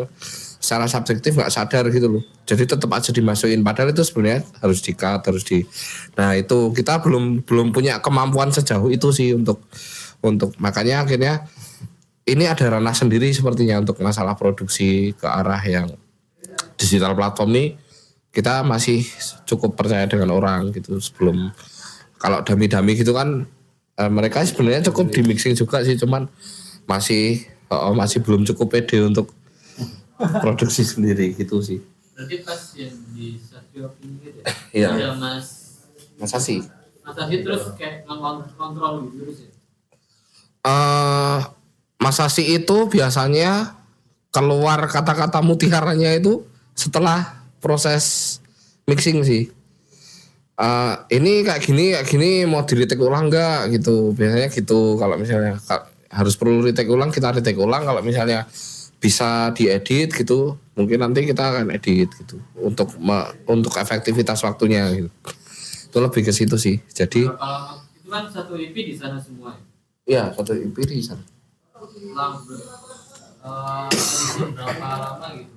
secara 0.63 0.87
subjektif 0.87 1.35
nggak 1.35 1.53
sadar 1.53 1.89
gitu 1.89 2.09
loh. 2.09 2.23
Jadi 2.45 2.77
tetap 2.77 2.93
aja 2.93 3.11
dimasukin 3.11 3.65
padahal 3.65 3.91
itu 3.91 4.05
sebenarnya 4.05 4.45
harus 4.61 4.85
di 4.85 4.93
cut, 4.93 5.25
harus 5.25 5.45
di 5.49 5.65
Nah, 6.13 6.37
itu 6.37 6.71
kita 6.77 7.01
belum 7.01 7.43
belum 7.49 7.73
punya 7.73 7.99
kemampuan 8.05 8.53
sejauh 8.53 8.93
itu 8.93 9.09
sih 9.11 9.33
untuk 9.33 9.65
untuk 10.23 10.55
makanya 10.63 11.05
akhirnya 11.05 11.51
ini 12.23 12.47
ada 12.47 12.79
ranah 12.79 12.95
sendiri 12.95 13.29
sepertinya 13.35 13.83
untuk 13.83 13.99
masalah 13.99 14.39
produksi 14.39 15.11
ke 15.19 15.27
arah 15.27 15.59
yang 15.67 15.91
digital 16.79 17.19
platform 17.19 17.51
nih 17.51 17.69
kita 18.33 18.65
masih 18.65 19.05
cukup 19.45 19.77
percaya 19.77 20.09
dengan 20.09 20.33
orang 20.33 20.73
gitu 20.73 20.97
sebelum 21.03 21.53
kalau 22.17 22.41
dami-dami 22.41 22.97
gitu 22.97 23.13
kan 23.13 23.45
eh, 23.99 24.11
mereka 24.11 24.41
sebenarnya 24.47 24.89
cukup 24.89 25.11
di 25.13 25.21
mixing 25.27 25.59
juga 25.59 25.83
sih 25.83 25.99
cuman 25.99 26.31
masih 26.87 27.45
oh, 27.69 27.93
masih 27.93 28.23
belum 28.23 28.47
cukup 28.49 28.79
pede 28.79 29.03
untuk 29.03 29.35
produksi 30.45 30.87
sendiri 30.87 31.35
gitu 31.35 31.61
sih 31.61 31.83
Berarti 32.13 32.37
pas 32.45 32.61
yang 32.77 32.97
di 33.17 33.41
stasiun 33.41 33.89
ini 34.05 34.15
gitu 34.21 34.39
ya? 34.77 34.93
Iya. 34.95 35.17
Mas 35.17 36.33
sih 36.39 36.61
Mas 37.03 37.17
Adi 37.19 37.43
terus 37.43 37.75
kayak 37.75 38.07
ngontrol 38.07 39.11
gitu 39.11 39.27
terus 39.27 39.39
ya? 40.65 40.71
eh 40.71 41.41
Masasi 42.03 42.59
itu 42.59 42.91
biasanya 42.91 43.79
keluar 44.35 44.91
kata-kata 44.91 45.39
mutiaranya 45.39 46.19
itu 46.19 46.43
setelah 46.75 47.47
proses 47.63 48.37
mixing 48.91 49.23
sih. 49.23 49.55
Eh 50.59 50.95
ini 51.15 51.47
kayak 51.47 51.63
gini 51.63 51.95
kayak 51.95 52.07
gini 52.11 52.31
mau 52.43 52.67
di 52.67 52.75
ulang 52.99 53.31
nggak 53.31 53.71
gitu 53.79 54.11
biasanya 54.19 54.51
gitu 54.51 54.99
kalau 54.99 55.15
misalnya 55.15 55.63
harus 56.11 56.35
perlu 56.35 56.67
retake 56.67 56.91
ulang 56.91 57.15
kita 57.15 57.31
retake 57.31 57.57
ulang 57.63 57.87
kalau 57.87 58.03
misalnya 58.03 58.51
bisa 58.99 59.55
diedit 59.55 60.11
gitu 60.11 60.59
mungkin 60.75 61.03
nanti 61.03 61.27
kita 61.27 61.55
akan 61.55 61.75
edit 61.75 62.11
gitu 62.13 62.39
untuk 62.59 62.95
untuk 63.47 63.75
efektivitas 63.79 64.43
waktunya 64.47 64.87
gitu 64.95 65.11
itu 65.91 65.99
lebih 65.99 66.23
ke 66.23 66.33
situ 66.35 66.55
sih 66.55 66.79
jadi 66.95 67.27
itu 67.27 68.09
kan 68.11 68.25
satu 68.31 68.55
EP 68.55 68.77
di 68.77 68.95
sana 68.95 69.19
semua 69.19 69.59
ya? 69.59 69.72
Ya 70.07 70.35
satu 70.35 70.55
uh, 73.43 73.89
lama 74.57 75.29
gitu? 75.39 75.55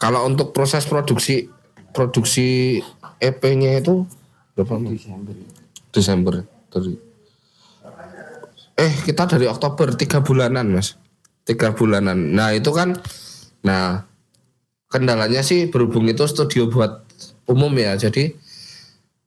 Kalau 0.00 0.24
untuk 0.24 0.56
proses 0.56 0.88
produksi 0.88 1.52
produksi 1.92 2.80
EP-nya 3.20 3.84
itu 3.84 4.08
berapa 4.56 4.80
lama? 4.80 4.96
Desember. 4.96 5.34
Desember 5.92 6.34
dari. 6.72 6.94
Eh 8.80 8.92
kita 9.04 9.28
dari 9.28 9.44
Oktober 9.44 9.92
tiga 9.92 10.24
bulanan 10.24 10.72
mas, 10.72 10.96
tiga 11.44 11.76
bulanan. 11.76 12.32
Nah 12.32 12.56
itu 12.56 12.72
kan, 12.72 12.96
nah 13.60 14.08
kendalanya 14.88 15.44
sih 15.44 15.68
berhubung 15.68 16.08
itu 16.08 16.24
studio 16.24 16.72
buat 16.72 17.04
umum 17.44 17.76
ya, 17.76 17.92
jadi 18.00 18.32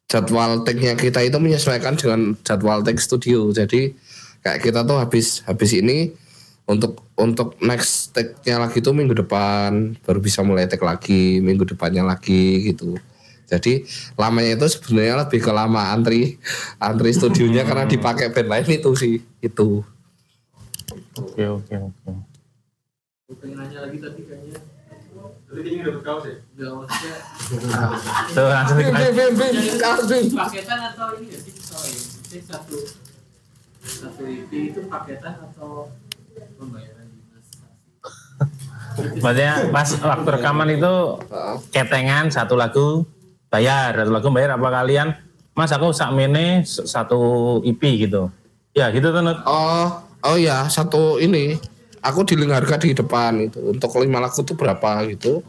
jadwal 0.08 0.62
take-nya 0.62 0.94
kita 0.94 1.26
itu 1.26 1.38
menyesuaikan 1.42 1.98
dengan 1.98 2.38
jadwal 2.46 2.86
take 2.86 3.02
studio. 3.02 3.50
Jadi 3.50 3.96
kayak 4.44 4.60
kita 4.62 4.86
tuh 4.86 5.00
habis 5.02 5.42
habis 5.48 5.72
ini 5.74 6.14
untuk 6.70 7.04
untuk 7.20 7.60
next 7.60 8.16
take-nya 8.16 8.62
lagi 8.62 8.80
tuh 8.80 8.96
minggu 8.96 9.14
depan 9.26 9.98
baru 10.06 10.20
bisa 10.24 10.46
mulai 10.46 10.70
take 10.70 10.84
lagi, 10.84 11.44
minggu 11.44 11.68
depannya 11.68 12.06
lagi 12.06 12.72
gitu. 12.72 12.96
Jadi 13.48 13.84
lamanya 14.18 14.58
itu 14.58 14.66
sebenarnya 14.80 15.28
lebih 15.28 15.40
ke 15.44 15.52
lama 15.52 15.92
antri 15.94 16.40
antri 16.80 17.12
studionya 17.12 17.68
karena 17.68 17.86
dipakai 17.86 18.32
band 18.32 18.50
lain 18.50 18.68
itu 18.80 18.92
sih 18.96 19.16
itu. 19.44 19.84
Oke 21.20 21.44
oke 21.46 21.74
oke. 21.78 22.10
Pengen 23.34 23.58
nanya 23.60 23.86
lagi 23.86 23.98
tapi 23.98 24.22
kayaknya 24.26 24.73
Tadi 25.54 25.70
ini 25.70 25.80
udah 25.86 25.94
berkaus 26.02 26.24
ya? 26.26 26.34
maksudnya 26.74 27.18
Tuh 28.36 28.48
langsung 28.50 28.78
Bim, 28.82 28.86
kita 28.90 29.10
bim, 29.14 29.32
bim, 29.38 29.54
bim, 30.10 30.26
paketan 30.34 30.80
atau 30.90 31.08
ini 31.14 31.26
ya 31.30 31.40
sih 31.46 31.54
sorry 31.62 31.94
Ini 32.34 32.40
satu 32.42 32.78
satu 33.84 34.22
EP 34.26 34.50
itu 34.50 34.82
paketan 34.90 35.38
atau 35.38 35.94
pembayaran 36.58 37.06
Maksudnya 39.24 39.70
pas 39.70 39.90
waktu 39.90 40.30
rekaman 40.32 40.70
itu 40.74 40.94
ketengan 41.70 42.30
satu 42.30 42.54
lagu 42.54 43.06
bayar, 43.50 43.94
satu 43.98 44.12
lagu 44.14 44.30
bayar 44.30 44.58
apa 44.58 44.70
kalian? 44.70 45.14
Mas 45.54 45.70
aku 45.70 45.94
sak 45.94 46.14
mene 46.14 46.62
s- 46.62 46.82
satu 46.86 47.62
IP 47.62 48.06
gitu. 48.06 48.30
Ya 48.74 48.90
gitu 48.90 49.10
tuh. 49.10 49.22
Oh, 49.46 49.86
oh 50.26 50.38
ya 50.38 50.66
satu 50.66 51.18
ini 51.18 51.58
aku 52.04 52.28
dealing 52.28 52.52
harga 52.52 52.76
di 52.78 52.92
depan 52.92 53.48
itu 53.48 53.72
untuk 53.72 53.96
lima 54.04 54.20
lagu 54.20 54.44
tuh 54.44 54.54
berapa 54.54 55.08
gitu. 55.08 55.40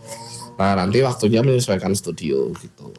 Nah 0.55 0.79
nanti 0.79 1.03
waktunya 1.03 1.43
menyesuaikan 1.43 1.93
studio 1.99 2.55
gitu. 2.63 2.95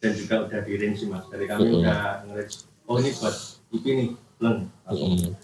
Dan 0.00 0.16
juga 0.16 0.48
udah 0.48 0.60
di 0.64 0.72
range 0.80 1.04
sih 1.04 1.08
mas. 1.08 1.24
Dari 1.28 1.44
kami 1.44 1.84
udah 1.84 2.24
nge 2.24 2.44
Oh 2.86 3.02
ini 3.02 3.10
buat 3.18 3.34
IP 3.74 3.84
nih, 3.84 4.08
leng. 4.38 4.70
Mm. 4.86 5.34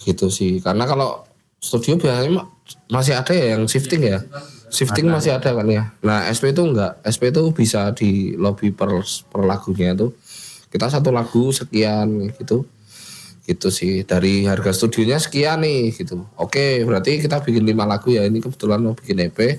Gitu 0.00 0.26
sih. 0.32 0.56
Karena 0.64 0.88
kalau 0.88 1.28
studio 1.60 2.00
biasanya 2.00 2.40
ma- 2.40 2.48
masih 2.88 3.12
ada 3.12 3.36
ya 3.36 3.54
yang 3.54 3.68
shifting 3.68 4.00
ya. 4.00 4.24
Shifting 4.72 5.12
masih 5.12 5.36
ada 5.36 5.52
kan 5.52 5.68
ya. 5.68 5.92
Nah 6.00 6.24
SP 6.32 6.56
itu 6.56 6.64
enggak. 6.64 6.96
SP 7.04 7.28
itu 7.28 7.44
bisa 7.52 7.92
di 7.92 8.32
lobby 8.40 8.72
per, 8.72 9.04
per 9.04 9.42
lagunya 9.44 9.92
itu. 9.92 10.16
Kita 10.72 10.88
satu 10.88 11.12
lagu 11.12 11.52
sekian 11.52 12.32
gitu. 12.40 12.64
Gitu 13.50 13.66
sih. 13.68 14.06
Dari 14.06 14.46
harga 14.46 14.70
studionya 14.70 15.18
sekian 15.18 15.58
nih 15.60 15.90
gitu. 15.92 16.22
Oke 16.36 16.86
berarti 16.86 17.18
kita 17.18 17.42
bikin 17.42 17.66
lima 17.66 17.82
lagu 17.82 18.08
ya. 18.08 18.22
Ini 18.22 18.38
kebetulan 18.38 18.78
mau 18.78 18.94
bikin 18.94 19.18
EP. 19.20 19.58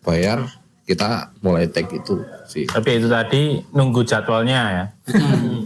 Bayar 0.00 0.46
kita 0.86 1.34
mulai 1.38 1.66
take 1.66 1.90
itu 1.96 2.18
sih. 2.46 2.66
Tapi 2.66 2.98
itu 2.98 3.06
tadi 3.06 3.58
nunggu 3.70 4.02
jadwalnya 4.02 4.60
ya. 4.70 4.84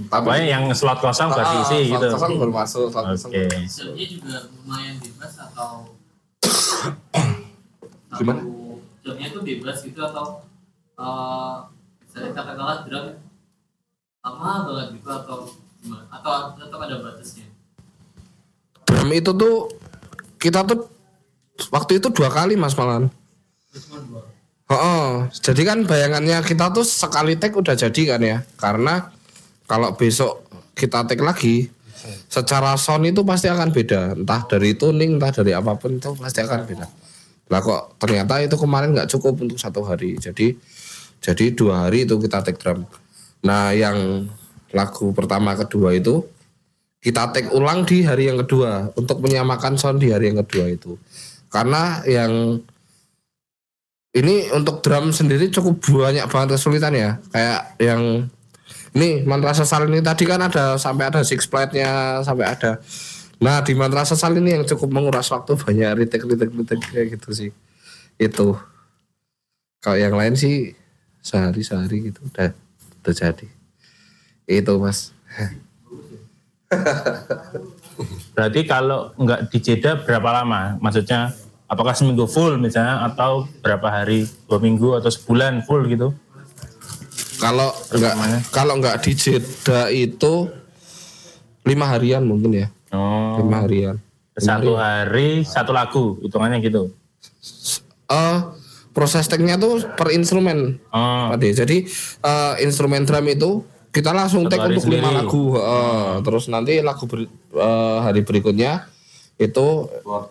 Pokoknya 0.06 0.44
yang 0.50 0.64
slot 0.72 1.00
kosong 1.00 1.28
buat 1.28 1.44
diisi 1.50 1.88
gitu. 1.88 2.00
Ah, 2.02 2.12
Kosong 2.12 2.32
baru 2.36 2.52
masuk. 2.54 2.88
slot 2.88 3.04
kosong 3.08 3.30
masuk. 3.32 3.92
jamnya 3.92 4.06
juga 4.08 4.36
lumayan 4.48 4.94
bebas 4.98 5.32
atau 5.38 5.72
Gimana? 8.14 8.40
jamnya 9.00 9.26
itu 9.28 9.40
bebas 9.42 9.76
gitu 9.80 10.00
atau 10.00 10.40
eh 10.94 11.56
misalnya 12.00 12.30
katakanlah 12.32 12.78
drum 12.84 13.06
lama 14.20 14.50
banget 14.64 14.88
gitu 14.96 15.08
atau 15.10 15.38
atau 15.90 16.56
tetap 16.56 16.80
ada 16.80 16.96
batasnya 17.00 17.46
Drum 18.84 19.10
itu 19.12 19.30
tuh 19.32 19.56
kita 20.40 20.64
tuh 20.64 20.88
waktu 21.72 22.00
itu 22.02 22.08
dua 22.12 22.28
kali 22.28 22.56
mas 22.56 22.76
malan. 22.76 23.08
cuma 23.72 24.00
dua 24.04 24.34
Oh, 24.64 25.28
jadi 25.44 25.60
kan 25.60 25.84
bayangannya 25.84 26.40
kita 26.40 26.72
tuh 26.72 26.88
sekali 26.88 27.36
take 27.36 27.52
udah 27.52 27.76
jadi 27.76 28.16
kan 28.16 28.20
ya. 28.24 28.38
Karena 28.56 29.12
kalau 29.68 29.92
besok 29.92 30.40
kita 30.72 31.04
take 31.04 31.20
lagi, 31.20 31.68
secara 32.32 32.72
sound 32.80 33.04
itu 33.04 33.20
pasti 33.28 33.52
akan 33.52 33.68
beda. 33.68 34.16
Entah 34.16 34.40
dari 34.48 34.72
tuning, 34.72 35.20
entah 35.20 35.36
dari 35.36 35.52
apa 35.52 35.76
pun 35.76 36.00
itu 36.00 36.16
pasti 36.16 36.40
akan 36.40 36.64
beda. 36.64 36.86
Lah 37.52 37.60
kok 37.60 38.00
ternyata 38.00 38.40
itu 38.40 38.56
kemarin 38.56 38.96
nggak 38.96 39.12
cukup 39.12 39.36
untuk 39.44 39.60
satu 39.60 39.84
hari. 39.84 40.16
Jadi 40.16 40.56
jadi 41.20 41.44
dua 41.52 41.88
hari 41.88 42.08
itu 42.08 42.16
kita 42.16 42.40
take 42.40 42.56
drum. 42.56 42.88
Nah 43.44 43.76
yang 43.76 44.24
lagu 44.74 45.14
pertama 45.14 45.54
kedua 45.54 45.94
itu 45.94 46.26
kita 46.98 47.30
take 47.30 47.52
ulang 47.52 47.84
di 47.86 48.02
hari 48.02 48.32
yang 48.32 48.40
kedua 48.40 48.90
untuk 48.98 49.20
menyamakan 49.20 49.76
sound 49.76 50.00
di 50.00 50.08
hari 50.10 50.32
yang 50.32 50.40
kedua 50.40 50.72
itu. 50.72 50.96
Karena 51.52 52.00
yang 52.08 52.58
ini 54.16 54.48
untuk 54.56 54.80
drum 54.80 55.12
sendiri 55.12 55.52
cukup 55.52 55.84
banyak 55.84 56.24
banget 56.32 56.56
kesulitan 56.56 56.96
ya. 56.96 57.20
Kayak 57.28 57.60
yang 57.76 58.02
ini 58.96 59.20
mantra 59.28 59.52
sesal 59.52 59.84
ini 59.90 60.00
tadi 60.00 60.24
kan 60.24 60.40
ada 60.48 60.80
sampai 60.80 61.12
ada 61.12 61.20
six 61.20 61.44
plate-nya 61.44 62.24
sampai 62.24 62.46
ada. 62.56 62.80
Nah 63.42 63.60
di 63.60 63.76
mantra 63.76 64.08
sesal 64.08 64.40
ini 64.40 64.56
yang 64.56 64.64
cukup 64.64 64.88
menguras 64.88 65.28
waktu 65.28 65.58
banyak 65.62 65.90
retake 66.00 66.24
retake 66.24 66.54
retake 66.56 66.84
kayak 66.88 67.06
gitu 67.20 67.28
sih. 67.36 67.50
Itu. 68.16 68.56
Kalau 69.84 70.00
yang 70.00 70.16
lain 70.16 70.32
sih 70.40 70.72
sehari 71.20 71.60
sehari 71.60 72.08
gitu 72.08 72.24
udah 72.32 72.56
udah 73.04 73.12
jadi. 73.12 73.63
Itu 74.44 74.76
mas. 74.76 75.12
Berarti 78.34 78.60
kalau 78.66 79.14
nggak 79.14 79.48
dijeda 79.48 80.02
berapa 80.02 80.42
lama? 80.42 80.76
Maksudnya 80.82 81.30
apakah 81.64 81.94
seminggu 81.94 82.26
full 82.26 82.58
misalnya 82.58 83.06
atau 83.06 83.46
berapa 83.62 83.86
hari? 83.86 84.26
Dua 84.44 84.58
minggu 84.58 84.98
atau 84.98 85.08
sebulan 85.08 85.62
full 85.62 85.86
gitu? 85.86 86.10
Kalau 87.38 87.70
nggak 87.90 88.14
kalau 88.50 88.74
nggak 88.78 89.02
dijeda 89.02 89.90
itu 89.90 90.48
lima 91.64 91.88
harian 91.88 92.22
mungkin 92.22 92.52
ya 92.54 92.68
Oh, 92.92 93.40
lima 93.42 93.64
harian. 93.64 93.96
satu 94.34 94.74
hari 94.74 95.42
satu 95.42 95.70
lagu 95.70 96.18
hitungannya 96.20 96.58
gitu. 96.60 96.90
eh 98.04 98.38
proses 98.92 99.24
teknya 99.26 99.56
tuh 99.56 99.82
per 99.94 100.12
instrumen 100.12 100.78
Oh. 100.90 101.34
Jadi 101.34 101.86
eh, 102.20 102.54
instrumen 102.60 103.02
drum 103.02 103.26
itu 103.26 103.50
kita 103.94 104.10
langsung 104.10 104.42
take 104.44 104.58
hari 104.58 104.74
untuk 104.74 104.90
lima 104.90 105.06
sendiri. 105.06 105.18
lagu. 105.22 105.44
Eh, 105.54 106.12
Terus 106.20 106.44
nanti 106.50 106.82
lagu 106.82 107.06
beri- 107.06 107.30
eh, 107.54 107.98
hari 108.02 108.20
berikutnya 108.20 108.90
itu 109.36 109.66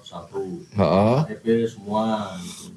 satu. 0.02 0.42
eh, 0.70 1.20
EP 1.32 1.46
semua. 1.66 2.28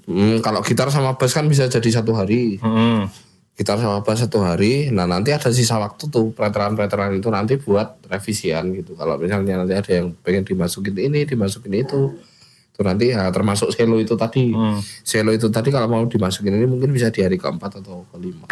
hmm, 0.06 0.38
kalau 0.40 0.62
gitar 0.62 0.86
sama 0.88 1.14
bass 1.14 1.34
kan 1.34 1.44
bisa 1.44 1.66
jadi 1.66 1.90
satu 1.92 2.14
hari. 2.14 2.56
hmm. 2.56 3.26
Gitar 3.52 3.76
sama 3.76 3.98
bass 4.00 4.20
satu 4.20 4.38
hari. 4.40 4.88
Nah 4.88 5.04
nanti 5.04 5.32
ada 5.32 5.48
sisa 5.48 5.74
waktu 5.76 6.06
tuh 6.06 6.30
preteran-preteran 6.30 7.14
itu 7.14 7.26
nanti 7.28 7.56
buat 7.56 8.04
revisian 8.06 8.70
gitu. 8.72 8.94
Kalau 8.94 9.16
misalnya 9.16 9.58
nanti 9.58 9.72
ada 9.72 9.90
yang 9.92 10.14
pengen 10.14 10.44
dimasukin 10.44 10.92
ini, 10.94 11.24
dimasukin 11.24 11.72
itu, 11.74 12.14
itu 12.68 12.80
nanti 12.80 13.10
ya, 13.10 13.26
termasuk 13.30 13.72
selo 13.72 13.96
itu 13.96 14.12
tadi. 14.14 14.52
Hmm. 14.52 14.76
Selo 15.00 15.32
itu 15.32 15.48
tadi 15.48 15.72
kalau 15.72 15.88
mau 15.88 16.04
dimasukin 16.04 16.52
ini 16.52 16.68
mungkin 16.68 16.92
bisa 16.92 17.08
di 17.08 17.24
hari 17.24 17.34
keempat 17.34 17.80
atau 17.80 18.04
kelima. 18.12 18.44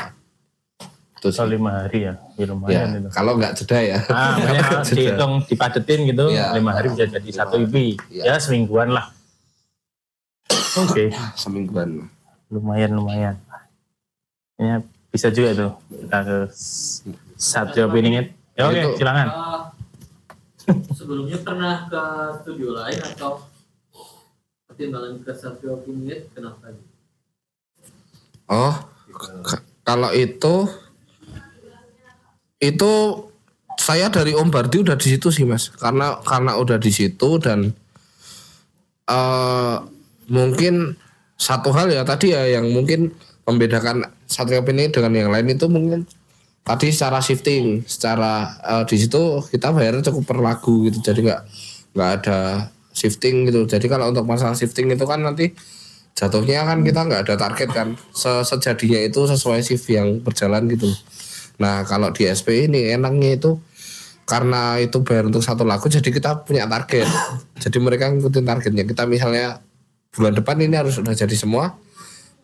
So, 1.26 1.44
sih. 1.46 1.56
lima 1.56 1.70
hari 1.80 2.04
ya, 2.04 2.14
ya 2.34 2.36
Ya, 2.36 2.44
lumayan 2.46 2.88
itu. 2.94 3.08
kalau 3.08 3.32
nggak 3.34 3.52
jeda 3.56 3.78
ya. 3.80 3.98
Ah, 4.06 4.36
kalau 4.60 4.82
Jeda. 4.82 4.92
dihitung 4.92 5.32
dipadetin 5.48 6.00
gitu, 6.04 6.24
Iya. 6.28 6.52
lima 6.52 6.70
hari 6.72 6.92
bisa 6.92 7.04
jadi 7.06 7.28
satu 7.30 7.56
IP. 7.58 7.96
Iya. 8.10 8.22
Ya 8.22 8.34
semingguan 8.36 8.90
lah. 8.90 9.08
Oke, 10.76 11.08
Semingguan. 11.40 12.10
lumayan 12.48 12.92
lumayan. 12.92 13.36
Ya 14.54 14.82
bisa 15.08 15.30
juga 15.30 15.50
tuh 15.54 15.72
kita 15.88 16.18
ke 16.20 16.38
satu 17.34 17.88
opini 17.88 18.20
Ya 18.52 18.62
oke, 18.64 18.76
Itu. 18.76 18.90
silakan. 18.98 19.28
Eh, 20.64 20.78
sebelumnya 20.92 21.38
pernah 21.40 21.86
ke 21.86 22.02
studio 22.38 22.70
lain 22.72 23.00
atau 23.02 23.42
pertimbangan 24.66 25.18
ke 25.20 25.32
satu 25.32 25.74
opinion 25.74 26.20
kenapa? 26.30 26.70
Oh, 28.44 28.74
kalau 29.82 30.10
itu 30.12 30.68
itu 32.64 32.92
saya 33.76 34.08
dari 34.08 34.32
Om 34.32 34.48
Bardi 34.48 34.80
udah 34.80 34.96
di 34.96 35.12
situ 35.12 35.28
sih 35.28 35.44
mas, 35.44 35.68
karena 35.76 36.16
karena 36.24 36.56
udah 36.56 36.80
di 36.80 36.88
situ 36.88 37.36
dan 37.42 37.76
eh 39.04 39.76
mungkin 40.32 40.96
satu 41.36 41.74
hal 41.76 41.92
ya 41.92 42.06
tadi 42.08 42.32
ya 42.32 42.48
yang 42.48 42.70
mungkin 42.72 43.12
membedakan 43.44 44.08
Satria 44.24 44.64
ini 44.64 44.88
dengan 44.88 45.12
yang 45.12 45.28
lain 45.28 45.52
itu 45.52 45.68
mungkin 45.68 46.08
tadi 46.64 46.88
secara 46.88 47.20
shifting, 47.20 47.84
secara 47.84 48.56
eh, 48.64 48.84
di 48.88 48.96
situ 48.96 49.44
kita 49.52 49.68
bayarnya 49.76 50.08
cukup 50.08 50.24
per 50.24 50.38
lagu 50.40 50.88
gitu, 50.88 51.04
jadi 51.04 51.20
nggak 51.20 51.40
nggak 51.92 52.10
ada 52.22 52.38
shifting 52.96 53.44
gitu. 53.50 53.68
Jadi 53.68 53.84
kalau 53.90 54.08
untuk 54.08 54.24
masalah 54.24 54.56
shifting 54.56 54.88
itu 54.88 55.04
kan 55.04 55.20
nanti 55.20 55.52
jatuhnya 56.16 56.64
kan 56.64 56.80
kita 56.80 57.00
nggak 57.04 57.20
ada 57.28 57.34
target 57.36 57.68
kan. 57.74 57.88
Se- 58.16 58.46
sejadinya 58.46 59.02
itu 59.02 59.28
sesuai 59.28 59.60
shift 59.60 59.84
yang 59.92 60.24
berjalan 60.24 60.64
gitu 60.72 60.88
nah 61.60 61.86
kalau 61.86 62.10
di 62.10 62.26
SP 62.26 62.66
ini 62.66 62.90
enaknya 62.90 63.38
itu 63.38 63.58
karena 64.24 64.80
itu 64.80 65.04
bayar 65.04 65.28
untuk 65.28 65.44
satu 65.44 65.68
lagu 65.68 65.84
jadi 65.86 66.08
kita 66.08 66.48
punya 66.48 66.64
target. 66.64 67.04
Jadi 67.62 67.76
mereka 67.76 68.08
ngikutin 68.08 68.44
targetnya. 68.44 68.84
Kita 68.88 69.04
misalnya 69.04 69.60
bulan 70.16 70.32
depan 70.32 70.56
ini 70.64 70.74
harus 70.80 70.96
sudah 70.96 71.12
jadi 71.12 71.34
semua 71.36 71.76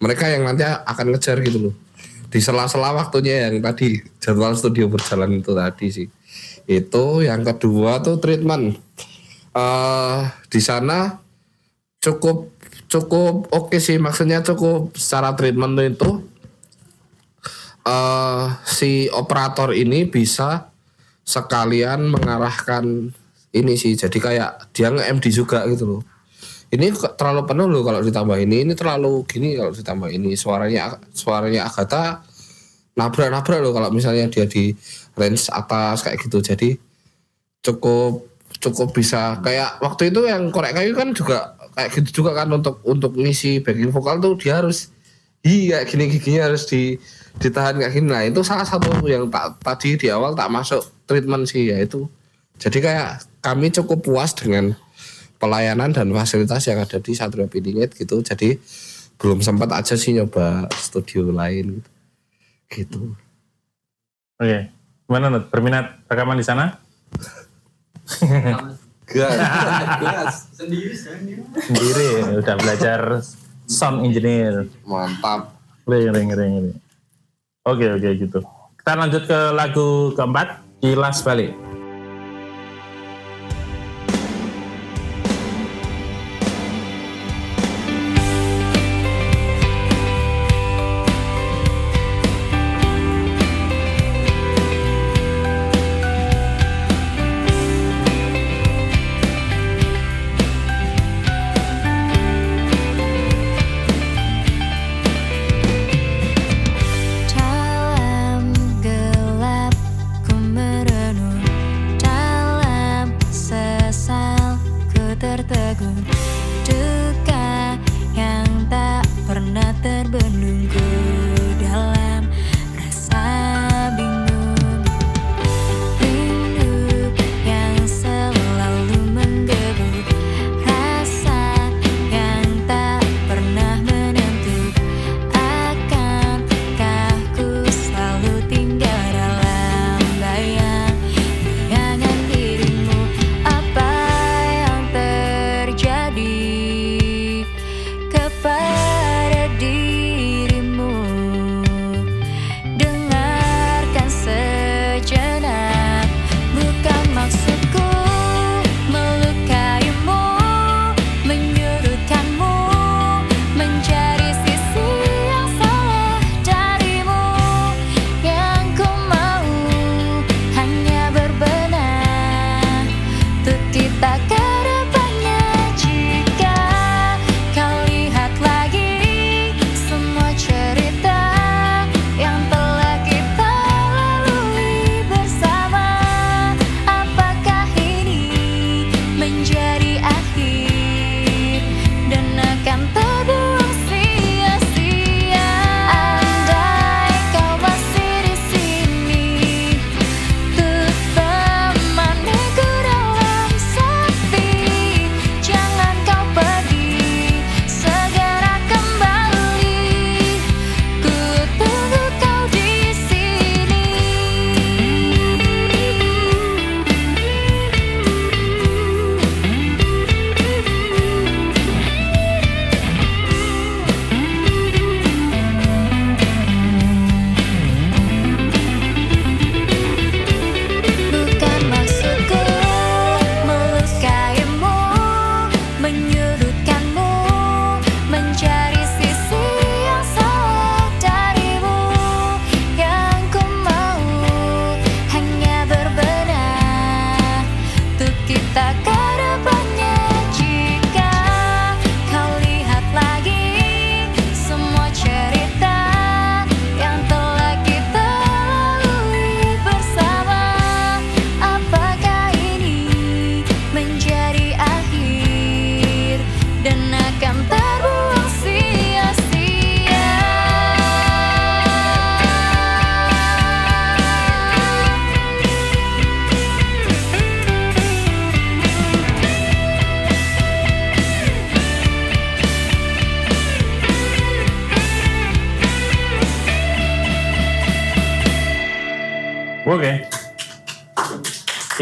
mereka 0.01 0.27
yang 0.29 0.49
nanti 0.49 0.65
akan 0.65 1.07
ngejar 1.13 1.41
gitu 1.45 1.71
loh. 1.71 1.75
Di 2.31 2.41
sela-sela 2.41 2.97
waktunya 2.97 3.49
yang 3.49 3.61
tadi 3.61 4.01
jadwal 4.19 4.57
studio 4.57 4.89
berjalan 4.89 5.41
itu 5.41 5.53
tadi 5.53 5.87
sih. 5.93 6.09
Itu 6.65 7.21
yang 7.21 7.45
kedua 7.45 8.01
tuh 8.01 8.17
treatment. 8.21 8.77
Eh 9.57 10.21
di 10.49 10.61
sana 10.61 11.21
cukup 12.01 12.53
cukup 12.89 13.53
oke 13.53 13.77
sih. 13.77 14.01
Maksudnya 14.01 14.41
cukup 14.41 14.97
secara 14.97 15.37
treatment 15.37 15.77
itu 15.81 16.29
eh 17.87 18.47
si 18.67 19.09
operator 19.13 19.73
ini 19.73 20.05
bisa 20.09 20.71
sekalian 21.25 22.11
mengarahkan 22.11 23.15
ini 23.55 23.75
sih. 23.79 23.95
Jadi 23.95 24.19
kayak 24.19 24.73
dia 24.75 24.91
nge-MD 24.91 25.27
juga 25.31 25.67
gitu 25.71 25.99
loh. 25.99 26.03
Ini 26.71 26.95
terlalu 27.19 27.43
penuh 27.51 27.67
loh 27.67 27.83
kalau 27.83 27.99
ditambah 27.99 28.39
ini, 28.39 28.63
ini 28.63 28.75
terlalu 28.79 29.27
gini 29.27 29.59
kalau 29.59 29.75
ditambah 29.75 30.09
ini. 30.11 30.39
Suaranya 30.39 31.03
suaranya 31.11 31.67
Agatha 31.67 32.23
nabrak-nabrak 32.95 33.59
loh 33.59 33.75
kalau 33.75 33.91
misalnya 33.91 34.31
dia 34.31 34.47
di 34.47 34.75
range 35.19 35.51
atas 35.51 36.07
kayak 36.07 36.19
gitu. 36.23 36.39
Jadi 36.39 36.79
cukup 37.61 38.31
cukup 38.61 38.93
bisa 38.93 39.41
kayak 39.41 39.81
waktu 39.81 40.11
itu 40.13 40.27
yang 40.27 40.51
korek 40.51 40.75
kayu 40.75 40.93
kan 40.93 41.15
juga 41.15 41.55
kayak 41.75 41.91
gitu 41.97 42.23
juga 42.23 42.37
kan 42.43 42.51
untuk 42.51 42.83
untuk 42.83 43.15
ngisi 43.15 43.63
backing 43.63 43.95
vokal 43.95 44.19
tuh 44.19 44.35
dia 44.37 44.59
harus 44.59 44.91
iya 45.47 45.87
gini 45.87 46.11
giginya 46.11 46.51
harus 46.51 46.67
di 46.67 46.99
ditahan 47.41 47.81
kayak 47.81 47.93
gini 47.97 48.09
nah 48.13 48.23
itu 48.23 48.45
salah 48.45 48.69
satu 48.69 49.01
yang 49.09 49.27
tak 49.33 49.57
tadi 49.65 49.97
di 49.97 50.13
awal 50.13 50.37
tak 50.37 50.53
masuk 50.53 50.85
treatment 51.09 51.49
sih 51.49 51.73
ya 51.73 51.81
itu 51.81 52.07
jadi 52.61 52.79
kayak 52.79 53.09
kami 53.41 53.73
cukup 53.73 54.05
puas 54.05 54.37
dengan 54.37 54.77
pelayanan 55.41 55.97
dan 55.97 56.13
fasilitas 56.13 56.69
yang 56.69 56.85
ada 56.85 57.01
di 57.01 57.17
Satria 57.17 57.49
Piningit 57.49 57.97
gitu 57.97 58.21
jadi 58.21 58.61
belum 59.17 59.41
sempat 59.41 59.73
aja 59.73 59.97
sih 59.97 60.13
nyoba 60.13 60.69
studio 60.77 61.33
lain 61.33 61.81
gitu 62.69 63.17
gitu 63.17 63.17
Oke. 64.41 64.73
Gimana 65.05 65.29
Nut? 65.29 65.53
Berminat 65.53 66.01
rekaman 66.09 66.41
di 66.41 66.47
sana? 66.49 66.81
Sendiri. 71.69 72.41
Udah 72.41 72.57
belajar 72.57 73.21
sound 73.69 74.09
engineer. 74.09 74.65
mantap 74.89 75.61
Ngeri, 75.85 76.09
ngeri, 76.09 76.23
ngeri, 76.25 76.47
ngeri. 76.57 76.73
Oke, 77.69 77.93
oke 77.93 78.09
gitu. 78.17 78.41
Kita 78.81 78.97
lanjut 78.97 79.29
ke 79.29 79.41
lagu 79.53 80.17
keempat, 80.17 80.65
Kilas 80.81 81.21
Balik. 81.21 81.70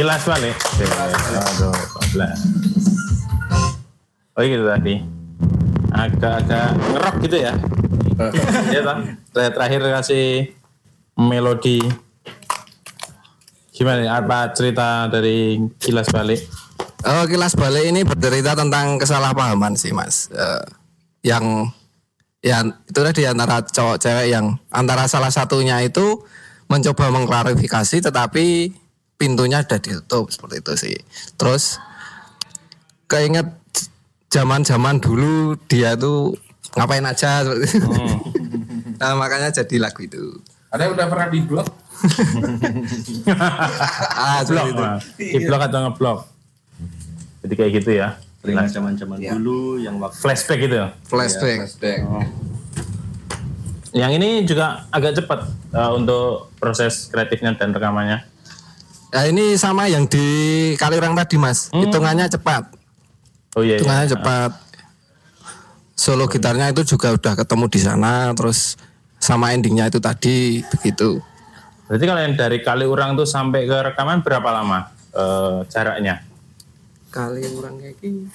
14 0.09 0.25
balik. 0.25 0.57
Ya? 2.17 2.33
Oh 4.33 4.41
iya, 4.41 4.57
gitu 4.57 4.65
tadi. 4.65 4.95
Agak-agak 5.93 6.69
ngerok 6.81 7.17
gitu 7.29 7.37
ya. 7.37 7.53
Iya. 8.73 8.83
Terakhir 9.31 9.79
kasih 9.85 10.57
melodi. 11.13 11.85
Gimana? 13.71 14.17
Apa 14.17 14.51
cerita 14.57 15.13
dari 15.13 15.61
kilas 15.77 16.09
balik? 16.09 16.41
Oh, 17.05 17.29
kilas 17.29 17.53
balik 17.53 17.85
ini 17.85 18.01
bercerita 18.03 18.57
tentang 18.57 18.97
kesalahpahaman 18.97 19.77
sih 19.77 19.93
mas. 19.93 20.33
Uh, 20.33 20.65
yang 21.21 21.69
ya 22.41 22.65
itu 22.65 23.01
di 23.13 23.29
antara 23.29 23.61
cowok 23.61 24.01
cewek 24.01 24.33
yang 24.33 24.57
antara 24.73 25.05
salah 25.05 25.31
satunya 25.31 25.79
itu 25.85 26.25
mencoba 26.67 27.13
mengklarifikasi 27.13 28.03
tetapi 28.03 28.73
pintunya 29.19 29.67
udah 29.67 29.79
ditutup 29.83 30.31
seperti 30.31 30.63
itu 30.63 30.73
sih 30.79 30.97
terus 31.35 31.83
keinget 33.11 33.51
zaman-zaman 34.29 35.01
dulu 35.01 35.57
dia 35.67 35.97
tuh 35.97 36.37
ngapain 36.77 37.05
aja 37.05 37.43
seperti 37.43 37.81
itu. 37.81 37.89
nah 39.01 39.17
makanya 39.17 39.49
jadi 39.51 39.77
lagu 39.81 40.05
itu 40.05 40.39
Ada 40.69 40.85
yang 40.85 41.01
udah 41.01 41.07
pernah 41.09 41.27
di 41.33 41.41
blog? 41.49 41.65
ah 44.21 44.45
itu 44.45 44.53
Mas. 44.53 45.01
di 45.17 45.39
blok 45.49 45.65
atau 45.65 45.79
ngeblok. 45.89 46.19
Jadi 47.41 47.55
kayak 47.57 47.73
gitu 47.81 47.91
ya. 47.97 48.21
Teringat 48.45 48.77
zaman-zaman 48.77 49.17
dulu 49.17 49.81
yang 49.81 49.97
waktu 49.97 50.21
Flashback 50.21 50.69
gitu. 50.69 50.77
flashback 51.09 51.65
Flashback. 51.65 52.05
Yang 53.97 54.11
ini 54.21 54.29
juga 54.45 54.85
agak 54.93 55.17
cepat 55.17 55.49
eh, 55.73 55.91
untuk 55.97 56.53
proses 56.61 57.09
kreatifnya 57.09 57.57
dan 57.57 57.73
rekamannya. 57.73 58.29
Nah 59.09 59.25
ini 59.25 59.57
sama 59.57 59.89
yang 59.89 60.05
di 60.05 60.25
Kaliurang 60.77 61.17
tadi 61.17 61.41
mas, 61.41 61.73
hitungannya 61.73 62.29
cepat, 62.29 62.69
Oh 63.57 63.65
iya. 63.65 63.77
iya. 63.77 63.81
hitungannya 63.81 64.09
cepat. 64.13 64.53
Solo 65.99 66.29
gitarnya 66.31 66.71
itu 66.71 66.85
juga 66.95 67.11
udah 67.17 67.35
ketemu 67.35 67.65
di 67.67 67.81
sana, 67.83 68.31
terus 68.37 68.77
sama 69.19 69.51
endingnya 69.57 69.91
itu 69.91 69.99
tadi 69.99 70.63
begitu. 70.71 71.19
Berarti 71.89 72.05
kalau 72.05 72.21
yang 72.21 72.37
dari 72.37 72.61
Kaliurang 72.61 73.17
tuh 73.17 73.25
sampai 73.25 73.65
ke 73.65 73.77
rekaman 73.93 74.21
berapa 74.21 74.45
lama 74.53 74.93
eh, 75.17 75.65
jaraknya? 75.73 76.21
Kaliurang 77.09 77.81
kayak 77.81 77.97
gini. 77.99 78.29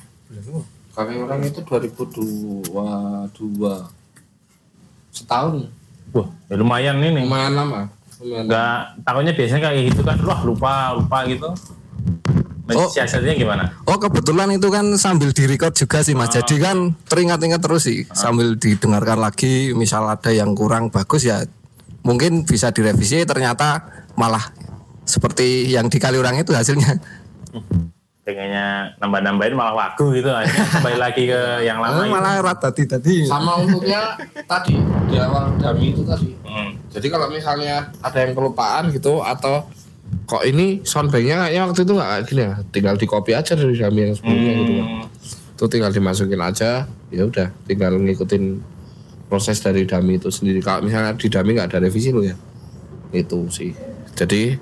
Kami 0.93 1.21
orang 1.21 1.41
itu 1.45 1.61
2022 1.61 2.73
setahun. 5.13 5.69
Wah, 6.13 6.27
ya 6.49 6.55
lumayan 6.57 6.97
ini. 7.01 7.21
Lumayan 7.25 7.53
lama. 7.53 7.79
Enggak, 8.23 9.03
takutnya 9.03 9.35
biasanya 9.35 9.61
kayak 9.67 9.83
gitu 9.91 10.01
kan, 10.07 10.17
wah 10.23 10.39
lupa, 10.47 10.95
lupa 10.95 11.27
gitu. 11.27 11.51
Oh. 12.71 12.87
Siasatnya 12.87 13.35
gimana? 13.35 13.75
Oh 13.83 13.99
kebetulan 13.99 14.55
itu 14.55 14.71
kan 14.71 14.87
sambil 14.95 15.35
direcord 15.35 15.75
juga 15.75 15.99
sih 15.99 16.15
mas, 16.15 16.31
jadi 16.31 16.55
kan 16.63 16.95
teringat-ingat 17.11 17.59
terus 17.59 17.83
sih 17.83 18.07
sambil 18.15 18.55
didengarkan 18.55 19.19
lagi, 19.19 19.75
misal 19.75 20.07
ada 20.07 20.31
yang 20.31 20.55
kurang 20.55 20.87
bagus 20.87 21.27
ya 21.27 21.43
mungkin 22.07 22.47
bisa 22.47 22.71
direvisi 22.71 23.27
ternyata 23.27 23.83
malah 24.15 24.47
seperti 25.03 25.75
yang 25.75 25.91
di 25.91 25.99
Kaliurang 25.99 26.39
itu 26.39 26.55
hasilnya. 26.55 27.03
Pengennya 28.23 28.95
nambah-nambahin 29.03 29.51
malah 29.51 29.75
wagu 29.75 30.15
gitu, 30.15 30.31
akhirnya 30.31 30.63
kembali 30.79 30.95
lagi 30.95 31.23
ke 31.27 31.41
yang 31.67 31.83
lama. 31.83 32.07
Oh, 32.07 32.07
malah 32.07 32.39
rat 32.39 32.55
tadi 32.63 32.87
tadi. 32.87 33.27
Sama 33.27 33.59
untuknya 33.59 34.15
tadi 34.47 34.79
di 35.11 35.19
awal 35.19 35.51
dami 35.59 35.91
itu 35.91 36.07
tadi. 36.07 36.31
Hmm. 36.47 36.71
Jadi 36.87 37.07
kalau 37.11 37.27
misalnya 37.27 37.91
ada 37.99 38.17
yang 38.23 38.31
kelupaan 38.31 38.95
gitu 38.95 39.19
atau 39.19 39.67
kok 40.23 40.39
ini 40.47 40.79
soundbanknya 40.87 41.51
kayaknya 41.51 41.61
waktu 41.67 41.81
itu 41.83 41.93
nggak 41.99 42.09
kayak 42.15 42.23
gini 42.31 42.41
ya, 42.41 42.53
tinggal 42.71 42.95
di 42.95 43.05
copy 43.11 43.31
aja 43.35 43.53
dari 43.59 43.75
dami 43.75 43.99
yang 44.07 44.15
sebelumnya 44.15 44.53
gitu 44.55 44.71
kan. 44.71 44.87
Itu 45.53 45.63
tinggal 45.67 45.91
dimasukin 45.91 46.41
aja, 46.41 46.71
ya 47.11 47.23
udah, 47.27 47.47
tinggal 47.67 47.99
ngikutin 47.99 48.43
proses 49.27 49.59
dari 49.59 49.83
dami 49.83 50.15
itu 50.15 50.31
sendiri. 50.31 50.63
Kalau 50.63 50.79
misalnya 50.79 51.11
di 51.19 51.27
dami 51.27 51.59
nggak 51.59 51.75
ada 51.75 51.79
revisi 51.83 52.15
lo 52.15 52.23
ya, 52.23 52.39
itu 53.11 53.51
sih. 53.51 53.75
Jadi 54.15 54.55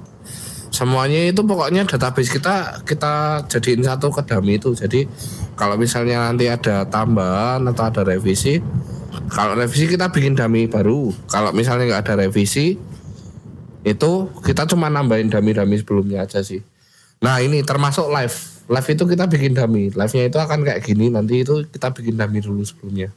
semuanya 0.72 1.28
itu 1.28 1.44
pokoknya 1.44 1.84
database 1.84 2.32
kita 2.32 2.82
kita 2.88 3.46
jadiin 3.52 3.84
satu 3.84 4.10
ke 4.10 4.24
dami 4.24 4.58
itu. 4.58 4.72
Jadi 4.72 5.06
kalau 5.60 5.76
misalnya 5.76 6.32
nanti 6.32 6.48
ada 6.48 6.88
tambahan 6.88 7.62
atau 7.68 7.84
ada 7.92 8.02
revisi, 8.08 8.64
kalau 9.30 9.54
revisi 9.60 9.86
kita 9.92 10.10
bikin 10.10 10.34
dami 10.34 10.66
baru. 10.72 11.12
Kalau 11.28 11.52
misalnya 11.52 11.92
nggak 11.92 12.04
ada 12.08 12.26
revisi, 12.26 12.80
itu 13.84 14.12
kita 14.42 14.66
cuma 14.72 14.88
nambahin 14.88 15.28
dami-dami 15.28 15.76
sebelumnya 15.78 16.24
aja 16.24 16.40
sih. 16.42 16.64
Nah 17.22 17.38
ini 17.44 17.62
termasuk 17.62 18.10
live. 18.10 18.38
Live 18.72 18.88
itu 18.88 19.04
kita 19.04 19.28
bikin 19.28 19.54
dami. 19.54 19.92
Live-nya 19.92 20.32
itu 20.32 20.38
akan 20.40 20.64
kayak 20.64 20.82
gini. 20.82 21.12
Nanti 21.12 21.44
itu 21.44 21.68
kita 21.68 21.92
bikin 21.92 22.16
dami 22.16 22.40
dulu 22.40 22.64
sebelumnya. 22.64 23.12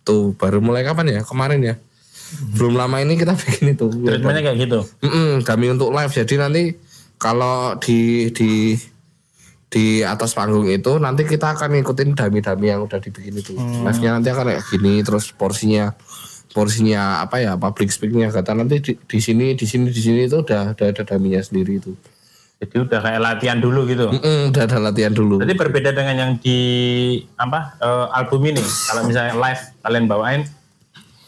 Itu 0.00 0.38
baru 0.38 0.62
mulai 0.62 0.86
kapan 0.86 1.20
ya? 1.20 1.20
Kemarin 1.26 1.60
ya. 1.60 1.74
Belum 2.56 2.74
lama 2.74 2.98
ini 3.00 3.14
kita 3.14 3.32
bikin 3.40 3.76
itu. 3.76 3.86
Treatmentnya 3.90 4.42
kayak 4.52 4.58
gitu. 4.66 4.78
Mm-mm, 5.02 5.46
dami 5.46 5.66
untuk 5.72 5.90
live. 5.94 6.12
Jadi 6.12 6.34
nanti 6.36 6.62
kalau 7.16 7.78
di 7.80 8.30
di 8.34 8.76
di 9.66 10.00
atas 10.00 10.32
panggung 10.32 10.70
itu 10.70 10.96
nanti 11.02 11.26
kita 11.26 11.58
akan 11.58 11.74
ngikutin 11.74 12.14
dami-dami 12.14 12.66
yang 12.70 12.86
udah 12.86 13.02
dibikin 13.02 13.34
itu. 13.34 13.52
Live-nya 13.58 14.16
nanti 14.16 14.30
akan 14.30 14.46
kayak 14.54 14.64
gini 14.70 15.02
terus 15.02 15.34
porsinya 15.34 15.92
porsinya 16.54 17.20
apa 17.20 17.42
ya 17.42 17.52
public 17.60 17.92
speaknya 17.92 18.32
kata 18.32 18.56
nanti 18.56 18.80
di, 18.80 18.92
di 18.96 19.18
sini 19.20 19.52
di 19.52 19.66
sini 19.68 19.92
di 19.92 20.00
sini 20.00 20.24
itu 20.24 20.40
udah 20.40 20.72
udah 20.72 20.86
ada 20.86 21.02
daminya 21.04 21.42
sendiri 21.42 21.82
itu. 21.82 21.92
Jadi 22.56 22.88
udah 22.88 23.00
kayak 23.04 23.20
latihan 23.20 23.58
dulu 23.60 23.84
gitu. 23.84 24.08
Mm-mm, 24.08 24.54
udah 24.54 24.62
ada 24.64 24.78
latihan 24.80 25.12
dulu. 25.12 25.44
Berarti 25.44 25.56
berbeda 25.60 25.90
dengan 25.92 26.16
yang 26.16 26.32
di 26.40 26.58
apa 27.36 27.76
eh, 27.76 28.06
album 28.16 28.48
ini. 28.48 28.64
Kalau 28.64 29.04
misalnya 29.04 29.36
live 29.36 29.62
kalian 29.84 30.04
bawain 30.08 30.40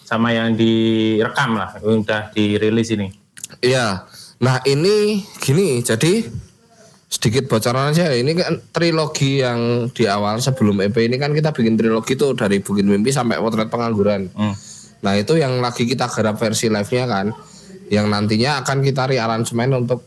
sama 0.09 0.33
yang 0.33 0.57
direkam 0.57 1.53
lah, 1.53 1.77
udah 1.85 2.33
dirilis 2.33 2.89
ini. 2.97 3.13
Iya. 3.61 4.09
Nah 4.41 4.65
ini 4.65 5.21
gini, 5.37 5.85
jadi 5.85 6.25
sedikit 7.13 7.45
bocoran 7.45 7.93
aja. 7.93 8.09
Ini 8.17 8.33
kan 8.33 8.57
trilogi 8.73 9.45
yang 9.45 9.93
di 9.93 10.09
awal 10.09 10.41
sebelum 10.41 10.81
EP 10.81 10.97
ini 10.97 11.21
kan 11.21 11.37
kita 11.37 11.53
bikin 11.53 11.77
trilogi 11.77 12.17
tuh 12.17 12.33
dari 12.33 12.65
Bukit 12.65 12.89
Mimpi 12.89 13.13
sampai 13.13 13.37
Potret 13.37 13.69
Pengangguran. 13.69 14.33
Hmm. 14.33 14.57
Nah 15.05 15.13
itu 15.13 15.37
yang 15.37 15.61
lagi 15.61 15.85
kita 15.85 16.09
garap 16.09 16.41
versi 16.41 16.73
live-nya 16.73 17.05
kan, 17.05 17.27
yang 17.93 18.09
nantinya 18.09 18.65
akan 18.65 18.81
kita 18.81 19.13
rearansemen 19.13 19.77
untuk 19.77 20.01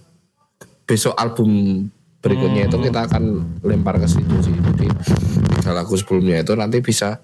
besok 0.90 1.14
album 1.14 1.86
berikutnya 2.22 2.70
itu 2.70 2.78
kita 2.78 3.06
akan 3.06 3.24
lempar 3.62 4.02
ke 4.02 4.10
situ 4.10 4.34
sih. 4.42 4.54
Jadi 4.54 4.90
tiga 5.62 5.78
lagu 5.78 5.94
sebelumnya 5.94 6.42
itu 6.42 6.58
nanti 6.58 6.82
bisa 6.82 7.22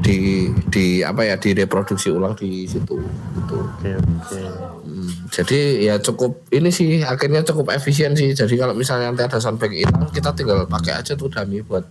di 0.00 0.48
di 0.72 1.04
apa 1.04 1.22
ya 1.24 1.36
direproduksi 1.36 2.08
ulang 2.10 2.32
di 2.36 2.64
situ 2.64 2.96
gitu. 3.36 3.56
Oke, 3.60 3.96
oke. 3.96 4.40
Hmm, 4.84 5.08
Jadi 5.28 5.84
ya 5.86 6.00
cukup 6.00 6.48
ini 6.50 6.72
sih 6.72 7.04
akhirnya 7.04 7.44
cukup 7.44 7.70
efisien 7.76 8.16
sih. 8.16 8.32
Jadi 8.32 8.56
kalau 8.56 8.72
misalnya 8.72 9.12
nanti 9.12 9.24
ada 9.24 9.38
soundbank 9.38 9.76
hilang, 9.76 10.08
kita 10.10 10.32
tinggal 10.32 10.64
pakai 10.64 11.00
aja 11.00 11.12
tuh 11.14 11.28
dummy 11.28 11.60
buat 11.60 11.84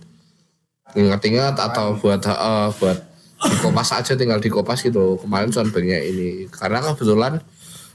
ingat-ingat 0.94 1.54
atau 1.54 1.94
buat 1.96 2.20
eh, 2.26 2.68
buat 2.76 2.98
dikopas 3.40 3.88
aja 3.96 4.12
tinggal 4.18 4.42
dikopas 4.42 4.82
gitu. 4.82 5.16
Kemarin 5.22 5.54
soundbanknya 5.54 6.02
ini 6.02 6.50
karena 6.50 6.82
kebetulan 6.82 7.38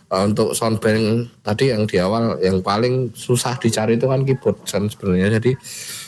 eh, 0.09 0.23
untuk 0.23 0.55
soundbank 0.55 1.29
tadi 1.43 1.75
yang 1.75 1.83
di 1.85 1.99
awal 1.99 2.39
yang 2.39 2.63
paling 2.63 3.11
susah 3.11 3.59
dicari 3.59 3.99
itu 3.99 4.07
kan 4.07 4.23
keyboard 4.23 4.57
kan 4.63 4.87
sebenarnya. 4.87 5.37
Jadi 5.37 5.51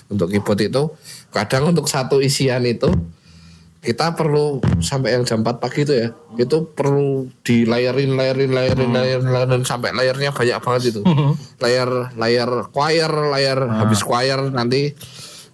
untuk 0.07 0.31
keyboard 0.31 0.63
itu 0.63 0.83
kadang 1.35 1.75
untuk 1.75 1.91
satu 1.91 2.23
isian 2.23 2.63
itu 2.63 2.87
kita 3.87 4.19
perlu 4.19 4.59
sampai 4.83 5.15
yang 5.15 5.23
jam 5.23 5.47
4 5.47 5.63
pagi 5.63 5.87
itu 5.87 5.95
ya 5.95 6.11
itu 6.35 6.75
perlu 6.75 7.31
di 7.39 7.63
layerin 7.63 8.19
layerin 8.19 8.51
layerin 8.51 8.91
layerin, 8.91 9.31
layerin 9.31 9.63
sampai 9.63 9.95
layarnya 9.95 10.35
banyak 10.35 10.59
banget 10.59 10.83
itu. 10.91 11.01
Layar 11.63 12.11
layar 12.19 12.67
choir 12.75 13.07
layar 13.07 13.63
habis 13.79 14.03
choir 14.03 14.51
nanti 14.51 14.91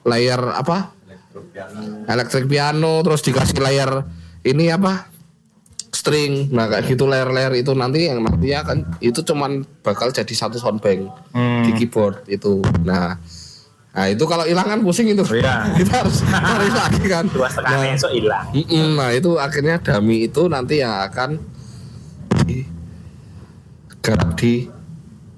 layar 0.02 0.58
apa? 0.58 0.98
Elektrik 2.10 2.50
piano. 2.50 3.06
Terus 3.06 3.22
dikasih 3.22 3.62
layar 3.62 4.02
ini 4.42 4.74
apa? 4.74 5.14
String. 5.94 6.50
Nah 6.50 6.66
kayak 6.74 6.90
gitu 6.90 7.06
layar-layar 7.06 7.54
itu 7.54 7.70
nanti 7.78 8.10
yang 8.10 8.26
nantinya 8.26 8.66
kan 8.66 8.78
itu 8.98 9.22
cuman 9.22 9.62
bakal 9.86 10.10
jadi 10.10 10.34
satu 10.34 10.58
soundbank 10.58 11.06
di 11.70 11.72
keyboard 11.78 12.26
itu. 12.26 12.66
Nah 12.82 13.22
nah 13.94 14.10
itu 14.10 14.26
kalau 14.26 14.42
hilang 14.50 14.66
kan 14.66 14.80
pusing 14.82 15.06
itu 15.14 15.22
iya. 15.38 15.70
kita 15.80 16.02
harus 16.02 16.26
cari 16.26 16.70
lagi 16.74 17.04
kan 17.06 17.26
Dua 17.30 17.46
setengah 17.46 17.78
Nah, 17.78 17.94
esok 17.94 18.12
hilang. 18.18 18.46
Nah 18.98 19.10
itu 19.14 19.32
akhirnya 19.38 19.78
dami 19.78 20.26
itu 20.26 20.42
nanti 20.50 20.82
yang 20.82 21.06
akan 21.06 21.38
di 22.50 22.66
garap 24.02 24.34
di 24.34 24.66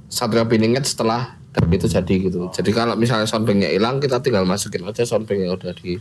Satria 0.07 0.47
Pininget 0.47 0.87
setelah 0.87 1.35
dami 1.51 1.75
itu 1.75 1.87
jadi 1.91 2.15
gitu. 2.31 2.47
Jadi 2.51 2.71
kalau 2.71 2.95
misalnya 2.95 3.27
soundbanknya 3.27 3.71
hilang 3.71 3.99
kita 3.99 4.19
tinggal 4.19 4.47
masukin 4.47 4.87
aja 4.87 5.03
soundbank 5.03 5.39
yang 5.43 5.55
udah 5.55 5.75
di 5.75 5.99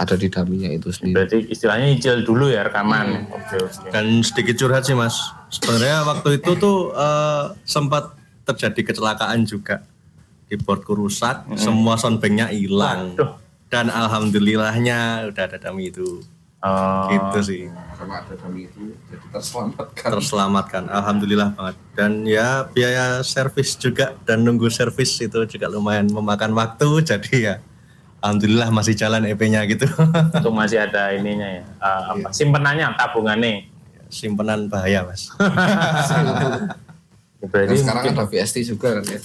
ada 0.00 0.16
di 0.16 0.32
daminya 0.32 0.68
itu 0.72 0.88
sendiri. 0.88 1.16
Berarti 1.16 1.38
istilahnya 1.52 1.92
nyicil 1.92 2.24
dulu 2.24 2.48
ya 2.48 2.64
rekaman. 2.64 3.28
Oke, 3.28 3.56
oke. 3.60 3.88
Dan 3.92 4.24
sedikit 4.24 4.56
curhat 4.56 4.88
sih 4.88 4.96
mas, 4.96 5.20
sebenarnya 5.52 6.08
waktu 6.08 6.40
itu 6.40 6.50
tuh 6.56 6.96
eh, 6.96 7.44
sempat 7.68 8.16
terjadi 8.48 8.80
kecelakaan 8.92 9.44
juga. 9.44 9.84
Keyboardku 10.50 10.98
rusak, 10.98 11.46
semua 11.54 11.94
soundbanknya 11.94 12.50
hilang. 12.50 13.14
Waduh. 13.14 13.38
Dan 13.70 13.86
alhamdulillahnya 13.86 15.30
udah 15.30 15.42
ada 15.46 15.62
dami 15.62 15.94
itu. 15.94 16.18
Oh, 16.60 17.06
Gitu 17.08 17.38
sih. 17.40 17.62
Karena 17.70 18.20
ada 18.20 18.34
dami 18.34 18.66
itu 18.66 18.92
jadi 19.08 19.26
terselamatkan. 19.30 20.08
Terselamatkan, 20.10 20.82
alhamdulillah 20.90 21.54
banget. 21.54 21.76
Dan 21.94 22.26
ya 22.26 22.66
biaya 22.66 23.22
servis 23.22 23.78
juga 23.78 24.18
dan 24.26 24.42
nunggu 24.42 24.66
servis 24.68 25.14
itu 25.22 25.38
juga 25.46 25.70
lumayan 25.70 26.10
memakan 26.10 26.50
waktu. 26.52 26.88
Jadi 27.14 27.46
ya 27.46 27.62
alhamdulillah 28.20 28.68
masih 28.74 28.92
jalan 28.92 29.24
EP-nya 29.24 29.64
gitu. 29.70 29.86
Untuk 30.36 30.52
masih 30.52 30.82
ada 30.84 31.14
ininya 31.14 31.48
ya. 31.48 31.64
eh, 31.64 32.02
apa 32.12 32.28
simpenannya, 32.34 32.92
tabungannya. 32.98 33.70
Simpenan 34.10 34.66
bahaya, 34.66 35.06
Mas. 35.06 35.30
Berarti 37.40 37.72
sekarang 37.72 38.04
mungkin, 38.04 38.20
ada 38.20 38.24
VST 38.28 38.56
juga 38.68 39.00
kan 39.00 39.04
ya. 39.08 39.20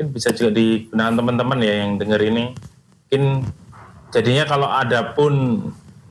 Mungkin 0.00 0.16
bisa 0.16 0.32
juga 0.32 0.56
digunakan 0.56 1.12
teman-teman 1.12 1.60
ya 1.60 1.74
yang 1.84 2.00
denger 2.00 2.20
ini. 2.24 2.56
Mungkin 2.56 3.44
jadinya 4.08 4.48
kalau 4.48 4.72
ada 4.72 5.12
pun 5.12 5.60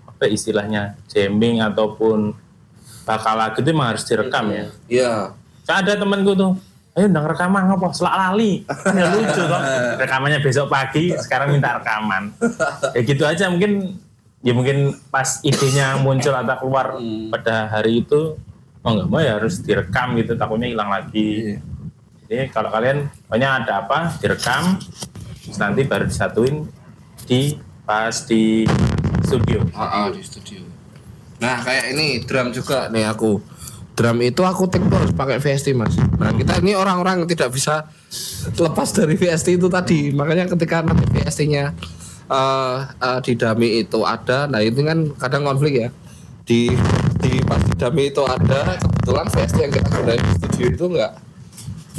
apa 0.06 0.30
istilahnya 0.30 0.94
jamming 1.10 1.58
ataupun 1.58 2.38
bakal 3.02 3.34
lagu 3.34 3.66
itu 3.66 3.74
emang 3.74 3.90
harus 3.90 4.06
direkam 4.06 4.46
ya. 4.54 4.66
Iya. 4.86 5.14
Kan 5.66 5.82
ada 5.82 5.98
temanku 5.98 6.38
tuh, 6.38 6.54
ayo 6.94 7.10
ndang 7.10 7.34
rekaman 7.34 7.66
apa? 7.66 7.90
Selak 7.90 8.14
lali. 8.14 8.62
ya 8.94 9.10
lucu 9.10 9.42
toh. 9.42 9.62
Rekamannya 9.98 10.38
besok 10.46 10.70
pagi, 10.70 11.18
sekarang 11.18 11.58
minta 11.58 11.82
rekaman. 11.82 12.30
Ya 12.94 13.02
gitu 13.02 13.26
aja 13.26 13.50
mungkin 13.50 13.98
ya 14.46 14.54
mungkin 14.54 15.02
pas 15.10 15.42
idenya 15.42 15.98
muncul 15.98 16.38
atau 16.38 16.62
keluar 16.62 16.94
pada 17.34 17.74
hari 17.74 18.06
itu 18.06 18.38
mau 18.86 18.94
nggak 18.94 19.10
mau 19.10 19.18
ya 19.18 19.42
harus 19.42 19.66
direkam 19.66 20.14
gitu 20.14 20.38
takutnya 20.38 20.70
hilang 20.70 20.94
lagi. 20.94 21.58
Jadi 22.30 22.46
kalau 22.54 22.70
kalian 22.70 23.10
pokoknya 23.26 23.66
ada 23.66 23.74
apa 23.90 24.14
direkam 24.22 24.78
nanti 25.58 25.82
baru 25.82 26.06
disatuin 26.06 26.70
di 27.26 27.58
pas 27.90 28.14
di 28.30 28.70
studio. 29.26 29.66
Ah, 29.74 30.06
ah, 30.06 30.08
di 30.14 30.22
studio. 30.22 30.62
Nah 31.42 31.58
kayak 31.66 31.98
ini 31.98 32.22
drum 32.30 32.54
juga 32.54 32.86
nih 32.94 33.10
aku. 33.10 33.42
Drum 33.98 34.22
itu 34.22 34.46
aku 34.46 34.70
take 34.70 34.86
harus 34.86 35.10
pakai 35.10 35.42
VST 35.42 35.74
mas. 35.74 35.98
Nah 36.22 36.30
kita 36.30 36.62
ini 36.62 36.78
orang-orang 36.78 37.26
tidak 37.26 37.50
bisa 37.50 37.90
lepas 38.54 38.94
dari 38.94 39.18
VST 39.18 39.58
itu 39.58 39.66
tadi. 39.66 40.14
Makanya 40.14 40.46
ketika 40.54 40.86
nanti 40.86 41.10
VST-nya 41.10 41.74
eh 42.30 42.78
eh, 42.86 43.20
di 43.26 43.34
dummy 43.42 43.82
itu 43.82 44.06
ada, 44.06 44.46
nah 44.46 44.62
itu 44.62 44.86
kan 44.86 45.18
kadang 45.18 45.50
konflik 45.50 45.82
ya. 45.82 45.90
Di 46.46 46.78
di 47.26 47.42
pas 47.42 47.58
di 47.66 47.74
itu 48.06 48.22
ada, 48.22 48.78
kebetulan 48.78 49.26
VST 49.34 49.58
yang 49.66 49.74
kita 49.74 49.90
gunain 49.98 50.22
di 50.22 50.34
studio 50.38 50.68
itu 50.70 50.86
enggak 50.94 51.14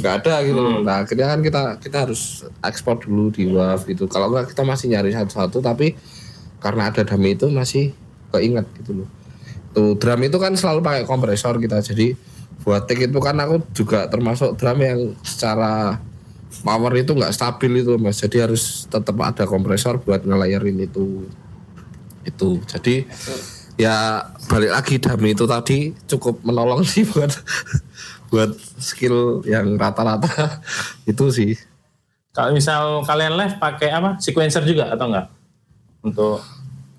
nggak 0.01 0.25
ada 0.25 0.41
gitu 0.41 0.59
loh. 0.59 0.81
Nah 0.81 1.05
akhirnya 1.05 1.31
kan 1.31 1.39
kita 1.45 1.61
kita 1.77 1.97
harus 2.09 2.43
ekspor 2.65 2.97
dulu 2.97 3.29
di 3.29 3.45
WAV 3.47 3.85
gitu. 3.93 4.09
Kalau 4.09 4.33
enggak 4.33 4.51
kita 4.51 4.65
masih 4.65 4.89
nyari 4.89 5.13
satu-satu 5.13 5.61
tapi 5.61 5.93
karena 6.57 6.89
ada 6.89 7.05
dummy 7.05 7.37
itu 7.37 7.47
masih 7.53 7.93
keinget 8.33 8.65
gitu 8.81 9.05
loh. 9.05 9.09
Tuh 9.71 9.95
drum 9.95 10.21
itu 10.25 10.37
kan 10.41 10.57
selalu 10.57 10.83
pakai 10.83 11.03
kompresor 11.05 11.61
kita 11.61 11.79
jadi 11.79 12.17
buat 12.61 12.85
take 12.85 13.09
itu 13.09 13.19
kan 13.21 13.37
aku 13.41 13.63
juga 13.73 14.05
termasuk 14.05 14.53
drum 14.57 14.79
yang 14.81 14.99
secara 15.25 15.97
power 16.61 16.93
itu 16.99 17.15
nggak 17.15 17.33
stabil 17.33 17.81
itu 17.81 17.95
mas 17.97 18.21
jadi 18.21 18.45
harus 18.45 18.85
tetap 18.85 19.17
ada 19.17 19.47
kompresor 19.49 19.97
buat 20.03 20.21
ngelayarin 20.21 20.77
itu 20.77 21.25
itu 22.21 22.61
jadi 22.69 23.07
ya 23.79 24.29
balik 24.45 24.71
lagi 24.77 24.95
dummy 25.01 25.33
itu 25.33 25.49
tadi 25.49 25.95
cukup 26.05 26.43
menolong 26.45 26.85
sih 26.85 27.07
buat 27.07 27.33
buat 28.31 28.55
skill 28.79 29.43
yang 29.43 29.75
rata-rata 29.75 30.63
itu 31.11 31.27
sih 31.29 31.53
Kalau 32.31 32.55
misal 32.55 33.03
kalian 33.03 33.35
live 33.35 33.59
pakai 33.59 33.91
apa? 33.91 34.15
Sequencer 34.15 34.63
juga 34.63 34.87
atau 34.87 35.11
enggak? 35.11 35.27
Untuk 35.99 36.39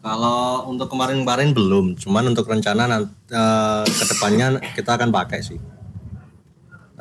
Kalau 0.02 0.66
untuk 0.66 0.90
kemarin-kemarin 0.90 1.54
belum, 1.54 1.94
cuman 1.94 2.34
untuk 2.34 2.50
rencana 2.50 2.84
nanti 2.84 3.08
eh, 3.32 3.86
ke 3.86 4.04
depannya 4.12 4.60
kita 4.76 4.98
akan 4.98 5.08
pakai 5.08 5.40
sih. 5.40 5.56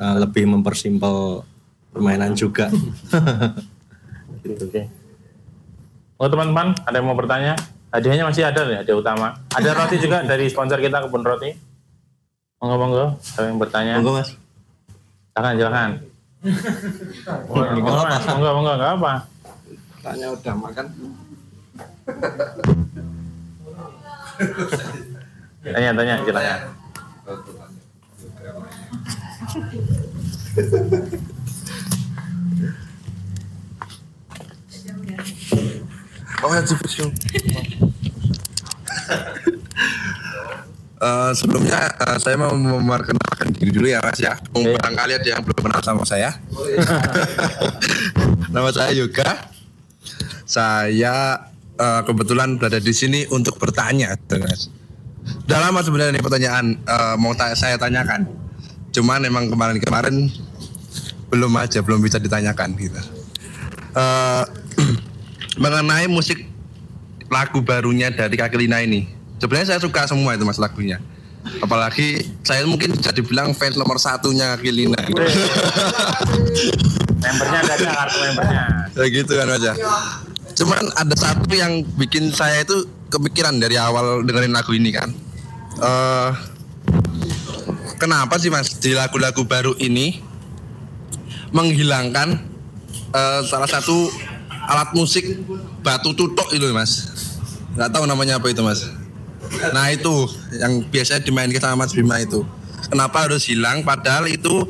Eh, 0.00 0.16
lebih 0.22 0.48
mempersimpel 0.48 1.44
permainan 1.92 2.32
juga. 2.32 2.72
gitu 4.46 4.64
oke. 4.70 4.82
Oh 6.22 6.30
teman-teman, 6.30 6.78
ada 6.86 6.96
yang 7.02 7.06
mau 7.10 7.18
bertanya? 7.18 7.58
Hadiahnya 7.92 8.24
masih 8.24 8.46
ada 8.48 8.64
nih, 8.64 8.80
hadiah 8.80 8.96
utama. 8.96 9.36
Ada 9.52 9.76
roti 9.76 10.00
juga 10.00 10.24
dari 10.24 10.48
sponsor 10.48 10.80
kita 10.80 11.04
kebun 11.04 11.26
roti. 11.26 11.71
Monggo 12.62 12.78
monggo, 12.78 13.04
ada 13.18 13.50
yang 13.50 13.58
bertanya? 13.58 13.98
Monggo 13.98 14.22
mas. 14.22 14.38
Silakan 15.34 15.52
silakan. 15.58 15.90
Monggo 17.50 18.02
mas, 18.06 18.22
monggo 18.22 18.50
monggo 18.54 18.72
nggak 18.78 18.92
apa. 19.02 19.12
tanya 20.02 20.26
udah 20.30 20.54
makan 20.54 20.86
Tanya 25.66 25.90
tanya 25.90 26.14
silakan. 26.22 26.56
Oh 36.46 36.54
ya 36.54 36.62
Eh, 41.02 41.32
sebelumnya 41.34 41.90
eh, 41.98 42.18
saya 42.22 42.38
mau 42.38 42.54
memperkenalkan 42.54 43.50
diri 43.50 43.74
dulu 43.74 43.90
ya 43.90 43.98
Mas 43.98 44.22
ya. 44.22 44.38
Mungkin 44.54 44.78
barangkali 44.78 45.12
ada 45.18 45.28
yang 45.34 45.42
belum 45.42 45.58
kenal 45.58 45.82
sama 45.82 46.06
saya. 46.06 46.30
Nama 48.54 48.70
saya 48.70 48.94
Yoga. 48.94 49.50
Saya 50.46 51.42
eh, 51.74 52.00
kebetulan 52.06 52.54
berada 52.54 52.78
di 52.78 52.94
sini 52.94 53.26
untuk 53.34 53.58
bertanya, 53.58 54.14
Mas. 54.46 54.70
Udah 55.42 55.58
lama 55.58 55.82
sebenarnya 55.82 56.14
ini 56.14 56.22
pertanyaan 56.22 56.78
eh, 56.78 57.14
mau 57.18 57.34
ta- 57.34 57.58
saya 57.58 57.74
tanyakan. 57.74 58.30
Cuman 58.94 59.26
emang 59.26 59.50
kemarin-kemarin 59.50 60.30
belum 61.34 61.50
aja, 61.58 61.82
belum 61.82 61.98
bisa 61.98 62.22
ditanyakan 62.22 62.78
gitu. 62.78 63.02
Eh, 63.98 64.44
mengenai 65.66 66.06
musik 66.06 66.46
lagu 67.26 67.58
barunya 67.58 68.14
dari 68.14 68.38
Kak 68.38 68.54
Lina 68.54 68.86
ini. 68.86 69.21
Sebenarnya 69.42 69.74
saya 69.74 69.82
suka 69.82 70.06
semua 70.06 70.38
itu 70.38 70.46
mas 70.46 70.62
lagunya. 70.62 71.02
Apalagi 71.58 72.22
saya 72.46 72.62
mungkin 72.62 72.94
bisa 72.94 73.10
dibilang 73.10 73.50
fans 73.58 73.74
nomor 73.74 73.98
satunya 73.98 74.54
Kak 74.54 74.70
Lina. 74.70 75.02
Membernya 77.18 77.58
ada 77.66 77.74
aja 77.74 77.88
kartu 77.90 78.18
membernya. 78.22 78.62
Ya 78.94 79.06
gitu 79.10 79.32
kan 79.34 79.46
mas 79.50 79.62
ya. 79.66 79.74
Cuman 80.54 80.94
ada 80.94 81.14
satu 81.18 81.50
yang 81.58 81.82
bikin 81.98 82.30
saya 82.30 82.62
itu 82.62 82.86
kepikiran 83.10 83.58
dari 83.58 83.74
awal 83.74 84.22
dengerin 84.22 84.54
lagu 84.54 84.70
ini 84.78 84.94
kan. 84.94 85.10
Eh 85.82 86.30
kenapa 87.98 88.38
sih 88.38 88.46
mas 88.46 88.78
di 88.78 88.94
lagu-lagu 88.94 89.42
baru 89.42 89.74
ini 89.82 90.22
menghilangkan 91.50 92.38
eh, 93.10 93.40
salah 93.50 93.66
satu 93.66 94.06
alat 94.70 94.94
musik 94.94 95.26
batu 95.82 96.14
tutuk 96.14 96.46
itu 96.54 96.70
mas 96.70 97.10
nggak 97.74 97.90
tahu 97.90 98.06
namanya 98.06 98.38
apa 98.38 98.46
itu 98.46 98.62
mas 98.62 99.01
nah 99.72 99.92
itu 99.92 100.28
yang 100.56 100.84
biasanya 100.88 101.20
dimainkan 101.22 101.60
sama 101.60 101.84
mas 101.86 101.92
Bima 101.92 102.20
itu. 102.20 102.42
Kenapa 102.88 103.24
harus 103.28 103.46
hilang? 103.46 103.86
Padahal 103.86 104.26
itu 104.28 104.66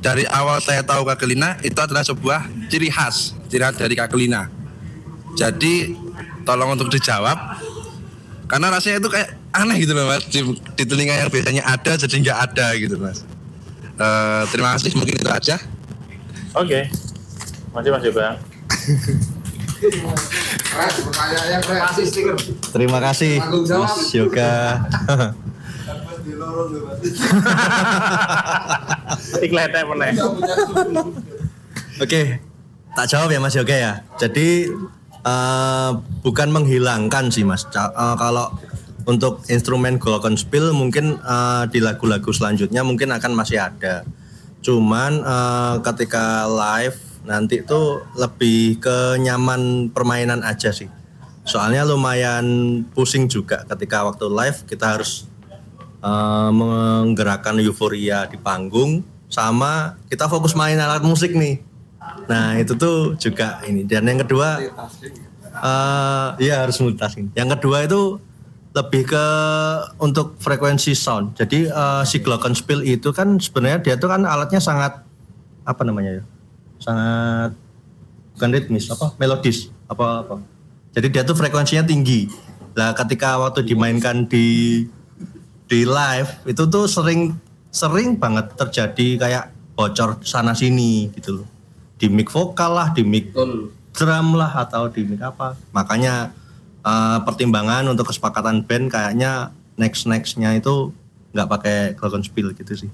dari 0.00 0.24
awal 0.30 0.58
saya 0.64 0.80
tahu 0.80 1.04
Kakelina 1.04 1.60
itu 1.60 1.76
adalah 1.76 2.00
sebuah 2.00 2.48
ciri 2.72 2.88
khas 2.88 3.36
ciri 3.52 3.62
khas 3.62 3.76
dari 3.76 3.92
Kakelina 3.92 4.60
jadi 5.38 5.94
tolong 6.42 6.74
untuk 6.74 6.90
dijawab. 6.90 7.38
Karena 8.50 8.66
rasanya 8.74 8.98
itu 8.98 9.08
kayak 9.12 9.30
aneh 9.54 9.76
gitu 9.78 9.94
loh 9.94 10.10
mas. 10.10 10.26
Di, 10.26 10.42
di 10.74 10.84
telinga 10.86 11.14
yang 11.14 11.30
biasanya 11.30 11.62
ada 11.62 11.92
jadi 11.94 12.14
nggak 12.18 12.38
ada 12.50 12.66
gitu 12.74 12.96
mas. 12.98 13.22
Eh, 14.00 14.42
terima 14.50 14.74
kasih. 14.74 14.90
Mungkin 14.98 15.22
itu 15.22 15.30
aja. 15.30 15.56
Oke. 16.58 16.90
Masih 17.70 17.90
Mas 17.94 18.02
Yoga. 19.80 20.12
pertanyaannya 20.76 22.04
stiker 22.04 22.36
Terima 22.72 22.98
kasih. 23.00 23.40
Mas 23.40 24.12
Yoga. 24.12 24.52
Ikletnya 29.44 29.82
meneh. 29.88 30.12
Oke, 32.00 32.22
tak 32.94 33.06
jawab 33.08 33.32
ya 33.32 33.40
Mas 33.40 33.56
Yoga 33.56 33.76
ya. 33.76 33.92
Jadi 34.20 34.68
eh, 35.24 35.90
bukan 36.22 36.48
menghilangkan 36.52 37.32
sih 37.32 37.48
Mas. 37.48 37.64
Eh, 37.72 38.16
kalau 38.20 38.52
untuk 39.08 39.40
instrumen 39.48 39.96
glockenspiel 39.96 40.76
mungkin 40.76 41.16
eh, 41.20 41.64
di 41.72 41.80
lagu-lagu 41.80 42.30
selanjutnya 42.30 42.84
mungkin 42.84 43.16
akan 43.16 43.32
masih 43.32 43.64
ada. 43.64 44.04
Cuman 44.60 45.24
eh, 45.24 45.74
ketika 45.84 46.44
live 46.46 47.09
nanti 47.30 47.62
tuh 47.62 48.02
lebih 48.18 48.82
ke 48.82 49.22
nyaman 49.22 49.94
permainan 49.94 50.42
aja 50.42 50.74
sih. 50.74 50.90
Soalnya 51.46 51.86
lumayan 51.86 52.82
pusing 52.90 53.30
juga 53.30 53.62
ketika 53.70 54.02
waktu 54.02 54.26
live 54.26 54.58
kita 54.66 54.98
harus 54.98 55.30
eh, 56.02 56.50
menggerakkan 56.50 57.54
euforia 57.62 58.26
di 58.26 58.34
panggung 58.34 59.06
sama 59.30 59.94
kita 60.10 60.26
fokus 60.26 60.58
main 60.58 60.74
alat 60.74 61.06
musik 61.06 61.30
nih. 61.30 61.62
Nah 62.26 62.58
itu 62.58 62.74
tuh 62.74 63.14
juga 63.14 63.62
ini 63.62 63.86
dan 63.86 64.10
yang 64.10 64.26
kedua 64.26 64.58
eh 65.50 66.28
iya 66.42 66.66
harus 66.66 66.82
multitasking. 66.82 67.30
Yang 67.38 67.48
kedua 67.58 67.86
itu 67.86 68.18
lebih 68.70 69.02
ke 69.06 69.26
untuk 70.02 70.34
frekuensi 70.42 70.98
sound. 70.98 71.38
Jadi 71.38 71.70
eh, 71.70 72.02
si 72.10 72.18
glockenspiel 72.18 72.82
itu 72.82 73.14
kan 73.14 73.38
sebenarnya 73.38 73.78
dia 73.86 73.94
tuh 73.94 74.10
kan 74.10 74.26
alatnya 74.26 74.58
sangat 74.58 75.06
apa 75.62 75.82
namanya 75.86 76.18
ya? 76.18 76.24
Sangat 76.80 77.52
bukan 78.34 78.50
ritmis 78.56 78.88
apa 78.88 79.12
melodis 79.20 79.68
apa 79.84 80.24
apa. 80.24 80.34
Jadi 80.96 81.06
dia 81.12 81.22
tuh 81.22 81.36
frekuensinya 81.36 81.84
tinggi. 81.84 82.26
Lah 82.74 82.96
ketika 82.96 83.36
waktu 83.36 83.62
dimainkan 83.68 84.24
di 84.26 84.82
di 85.70 85.80
live 85.86 86.30
itu 86.50 86.66
tuh 86.66 86.88
sering 86.90 87.36
sering 87.70 88.18
banget 88.18 88.50
terjadi 88.58 89.06
kayak 89.20 89.44
bocor 89.78 90.18
sana 90.26 90.56
sini 90.56 91.12
gitu 91.14 91.42
loh. 91.44 91.48
Di 92.00 92.08
mic 92.08 92.32
vokal 92.32 92.74
lah 92.74 92.88
di 92.96 93.04
mic 93.04 93.30
drum 93.92 94.26
lah 94.34 94.50
atau 94.66 94.88
di 94.88 95.04
mic 95.04 95.20
apa. 95.20 95.54
Makanya 95.76 96.32
eh, 96.82 97.18
pertimbangan 97.22 97.86
untuk 97.86 98.08
kesepakatan 98.08 98.64
band 98.64 98.90
kayaknya 98.90 99.52
next 99.76 100.08
nextnya 100.08 100.56
itu 100.56 100.90
nggak 101.36 101.48
pakai 101.48 101.78
glockenspiel 101.94 102.56
gitu 102.56 102.72
sih. 102.74 102.90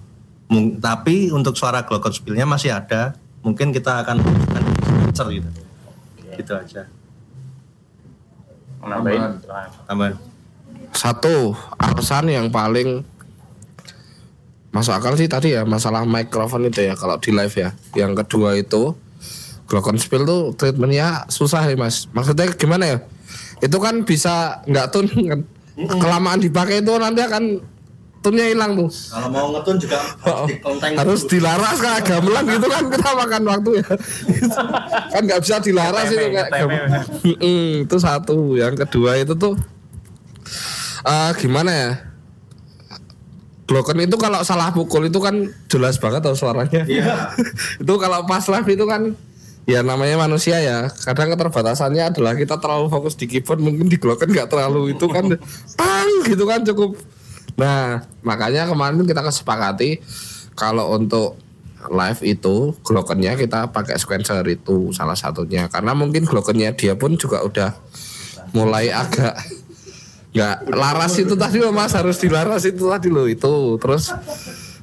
Mung- 0.50 0.78
tapi 0.78 1.30
untuk 1.32 1.56
suara 1.56 1.82
glockenspielnya 1.86 2.44
masih 2.44 2.74
ada 2.76 3.16
mungkin 3.46 3.70
kita 3.70 4.02
akan 4.02 4.18
menggunakan 4.18 4.62
signature 4.82 5.30
gitu 5.30 5.48
gitu 6.34 6.52
aja 6.58 6.82
Nambahin. 8.82 9.38
tambahan 9.86 10.14
Satu 10.94 11.54
alasan 11.78 12.30
yang 12.30 12.50
paling 12.50 13.06
masuk 14.74 14.92
akal 14.92 15.16
sih 15.16 15.28
tadi 15.28 15.56
ya 15.56 15.64
masalah 15.64 16.04
mikrofon 16.04 16.68
itu 16.68 16.84
ya 16.84 16.94
kalau 16.96 17.16
di 17.16 17.34
live 17.34 17.52
ya. 17.52 17.70
Yang 17.96 18.24
kedua 18.24 18.56
itu 18.56 18.96
glockenspiel 19.66 20.22
tuh 20.24 20.42
treatmentnya 20.56 21.26
susah 21.28 21.66
ya 21.66 21.76
mas. 21.76 22.08
Maksudnya 22.12 22.48
gimana 22.54 22.84
ya? 22.84 22.98
Itu 23.60 23.76
kan 23.82 24.04
bisa 24.04 24.64
nggak 24.64 24.86
kan. 24.92 25.40
Kelamaan 25.76 26.40
dipakai 26.40 26.80
itu 26.80 26.92
nanti 26.96 27.20
akan 27.20 27.60
tunnya 28.26 28.50
hilang 28.50 28.74
tuh. 28.74 28.90
kalau 28.90 29.28
mau 29.30 29.46
ngetun 29.54 29.76
juga 29.78 30.02
harus 30.02 30.50
harus 30.82 31.20
dilaras 31.30 31.78
kayak 31.78 32.02
gamelan 32.02 32.44
gitu 32.50 32.66
kan 32.66 32.84
kita 32.90 33.08
makan 33.14 33.42
waktu 33.46 33.70
ya. 33.78 33.86
Kan 35.14 35.22
nggak 35.30 35.40
bisa 35.46 35.56
dilaras 35.62 36.10
itu 36.10 36.26
kayak 36.34 36.50
itu 37.22 37.96
satu. 38.02 38.58
Yang 38.58 38.74
kedua 38.82 39.22
itu 39.22 39.38
tuh 39.38 39.54
eh 41.06 41.30
gimana 41.38 41.70
ya? 41.70 41.90
Glocken 43.66 43.98
itu 43.98 44.14
kalau 44.14 44.46
salah 44.46 44.70
pukul 44.70 45.10
itu 45.10 45.18
kan 45.18 45.50
jelas 45.66 45.98
banget 45.98 46.22
tau 46.22 46.38
suaranya. 46.38 46.86
Itu 47.82 47.98
kalau 47.98 48.22
pas 48.22 48.46
live 48.46 48.78
itu 48.78 48.86
kan 48.86 49.10
ya 49.66 49.82
namanya 49.82 50.22
manusia 50.22 50.62
ya. 50.62 50.86
Kadang 50.86 51.34
keterbatasannya 51.34 52.14
adalah 52.14 52.38
kita 52.38 52.62
terlalu 52.62 52.86
fokus 52.86 53.18
di 53.18 53.26
keyboard 53.26 53.58
mungkin 53.58 53.90
di 53.90 53.98
Glocken 53.98 54.30
nggak 54.30 54.54
terlalu 54.54 54.94
itu 54.94 55.10
kan. 55.10 55.34
Pang 55.82 56.10
gitu 56.22 56.46
kan 56.46 56.62
cukup 56.62 56.94
nah 57.56 58.04
makanya 58.20 58.68
kemarin 58.68 59.00
kita 59.08 59.24
kesepakati 59.24 60.04
kalau 60.56 60.96
untuk 60.96 61.40
live 61.90 62.20
itu 62.26 62.74
Glockennya 62.82 63.38
kita 63.38 63.70
pakai 63.70 63.98
sequencer 63.98 64.42
itu 64.48 64.90
salah 64.90 65.14
satunya. 65.14 65.70
Karena 65.70 65.94
mungkin 65.94 66.26
Glockennya 66.26 66.74
dia 66.74 66.98
pun 66.98 67.14
juga 67.14 67.42
udah 67.44 67.70
mulai 68.54 68.90
agak 68.90 69.36
nggak 70.36 70.56
laras 70.68 71.14
itu 71.16 71.34
tadi 71.38 71.62
loh 71.62 71.72
mas. 71.72 71.94
Harus 71.94 72.18
dilaras 72.18 72.64
itu 72.66 72.90
tadi 72.90 73.08
loh 73.12 73.28
itu. 73.28 73.78
Terus 73.78 74.12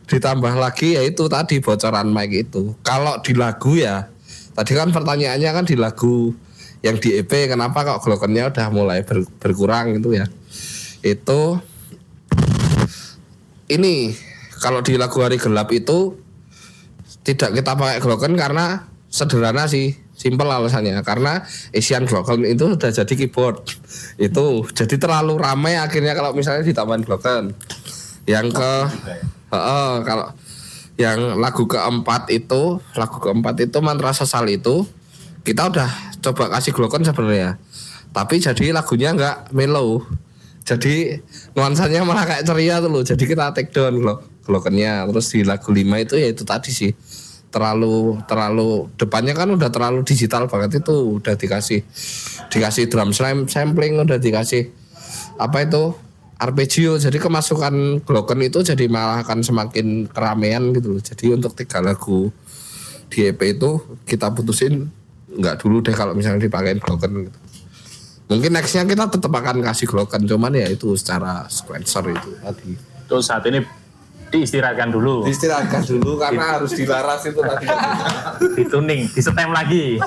ditambah 0.07 0.53
lagi 0.59 0.99
ya 0.99 1.01
itu 1.03 1.27
tadi 1.27 1.59
bocoran 1.59 2.07
mic 2.11 2.31
itu. 2.31 2.75
Kalau 2.85 3.19
di 3.19 3.33
lagu 3.35 3.75
ya 3.75 4.07
tadi 4.53 4.71
kan 4.77 4.93
pertanyaannya 4.93 5.49
kan 5.49 5.65
di 5.65 5.75
lagu 5.75 6.31
yang 6.83 6.99
di 6.99 7.15
EP 7.15 7.31
kenapa 7.47 7.87
kok 7.87 8.03
Glockennya 8.03 8.51
udah 8.51 8.67
mulai 8.71 9.03
ber- 9.03 9.29
berkurang 9.39 9.97
gitu 9.99 10.15
ya? 10.15 10.27
Itu 11.03 11.59
ini 13.69 14.15
kalau 14.60 14.80
di 14.80 14.95
lagu 14.95 15.19
hari 15.19 15.35
gelap 15.40 15.72
itu 15.76 16.15
tidak 17.23 17.56
kita 17.56 17.76
pakai 17.76 17.99
Glocken 18.03 18.35
karena 18.35 18.88
sederhana 19.07 19.68
sih 19.68 19.95
simple 20.15 20.48
alasannya. 20.48 20.99
Karena 21.03 21.44
isian 21.76 22.07
Glocken 22.07 22.44
itu 22.48 22.76
udah 22.76 22.91
jadi 22.91 23.14
keyboard. 23.14 23.64
Itu 24.19 24.68
jadi 24.72 24.95
terlalu 24.99 25.40
ramai 25.40 25.80
akhirnya 25.80 26.15
kalau 26.15 26.35
misalnya 26.35 26.64
ditambahin 26.64 27.03
Glocken. 27.03 27.56
Yang 28.23 28.56
ke 28.56 28.72
Heeh, 29.53 29.94
kalau 30.02 30.34
yang 30.98 31.38
lagu 31.38 31.69
keempat 31.69 32.34
itu 32.34 32.81
lagu 32.98 33.18
keempat 33.22 33.61
itu 33.61 33.77
mantra 33.85 34.10
sesal 34.14 34.49
itu 34.49 34.85
kita 35.45 35.69
udah 35.69 35.90
coba 36.26 36.57
kasih 36.57 36.73
Glocken 36.73 37.06
sebenarnya. 37.06 37.61
Tapi 38.10 38.41
jadi 38.41 38.73
lagunya 38.73 39.14
nggak 39.14 39.53
mellow. 39.53 40.02
Jadi 40.64 41.22
nuansanya 41.53 42.01
malah 42.05 42.25
kayak 42.25 42.43
ceria 42.45 42.81
tuh 42.81 42.89
loh. 42.89 43.03
Jadi 43.05 43.23
kita 43.25 43.53
take 43.53 43.69
down 43.73 44.01
loh 44.01 44.19
Glockennya 44.43 45.07
terus 45.07 45.31
di 45.31 45.47
lagu 45.47 45.71
5 45.71 45.80
itu 46.03 46.13
ya 46.19 46.27
itu 46.34 46.43
tadi 46.43 46.69
sih. 46.73 46.91
Terlalu 47.53 48.17
terlalu 48.25 48.89
depannya 48.97 49.38
kan 49.38 49.47
udah 49.53 49.69
terlalu 49.69 50.01
digital 50.03 50.49
banget 50.49 50.84
itu. 50.84 51.21
Udah 51.21 51.38
dikasih 51.38 51.85
dikasih 52.49 52.89
drum 52.89 53.13
slam 53.15 53.45
sampling 53.47 54.01
udah 54.01 54.19
dikasih 54.19 54.73
apa 55.38 55.63
itu 55.63 55.93
arpeggio. 56.41 56.97
Jadi 56.99 57.21
kemasukan 57.21 58.03
Glocken 58.03 58.41
itu 58.43 58.65
jadi 58.65 58.89
malah 58.89 59.23
akan 59.23 59.45
semakin 59.45 60.09
keramaian 60.09 60.73
gitu 60.75 60.97
loh. 60.97 61.01
Jadi 61.01 61.31
untuk 61.31 61.55
tiga 61.55 61.80
lagu 61.80 62.34
di 63.13 63.30
EP 63.30 63.39
itu 63.45 63.80
kita 64.09 64.34
putusin 64.34 64.89
nggak 65.34 65.61
dulu 65.61 65.85
deh 65.85 65.93
kalau 65.93 66.17
misalnya 66.17 66.49
dipakein 66.49 66.81
Glocken 66.81 67.30
gitu 67.30 67.39
mungkin 68.27 68.51
nextnya 68.55 68.87
kita 68.87 69.07
tetap 69.11 69.31
akan 69.31 69.61
kasih 69.61 69.87
Glocken 69.87 70.23
cuman 70.23 70.51
ya 70.55 70.67
itu 70.71 70.95
secara 70.95 71.45
sequencer 71.51 72.03
itu 72.09 72.31
tadi 72.39 72.71
Terus 73.03 73.27
saat 73.27 73.43
ini 73.45 73.59
diistirahatkan 74.33 74.89
dulu, 74.89 75.29
istirahatkan 75.29 75.85
dulu 75.85 76.17
karena 76.17 76.57
harus 76.57 76.73
dilaras 76.73 77.21
itu 77.21 77.37
tadi 77.37 77.69
dituning, 78.57 79.05
disetem 79.13 79.53
lagi. 79.53 80.01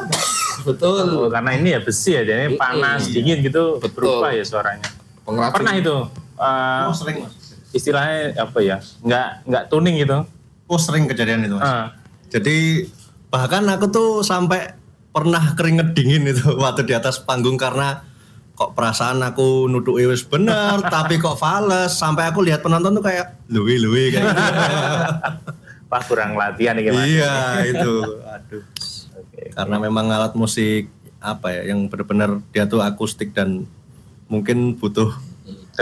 betul 0.66 1.06
Oh, 1.22 1.30
karena 1.30 1.54
ini 1.54 1.70
ya 1.70 1.78
besi 1.78 2.18
ya, 2.18 2.26
jadi 2.26 2.58
panas, 2.58 3.06
dingin 3.06 3.38
gitu 3.46 3.78
Betul. 3.78 3.94
berubah 3.94 4.34
ya 4.34 4.42
suaranya. 4.42 4.82
Pengrajin. 5.22 5.54
Pernah 5.54 5.74
itu 5.78 5.96
eh, 6.42 6.82
oh 6.90 6.94
sering 6.96 7.16
mas 7.22 7.34
istilahnya 7.70 8.34
apa 8.42 8.58
ya? 8.58 8.76
Nggak 9.06 9.28
nggak 9.46 9.64
tuning 9.70 9.94
gitu. 10.02 10.18
oh 10.66 10.80
sering 10.80 11.06
kejadian 11.06 11.46
itu 11.46 11.54
mas 11.54 11.62
Ah. 11.62 11.86
Jadi 12.26 12.90
bahkan 13.30 13.62
aku 13.70 13.86
tuh 13.86 14.10
sampai 14.26 14.74
pernah 15.16 15.56
keringet 15.56 15.96
dingin 15.96 16.28
itu 16.28 16.52
waktu 16.60 16.84
di 16.84 16.92
atas 16.92 17.24
panggung 17.24 17.56
karena 17.56 18.04
kok 18.52 18.76
perasaan 18.76 19.24
aku 19.24 19.64
nuduh 19.64 19.96
wis 19.96 20.28
bener 20.28 20.84
tapi 20.94 21.16
kok 21.16 21.40
fales 21.40 21.96
sampai 21.96 22.28
aku 22.28 22.44
lihat 22.44 22.60
penonton 22.60 23.00
tuh 23.00 23.04
kayak 23.04 23.40
luwe 23.48 23.80
luwe 23.80 24.12
kayak 24.12 24.28
gitu. 24.28 24.44
Wah 25.92 26.02
kurang 26.02 26.36
latihan 26.36 26.76
gimana? 26.76 27.08
iya 27.08 27.64
itu 27.64 28.20
aduh 28.26 28.64
karena 29.56 29.76
memang 29.80 30.12
alat 30.12 30.36
musik 30.36 30.92
apa 31.16 31.48
ya 31.48 31.72
yang 31.72 31.88
benar-benar 31.88 32.44
dia 32.52 32.68
tuh 32.68 32.84
akustik 32.84 33.32
dan 33.32 33.64
mungkin 34.28 34.76
butuh 34.76 35.16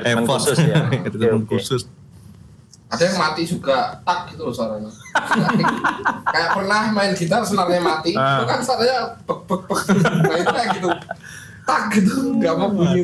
effort. 0.03 0.27
khusus 0.27 0.59
ya. 0.63 0.87
Oke, 0.91 1.11
oke. 1.11 1.47
khusus 1.49 1.89
ada 2.95 3.05
yang 3.11 3.19
mati 3.19 3.43
juga. 3.43 3.79
Tak 4.07 4.19
gitu 4.31 4.43
loh 4.47 4.55
suaranya. 4.55 4.91
Kayak 6.35 6.49
pernah 6.55 6.83
main 6.95 7.13
gitar 7.19 7.43
senarnya 7.43 7.81
mati. 7.83 8.13
Ah. 8.15 8.41
itu 8.41 8.45
kan 8.47 8.61
suaranya 8.63 8.99
bek 9.27 9.41
bek 9.51 9.63
bek. 9.67 9.81
Nah 10.23 10.37
itu 10.39 10.53
kayak 10.55 10.69
gitu. 10.79 10.89
Tak 11.67 11.83
gitu. 11.99 12.13
Nggak 12.39 12.55
mau 12.57 12.71
bunyi 12.71 13.03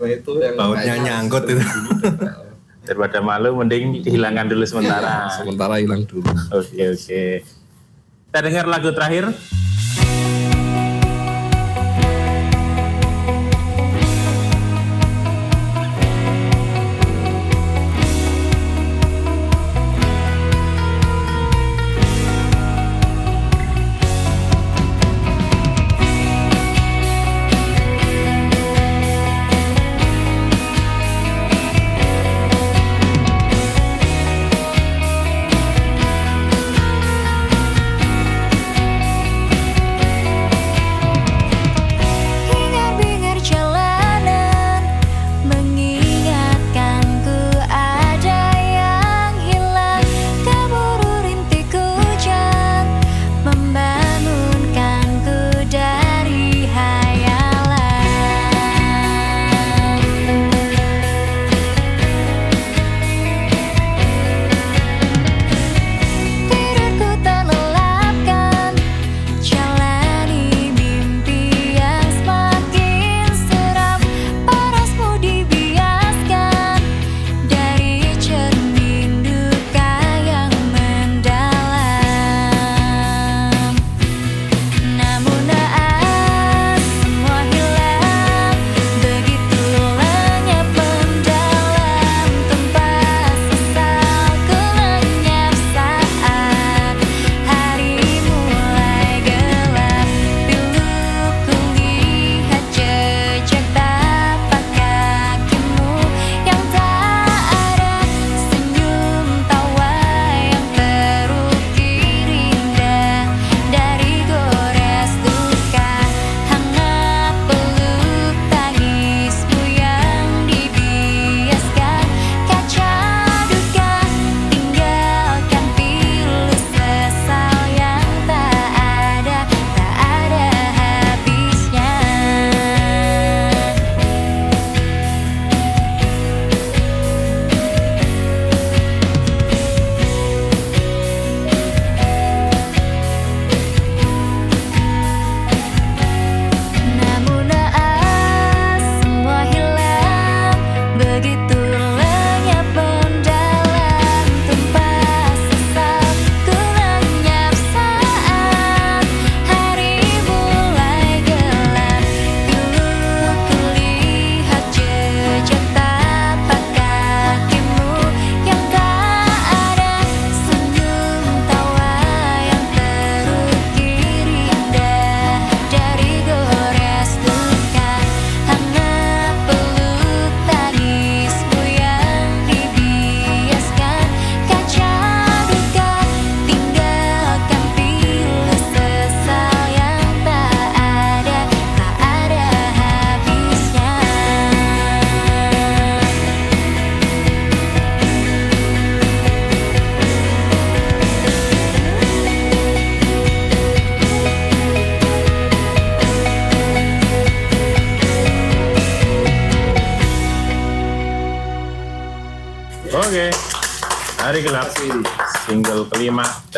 nah 0.00 0.08
itu 0.08 0.32
yang 0.40 0.56
bautnya 0.56 0.94
nyangkut 0.96 1.44
itu. 1.44 1.60
Daripada 2.88 3.20
malu, 3.20 3.60
mending 3.60 4.00
dihilangkan 4.00 4.48
dulu 4.48 4.64
sementara. 4.64 5.28
sementara 5.28 5.76
hilang 5.76 6.08
dulu. 6.08 6.24
Oke 6.56 6.96
oke. 6.96 7.24
Kita 8.32 8.38
dengar 8.40 8.64
lagu 8.64 8.88
terakhir. 8.96 9.28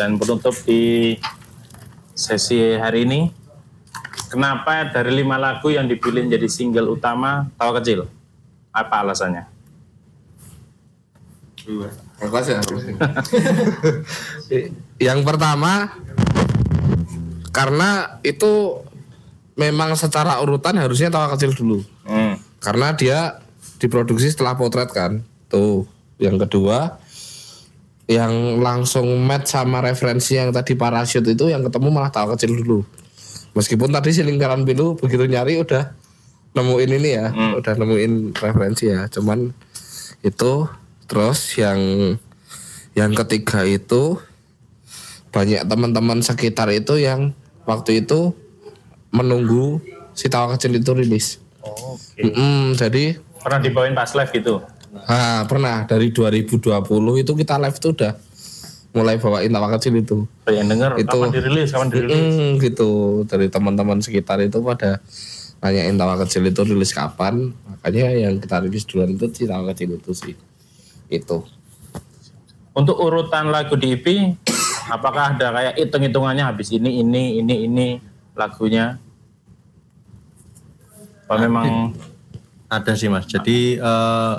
Dan 0.03 0.19
penutup 0.19 0.51
di 0.67 1.15
sesi 2.11 2.75
hari 2.75 3.07
ini. 3.07 3.31
Kenapa 4.27 4.91
dari 4.91 5.23
lima 5.23 5.39
lagu 5.39 5.71
yang 5.71 5.87
dipilih 5.87 6.27
jadi 6.27 6.43
single 6.51 6.99
utama 6.99 7.47
Tawa 7.55 7.79
Kecil? 7.79 8.11
Apa 8.75 8.99
alasannya? 8.99 9.47
Makasih 12.19 12.59
ya. 12.59 12.61
yang 15.13 15.23
pertama 15.23 15.95
karena 17.55 18.19
itu 18.27 18.83
memang 19.55 19.95
secara 19.95 20.43
urutan 20.43 20.75
harusnya 20.75 21.07
tawa 21.07 21.31
kecil 21.31 21.55
dulu. 21.55 21.79
Hmm. 22.03 22.35
Karena 22.59 22.91
dia 22.91 23.39
diproduksi 23.79 24.27
setelah 24.27 24.59
potret 24.59 24.91
kan. 24.91 25.23
Tuh. 25.47 25.87
Yang 26.19 26.49
kedua 26.49 26.99
yang 28.13 28.61
langsung 28.61 29.05
match 29.25 29.57
sama 29.57 29.81
referensi 29.81 30.37
yang 30.37 30.53
tadi 30.53 30.77
parachute 30.77 31.25
itu 31.33 31.49
yang 31.49 31.65
ketemu 31.65 31.89
malah 31.89 32.13
tawa 32.13 32.37
kecil 32.37 32.53
dulu. 32.61 32.79
Meskipun 33.53 33.93
tadi 33.93 34.13
si 34.13 34.21
lingkaran 34.25 34.65
biru 34.65 34.97
begitu 34.97 35.25
nyari 35.25 35.61
udah 35.61 35.93
nemuin 36.53 36.91
ini 37.01 37.09
ya, 37.13 37.27
udah 37.33 37.73
nemuin 37.77 38.33
referensi 38.37 38.89
ya. 38.89 39.09
Cuman 39.09 39.53
itu 40.21 40.53
terus 41.09 41.39
yang 41.57 41.77
yang 42.93 43.11
ketiga 43.17 43.65
itu 43.65 44.21
banyak 45.33 45.65
teman-teman 45.65 46.21
sekitar 46.21 46.69
itu 46.69 47.01
yang 47.01 47.33
waktu 47.65 48.05
itu 48.05 48.37
menunggu 49.09 49.81
si 50.13 50.29
tawa 50.29 50.53
kecil 50.57 50.77
itu 50.77 50.93
rilis. 50.93 51.41
Oke. 51.65 52.21
Mm-mm, 52.21 52.77
jadi 52.77 53.17
Pernah 53.43 53.59
dibawain 53.59 53.91
pas 53.91 54.07
live 54.15 54.31
gitu? 54.31 54.63
Ah, 55.09 55.41
pernah 55.49 55.89
dari 55.89 56.13
2020 56.13 57.23
itu 57.25 57.31
kita 57.33 57.57
live 57.57 57.77
tuh 57.81 57.91
udah 57.97 58.13
mulai 58.93 59.17
bawain 59.17 59.49
tawa 59.49 59.67
kecil 59.75 59.93
itu. 59.97 60.17
Yang 60.45 60.67
denger 60.69 60.91
Itu. 61.01 61.17
kapan 61.17 61.33
dirilis, 61.33 61.69
kapan 61.73 61.89
dirilis? 61.89 62.21
Mm, 62.21 62.51
gitu 62.61 62.89
dari 63.25 63.49
teman-teman 63.49 63.97
sekitar 64.05 64.37
itu 64.45 64.61
pada 64.61 65.01
nanyain 65.65 65.97
tawa 65.97 66.15
kecil 66.21 66.45
itu 66.45 66.61
rilis 66.61 66.93
kapan. 66.93 67.49
Makanya 67.65 68.29
yang 68.29 68.37
kita 68.37 68.61
rilis 68.61 68.85
duluan 68.85 69.17
itu 69.17 69.25
si 69.33 69.49
tawa 69.49 69.73
kecil 69.73 69.97
itu 69.97 70.13
sih. 70.13 70.37
Itu. 71.09 71.41
Untuk 72.73 72.97
urutan 73.01 73.49
lagu 73.49 73.73
di 73.77 73.97
EP, 73.97 74.05
apakah 74.89 75.37
ada 75.37 75.53
kayak 75.53 75.73
hitung-hitungannya 75.77 76.45
habis 76.45 76.73
ini, 76.73 77.01
ini, 77.01 77.41
ini, 77.41 77.55
ini 77.69 77.87
lagunya? 78.37 78.97
Apa 81.25 81.49
memang 81.49 81.93
Ada 82.69 82.97
sih 82.97 83.05
mas. 83.05 83.29
Jadi 83.29 83.77
eh, 83.77 84.35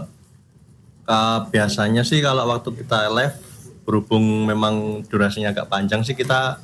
eh, 1.05 1.39
biasanya 1.49 2.03
sih 2.03 2.21
kalau 2.25 2.49
waktu 2.49 2.73
kita 2.75 3.09
live 3.13 3.37
berhubung 3.85 4.49
memang 4.49 5.05
durasinya 5.05 5.53
agak 5.53 5.69
panjang 5.69 6.01
sih 6.01 6.17
kita 6.17 6.59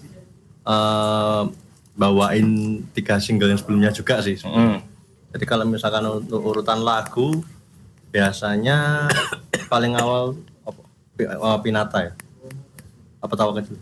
eh, 0.65 1.43
bawain 1.97 2.81
tiga 2.97 3.21
single 3.21 3.53
yang 3.53 3.61
sebelumnya 3.61 3.93
juga 3.93 4.25
sih. 4.25 4.41
Hmm. 4.41 4.81
Jadi 5.31 5.45
kalau 5.47 5.69
misalkan 5.69 6.03
untuk 6.09 6.43
urutan 6.43 6.81
lagu 6.83 7.45
biasanya 8.11 9.07
paling 9.71 9.95
awal 9.95 10.35
eh, 11.21 11.59
Pinata 11.63 12.11
ya. 12.11 12.13
Apa 13.21 13.37
tawa 13.37 13.53
kecil? 13.61 13.77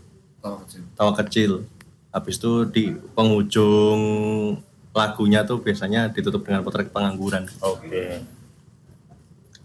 Tawa 0.99 1.13
kecil. 1.15 1.51
Habis 2.11 2.35
itu 2.41 2.65
di 2.67 2.85
penghujung 3.15 4.01
lagunya 4.91 5.45
tuh 5.45 5.61
biasanya 5.61 6.11
ditutup 6.11 6.43
dengan 6.43 6.65
potret 6.65 6.91
pengangguran. 6.91 7.47
Oke. 7.61 8.19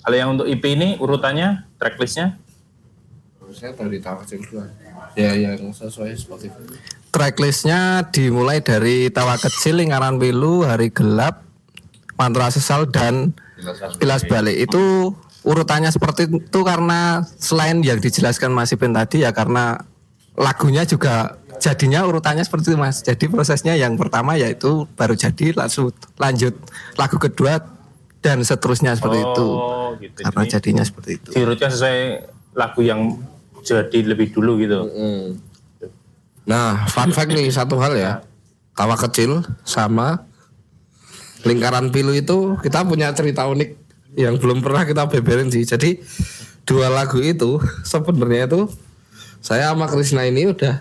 Kalau 0.05 0.17
yang 0.21 0.37
untuk 0.37 0.45
EP 0.45 0.61
ini 0.61 1.01
urutannya, 1.01 1.65
tracklistnya? 1.81 2.37
Harusnya 3.41 3.73
dari 3.73 3.99
tawa 4.05 4.21
kecil 4.21 4.45
duluan. 4.45 4.69
Ya 5.17 5.33
yang 5.33 5.73
sesuai 5.73 6.13
Spotify. 6.21 6.61
Tracklistnya 7.15 8.11
dimulai 8.11 8.59
dari 8.59 9.07
Tawa 9.07 9.39
Kecil, 9.39 9.79
Lingkaran 9.79 10.19
Pilu, 10.19 10.67
Hari 10.67 10.91
Gelap, 10.91 11.47
Mantra 12.19 12.51
Sesal, 12.51 12.91
dan 12.91 13.31
Kilas 14.03 14.27
Balik. 14.27 14.67
Itu 14.67 15.15
urutannya 15.47 15.95
seperti 15.95 16.27
itu 16.27 16.61
karena 16.67 17.23
selain 17.39 17.79
yang 17.87 18.03
dijelaskan 18.03 18.51
Mas 18.51 18.75
Ipin 18.75 18.91
tadi 18.91 19.23
ya 19.23 19.31
karena 19.31 19.79
lagunya 20.35 20.83
juga 20.83 21.39
jadinya 21.63 22.03
urutannya 22.03 22.43
seperti 22.43 22.75
itu 22.75 22.79
Mas. 22.83 22.99
Jadi 23.07 23.31
prosesnya 23.31 23.79
yang 23.79 23.95
pertama 23.95 24.35
yaitu 24.35 24.91
baru 24.99 25.15
jadi 25.15 25.55
langsung 25.55 25.95
lanjut 26.19 26.59
lagu 26.99 27.17
kedua 27.23 27.63
dan 28.25 28.41
seterusnya 28.41 28.97
seperti 28.97 29.21
itu. 29.21 29.49
Oh, 29.53 29.93
gitu. 30.01 30.25
Karena 30.25 30.43
Jadi 30.43 30.53
jadinya 30.57 30.85
seperti 30.89 31.21
itu. 31.21 31.29
diurutkan 31.31 31.69
sesuai 31.69 31.99
lagu 32.57 32.81
yang 32.81 33.21
jadi 33.61 33.99
lebih 34.01 34.33
dulu 34.33 34.57
gitu. 34.57 34.89
Nah, 36.45 36.89
fun 36.89 37.13
fact 37.13 37.29
nih 37.29 37.53
satu 37.61 37.77
hal 37.77 37.93
ya. 37.93 38.25
Tawa 38.73 38.97
kecil 38.97 39.45
sama 39.63 40.25
lingkaran 41.45 41.93
pilu 41.93 42.11
itu 42.11 42.57
kita 42.59 42.83
punya 42.83 43.13
cerita 43.13 43.45
unik 43.45 43.71
yang 44.17 44.41
belum 44.41 44.65
pernah 44.65 44.83
kita 44.83 45.05
beberin 45.07 45.53
sih. 45.53 45.63
Jadi 45.63 46.01
dua 46.65 46.89
lagu 46.89 47.21
itu 47.21 47.61
sebenarnya 47.85 48.49
itu 48.49 48.73
saya 49.39 49.71
sama 49.71 49.85
Krisna 49.87 50.25
ini 50.25 50.49
udah 50.49 50.81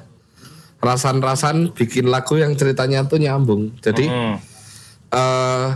rasan-rasan 0.80 1.76
bikin 1.76 2.07
lagu 2.07 2.40
yang 2.40 2.56
ceritanya 2.56 3.03
tuh 3.03 3.20
nyambung. 3.20 3.76
Jadi 3.84 4.07
Hmm. 4.07 4.36
eh 5.11 5.68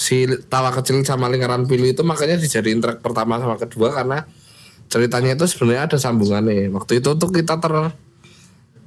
si 0.00 0.24
tawa 0.48 0.72
kecil 0.72 1.04
sama 1.04 1.28
lingkaran 1.28 1.68
pilu 1.68 1.84
itu 1.84 2.00
makanya 2.00 2.40
dijadiin 2.40 2.80
track 2.80 3.04
pertama 3.04 3.36
sama 3.36 3.60
kedua 3.60 3.92
karena 3.92 4.24
ceritanya 4.88 5.36
itu 5.36 5.44
sebenarnya 5.44 5.92
ada 5.92 5.98
sambungannya. 6.00 6.72
Waktu 6.72 7.04
itu 7.04 7.12
tuh 7.20 7.28
kita 7.28 7.60
ter 7.60 7.74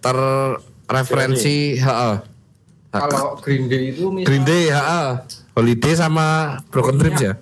terreferensi 0.01 1.77
heeh. 1.77 2.15
Kalau 2.93 3.37
Green 3.45 3.69
Day 3.69 3.93
itu 3.93 4.09
Green 4.25 4.41
Day 4.41 4.73
heeh. 4.73 5.09
Holiday 5.53 5.93
sama 5.93 6.57
Broken 6.73 6.97
Dreams 6.97 7.21
ya? 7.21 7.33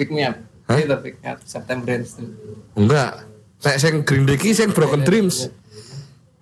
Pick 0.00 0.08
Me 0.08 0.24
Up. 0.24 0.40
Hah? 0.72 0.80
Itu 0.80 0.96
Pick 1.04 1.20
Me 1.20 1.28
Up 1.28 1.38
September 1.44 1.92
Enggak. 2.72 3.28
Nek 3.68 3.76
sing 3.76 4.00
Green 4.08 4.24
Day 4.24 4.40
ki 4.40 4.56
sing 4.56 4.72
Broken 4.72 5.04
Dreams. 5.04 5.52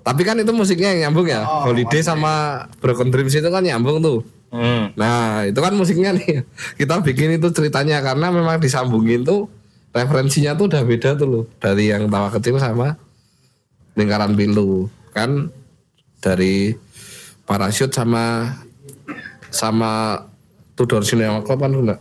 Tapi 0.06 0.22
kan 0.22 0.38
itu 0.38 0.54
musiknya 0.54 0.94
yang 0.94 1.10
nyambung 1.10 1.26
ya. 1.26 1.42
Holiday 1.42 2.06
sama 2.06 2.66
Broken 2.78 3.10
Dreams 3.10 3.34
itu 3.34 3.50
kan 3.50 3.66
nyambung 3.66 3.98
tuh. 3.98 4.22
Hmm. 4.56 4.84
Nah, 4.96 5.44
itu 5.44 5.58
kan 5.60 5.72
musiknya 5.76 6.16
nih. 6.16 6.42
Kita 6.80 7.04
bikin 7.04 7.36
itu 7.36 7.48
ceritanya 7.52 8.00
karena 8.00 8.32
memang 8.32 8.56
disambungin 8.56 9.22
tuh 9.22 9.52
referensinya 9.92 10.56
tuh 10.56 10.72
udah 10.72 10.82
beda 10.82 11.14
tuh 11.14 11.28
loh. 11.28 11.44
Dari 11.60 11.92
yang 11.92 12.08
tawa 12.08 12.32
kecil 12.32 12.56
sama 12.56 12.96
lingkaran 13.92 14.32
pilu. 14.32 14.88
Kan 15.12 15.52
dari 16.20 16.72
parachute 17.44 17.92
sama 17.92 18.56
sama 19.52 20.24
Tudor 20.76 21.00
Cinema 21.08 21.40
Club 21.40 21.64
kan 21.64 21.72
udah, 21.72 21.96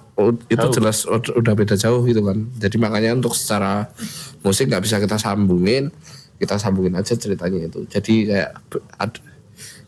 itu 0.51 0.67
jelas 0.75 1.07
ud- 1.07 1.31
udah 1.31 1.53
beda 1.55 1.79
jauh 1.79 2.03
gitu 2.03 2.19
kan. 2.27 2.43
Jadi 2.59 2.75
makanya 2.75 3.15
untuk 3.15 3.31
secara 3.31 3.87
musik 4.43 4.67
nggak 4.67 4.83
bisa 4.83 4.99
kita 4.99 5.15
sambungin, 5.15 5.95
kita 6.35 6.59
sambungin 6.59 6.99
aja 6.99 7.15
ceritanya 7.15 7.71
itu. 7.71 7.87
Jadi 7.87 8.27
kayak 8.27 8.51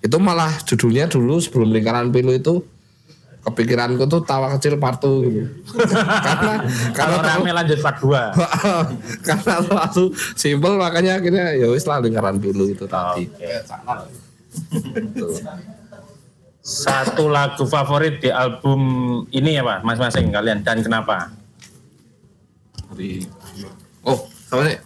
itu 0.02 0.18
malah 0.22 0.52
judulnya 0.64 1.10
dulu 1.10 1.42
sebelum 1.42 1.74
lingkaran 1.74 2.14
pilu 2.14 2.34
itu 2.36 2.62
kepikiranku 3.48 4.04
tuh 4.12 4.22
tawa 4.28 4.52
kecil 4.60 4.76
partu 4.76 5.24
gitu. 5.24 5.42
karena 6.28 6.54
Kalau 6.92 7.18
karena 7.24 7.40
rame 7.40 7.52
lanjut 7.56 7.80
part 7.80 7.98
2. 8.04 8.12
karena 9.28 9.54
terlalu 9.64 10.06
simpel 10.36 10.74
makanya 10.76 11.24
akhirnya 11.24 11.56
ya 11.56 11.72
wis 11.72 11.88
lah 11.88 12.04
lingkaran 12.04 12.36
pilu 12.44 12.68
itu 12.68 12.84
tadi. 12.84 13.32
Satu 16.60 17.32
lagu 17.32 17.64
favorit 17.64 18.20
di 18.20 18.28
album 18.28 18.82
ini 19.32 19.56
ya 19.56 19.64
Pak, 19.64 19.88
masing-masing 19.88 20.28
kalian 20.36 20.60
dan 20.68 20.84
kenapa? 20.84 21.32
Oh, 24.04 24.20
sama 24.52 24.68
saya. 24.68 24.80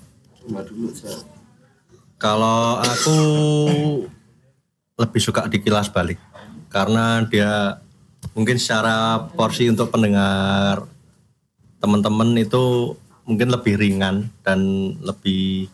Kalau 2.22 2.78
aku 2.86 3.18
lebih 5.02 5.22
suka 5.22 5.50
di 5.50 5.58
kilas 5.58 5.90
balik. 5.90 6.22
Karena 6.70 7.26
dia 7.26 7.82
mungkin 8.38 8.62
secara 8.62 9.28
porsi 9.34 9.68
untuk 9.68 9.90
pendengar 9.90 10.86
teman-teman 11.82 12.38
itu 12.38 12.94
mungkin 13.26 13.50
lebih 13.50 13.82
ringan 13.82 14.30
dan 14.46 14.62
lebih 15.02 15.68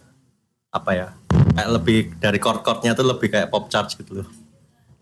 apa 0.72 0.91
ya 0.95 1.08
kayak 1.54 1.70
lebih 1.74 1.98
dari 2.22 2.40
chord-chordnya 2.40 2.95
tuh 2.95 3.06
lebih 3.08 3.28
kayak 3.28 3.52
pop 3.52 3.68
charts 3.68 3.99
gitu 3.99 4.24
loh. 4.24 4.30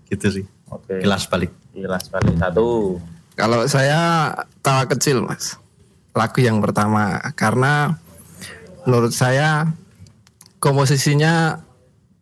Gitu 0.10 0.42
sih 0.42 0.46
Oke. 0.74 1.00
kilas 1.00 1.30
balik. 1.30 1.54
Kilas 1.72 2.10
balik 2.10 2.36
satu. 2.42 2.98
Kalau 3.36 3.68
saya 3.68 4.32
tawa 4.64 4.88
kecil 4.88 5.22
mas, 5.22 5.60
lagu 6.16 6.40
yang 6.40 6.64
pertama. 6.64 7.20
Karena 7.36 8.00
menurut 8.88 9.12
saya 9.12 9.70
komposisinya 10.64 11.62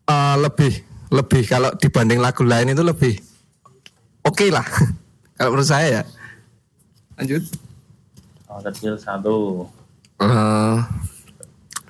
eh, 0.09 0.35
lebih 0.41 0.92
lebih 1.13 1.45
kalau 1.45 1.69
dibanding 1.77 2.17
lagu 2.17 2.41
lain 2.41 2.73
itu 2.73 2.81
lebih 2.81 3.21
oke 4.25 4.49
lah 4.49 4.65
kalau 5.37 5.53
menurut 5.53 5.69
saya 5.69 6.01
ya. 6.01 6.03
Lanjut. 7.13 7.43
Oh, 8.49 8.61
kecil 8.61 8.97
satu. 8.97 9.69
Eh, 10.17 10.77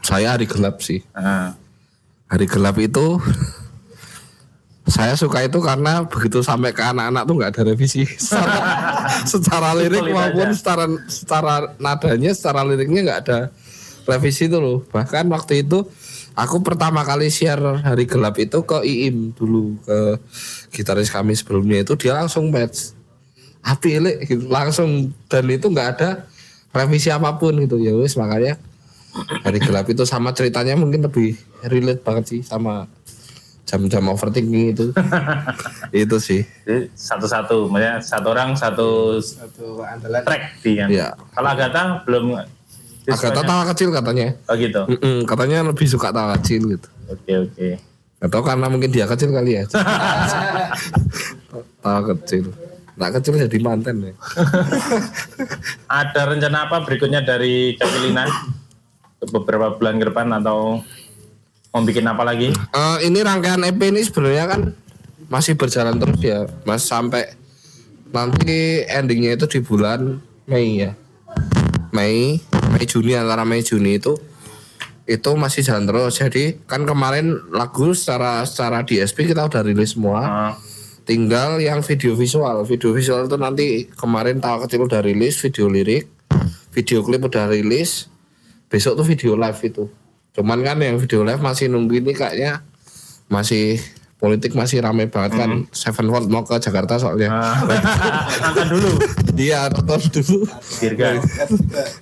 saya 0.04 0.36
hari 0.36 0.48
gelap 0.48 0.84
sih. 0.84 1.00
Ah. 1.16 1.56
Hari 2.28 2.44
gelap 2.48 2.76
itu 2.80 3.20
saya 4.84 5.16
suka 5.16 5.48
itu 5.48 5.64
karena 5.64 6.04
begitu 6.04 6.44
sampai 6.44 6.76
ke 6.76 6.84
anak-anak 6.84 7.24
tuh 7.24 7.36
nggak 7.40 7.52
ada 7.56 7.64
revisi 7.72 8.04
secara, 8.20 8.60
secara 9.24 9.70
lirik 9.80 10.04
maupun 10.12 10.52
aja. 10.52 10.56
secara 10.60 10.86
secara 11.08 11.54
nadanya, 11.80 12.32
secara 12.36 12.68
liriknya 12.68 13.02
nggak 13.08 13.20
ada 13.28 13.40
revisi 14.04 14.52
itu 14.52 14.60
loh. 14.60 14.84
Bahkan 14.91 15.32
waktu 15.32 15.64
itu 15.64 15.88
aku 16.34 16.61
pertama 16.65 17.05
kali 17.05 17.30
share 17.30 17.81
hari 17.81 18.10
gelap 18.10 18.38
itu 18.41 18.61
ke 18.65 18.81
Iim 18.81 19.34
dulu 19.38 19.77
ke 19.85 20.18
gitaris 20.73 21.14
kami 21.14 21.38
sebelumnya 21.38 21.85
itu 21.85 21.93
dia 21.97 22.18
langsung 22.18 22.49
match 22.49 22.93
api 23.64 24.01
Lek, 24.01 24.18
gitu. 24.27 24.49
langsung 24.51 25.14
dan 25.31 25.47
itu 25.47 25.72
nggak 25.72 25.89
ada 25.97 26.10
revisi 26.73 27.14
apa 27.14 27.38
pun 27.38 27.55
gitu 27.64 27.80
ya 27.80 27.95
wes 27.95 28.18
makanya 28.18 28.60
hari 29.45 29.61
gelap 29.61 29.85
itu 29.88 30.03
sama 30.10 30.34
ceritanya 30.34 30.73
mungkin 30.73 31.05
lebih 31.05 31.38
relate 31.69 32.01
banget 32.01 32.26
sih 32.34 32.41
sama 32.41 32.89
jam-jam 33.64 34.05
overthinking 34.10 34.73
itu 34.76 34.85
itu 36.05 36.18
sih 36.19 36.41
satu-satu, 36.93 37.69
maksudnya 37.69 38.01
satu 38.01 38.27
orang 38.34 38.49
satu 38.57 39.18
satu 39.22 39.81
andalan 39.81 40.22
track 40.26 40.43
di 40.61 40.72
kan. 40.77 40.88
Iya. 40.89 41.10
Kalau 41.34 41.49
Agatha 41.49 41.84
belum 42.05 42.26
Agatha 43.05 43.41
tawa 43.41 43.63
kecil 43.69 43.89
katanya 43.89 44.27
Oh 44.47 44.55
gitu. 44.55 44.81
Mm-mm, 44.88 45.15
katanya 45.23 45.57
lebih 45.65 45.85
suka 45.85 46.09
tawa 46.09 46.35
kecil 46.38 46.61
gitu 46.71 46.88
Oke 47.07 47.31
oke. 47.35 47.67
atau 48.23 48.39
karena 48.39 48.65
mungkin 48.67 48.88
dia 48.88 49.03
kecil 49.03 49.30
kali 49.30 49.59
ya 49.59 49.63
tawa 51.84 52.01
kecil 52.13 52.49
Nah 52.93 53.09
kecil 53.09 53.34
jadi 53.35 53.57
mantan 53.57 54.05
ya 54.05 54.13
Ada 55.89 56.30
rencana 56.30 56.69
apa 56.69 56.81
berikutnya 56.81 57.19
dari 57.19 57.73
Kakilina? 57.73 58.25
Beberapa 59.23 59.73
bulan 59.73 59.97
ke 59.97 60.05
depan 60.07 60.27
atau 60.31 60.80
mau 61.69 61.81
bikin 61.81 62.05
apa 62.05 62.21
lagi? 62.21 62.53
Eh, 62.53 62.97
ini 63.01 63.17
rangkaian 63.19 63.63
EP 63.63 63.80
ini 63.81 64.03
sebenarnya 64.03 64.45
kan 64.45 64.61
masih 65.25 65.55
berjalan 65.55 65.95
terus 65.97 66.19
ya, 66.19 66.45
Mas 66.63 66.84
sampai 66.84 67.34
nanti 68.11 68.84
endingnya 68.85 69.34
itu 69.34 69.47
di 69.47 69.57
bulan 69.57 70.19
Mei 70.45 70.84
ya. 70.84 70.91
Mei, 71.89 72.38
Mei 72.74 72.90
Juni 72.90 73.14
antara 73.14 73.45
Mei 73.45 73.62
Juni 73.62 74.02
itu 74.02 74.18
itu 75.04 75.32
masih 75.36 75.62
jalan 75.62 75.86
terus. 75.86 76.18
Jadi 76.18 76.58
kan 76.66 76.88
kemarin 76.90 77.38
lagu 77.54 77.94
secara 77.94 78.41
secara 78.48 78.82
DSP 78.82 79.30
kita 79.30 79.45
udah 79.45 79.62
rilis 79.62 79.94
semua. 79.94 80.22
Ah, 80.24 80.54
Tinggal 81.04 81.60
yang 81.60 81.84
video 81.84 82.16
visual. 82.16 82.64
Video 82.64 82.95
visual 82.95 83.28
itu 83.28 83.36
nanti 83.36 83.91
kemarin 83.91 84.40
tahu 84.40 84.64
kecil 84.64 84.88
udah 84.88 85.04
rilis 85.04 85.36
video 85.36 85.68
lirik, 85.68 86.08
video 86.72 87.04
klip 87.04 87.28
udah 87.28 87.52
rilis. 87.52 88.08
Besok 88.72 89.04
tuh 89.04 89.06
video 89.06 89.36
live 89.36 89.60
itu. 89.68 89.91
Cuman 90.34 90.64
kan 90.64 90.80
yang 90.80 90.95
video 90.98 91.28
live 91.28 91.44
masih 91.44 91.68
nunggu 91.68 92.00
ini 92.00 92.16
kayaknya 92.16 92.64
masih 93.28 93.84
politik 94.24 94.56
masih 94.56 94.80
rame 94.80 95.12
banget 95.12 95.36
kan. 95.36 95.68
Sevenfold 95.76 96.32
mau 96.32 96.48
ke 96.48 96.56
Jakarta 96.56 96.95
soalnya. 96.95 97.28
ah. 97.28 97.60
Angkat 98.48 98.72
dulu. 98.72 98.91
Dia 99.36 99.68
nonton 99.68 100.00
dulu. 100.00 100.48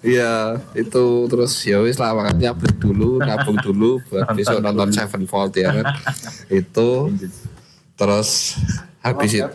Iya, 0.06 0.62
itu 0.78 1.06
terus 1.26 1.58
ya 1.66 1.82
wis 1.82 1.98
lah 1.98 2.14
makanya 2.14 2.54
break 2.54 2.78
dulu, 2.78 3.18
nabung 3.18 3.58
dulu 3.58 3.98
buat 4.06 4.30
besok 4.38 4.62
nonton 4.62 4.94
Sevenfold 4.94 5.58
ya 5.58 5.74
kan. 5.82 5.98
itu 6.54 7.10
terus 7.98 8.58
habis 9.02 9.34
itu 9.34 9.50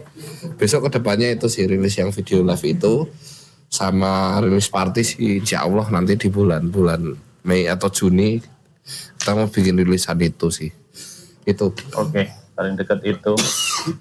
besok 0.58 0.90
ke 0.90 0.98
depannya 0.98 1.34
itu 1.34 1.46
sih 1.46 1.66
rilis 1.70 1.94
yang 1.94 2.10
video 2.10 2.42
live 2.42 2.66
itu 2.66 3.06
sama 3.66 4.38
rilis 4.42 4.70
party 4.70 5.02
sih 5.02 5.42
insya 5.42 5.66
Allah 5.66 5.86
nanti 5.90 6.14
di 6.18 6.30
bulan 6.30 6.70
bulan 6.70 7.14
Mei 7.46 7.66
atau 7.66 7.90
Juni 7.90 8.38
kita 9.18 9.34
mau 9.34 9.50
bikin 9.50 9.74
rilisan 9.78 10.18
itu 10.22 10.46
sih 10.50 10.70
itu 11.42 11.66
Oke, 11.98 12.26
paling 12.56 12.74
dekat 12.74 13.04
itu. 13.04 13.36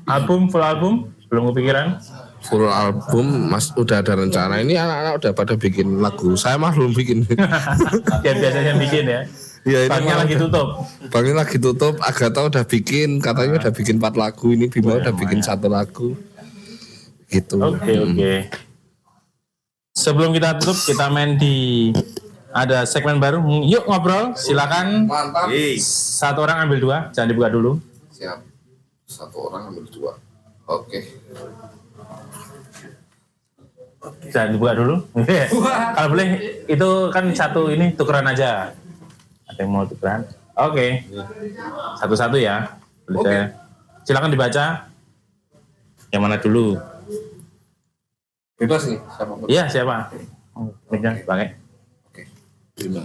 Album 0.07 0.47
full 0.47 0.63
album 0.63 1.11
belum 1.27 1.51
kepikiran? 1.51 1.99
full 2.45 2.69
album 2.69 3.49
mas 3.49 3.73
udah 3.73 4.05
ada 4.05 4.13
rencana 4.13 4.61
ini 4.61 4.77
anak-anak 4.77 5.13
udah 5.17 5.31
pada 5.33 5.53
bikin 5.57 5.97
lagu 5.97 6.37
saya 6.37 6.61
mah 6.61 6.69
belum 6.77 6.93
bikin 6.93 7.25
Ya 8.25 8.31
biasanya 8.37 8.77
bikin 8.77 9.05
ya. 9.09 9.21
Iya, 9.65 9.89
ini 9.89 9.89
Banknya 9.89 10.15
lagi 10.21 10.35
tutup. 10.37 10.67
Bang 11.09 11.25
ini 11.25 11.33
lagi 11.33 11.57
tutup, 11.57 11.97
Agatha 11.97 12.45
udah 12.45 12.61
bikin, 12.69 13.17
katanya 13.17 13.57
udah 13.57 13.73
bikin 13.73 13.97
empat 13.97 14.13
lagu, 14.13 14.53
ini 14.53 14.69
Bima 14.69 15.01
udah 15.01 15.09
bikin 15.09 15.41
satu 15.41 15.65
lagu. 15.65 16.13
Gitu. 17.33 17.57
Oke 17.57 17.97
oke. 17.97 18.35
Sebelum 19.97 20.37
kita 20.37 20.61
tutup, 20.61 20.77
kita 20.85 21.09
main 21.09 21.33
di 21.41 21.89
ada 22.53 22.85
segmen 22.85 23.17
baru. 23.17 23.41
Yuk 23.65 23.89
ngobrol, 23.89 24.37
silakan. 24.37 25.09
Mantap. 25.09 25.49
Satu 25.81 26.45
orang 26.45 26.69
ambil 26.69 26.77
dua, 26.77 26.97
jangan 27.09 27.33
dibuka 27.33 27.49
dulu. 27.49 27.81
Siap. 28.15 28.39
Satu 29.05 29.51
orang 29.51 29.69
ambil 29.69 29.85
dua. 29.91 30.15
Oke. 30.65 31.03
Jangan 34.31 34.49
dibuka 34.55 34.73
dulu. 34.73 34.95
Kalau 35.97 36.09
boleh, 36.09 36.27
itu 36.65 36.89
kan 37.11 37.25
satu 37.33 37.67
ini 37.67 37.91
tukeran 37.93 38.25
aja. 38.25 38.71
Ada 39.49 39.59
yang 39.59 39.69
mau 39.69 39.83
tukeran? 39.83 40.23
Oke. 40.55 41.03
Satu-satu 41.99 42.37
ya. 42.39 42.79
Boleh 43.05 43.19
Oke. 43.19 43.29
saya- 43.29 43.49
Silakan 44.05 44.29
dibaca. 44.31 44.65
Yang 46.13 46.21
mana 46.21 46.37
dulu? 46.37 46.77
Bebas 48.55 48.85
nih, 48.87 49.01
siapa? 49.11 49.33
Iya 49.49 49.63
siapa? 49.67 49.95
Oh, 50.55 50.69
Mic-nya 50.87 51.17
dipakai. 51.17 51.57
Oke. 52.07 52.23
Bima. 52.77 53.03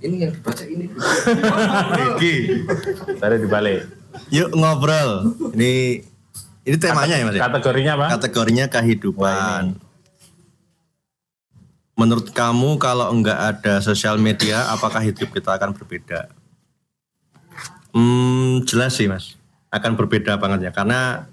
Ini 0.00 0.16
yang 0.28 0.32
dibaca 0.36 0.64
ini. 0.68 0.86
Tadi 3.16 3.36
dibalik. 3.40 3.80
Yuk 4.32 4.52
ngobrol. 4.52 5.32
Ini 5.56 6.04
ini 6.66 6.76
temanya 6.82 7.14
ya 7.16 7.24
Mas. 7.24 7.34
ya? 7.38 7.42
Kategorinya 7.46 7.92
apa? 7.94 8.06
Kategorinya 8.18 8.66
kehidupan. 8.66 9.78
Menurut 11.96 12.28
kamu 12.34 12.76
kalau 12.76 13.08
enggak 13.08 13.40
ada 13.40 13.80
sosial 13.80 14.20
media, 14.20 14.68
apakah 14.68 15.00
hidup 15.00 15.32
kita 15.32 15.56
akan 15.56 15.72
berbeda? 15.72 16.28
Hmm, 17.96 18.60
jelas 18.68 19.00
sih 19.00 19.08
mas, 19.08 19.40
akan 19.72 19.96
berbeda 19.96 20.36
banget 20.36 20.68
ya. 20.68 20.72
Karena 20.76 21.24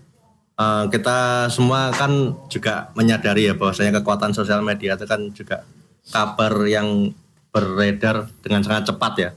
eh, 0.55 0.85
kita 0.87 1.51
semua 1.51 1.91
kan 1.91 2.31
juga 2.47 2.95
menyadari 2.95 3.51
ya 3.51 3.59
bahwasanya 3.59 3.99
kekuatan 3.99 4.31
sosial 4.31 4.63
media 4.63 4.95
itu 4.95 5.03
kan 5.03 5.35
juga 5.35 5.67
kabar 6.07 6.55
yang 6.63 7.11
beredar 7.53 8.27
dengan 8.41 8.65
sangat 8.65 8.89
cepat 8.89 9.13
ya 9.21 9.31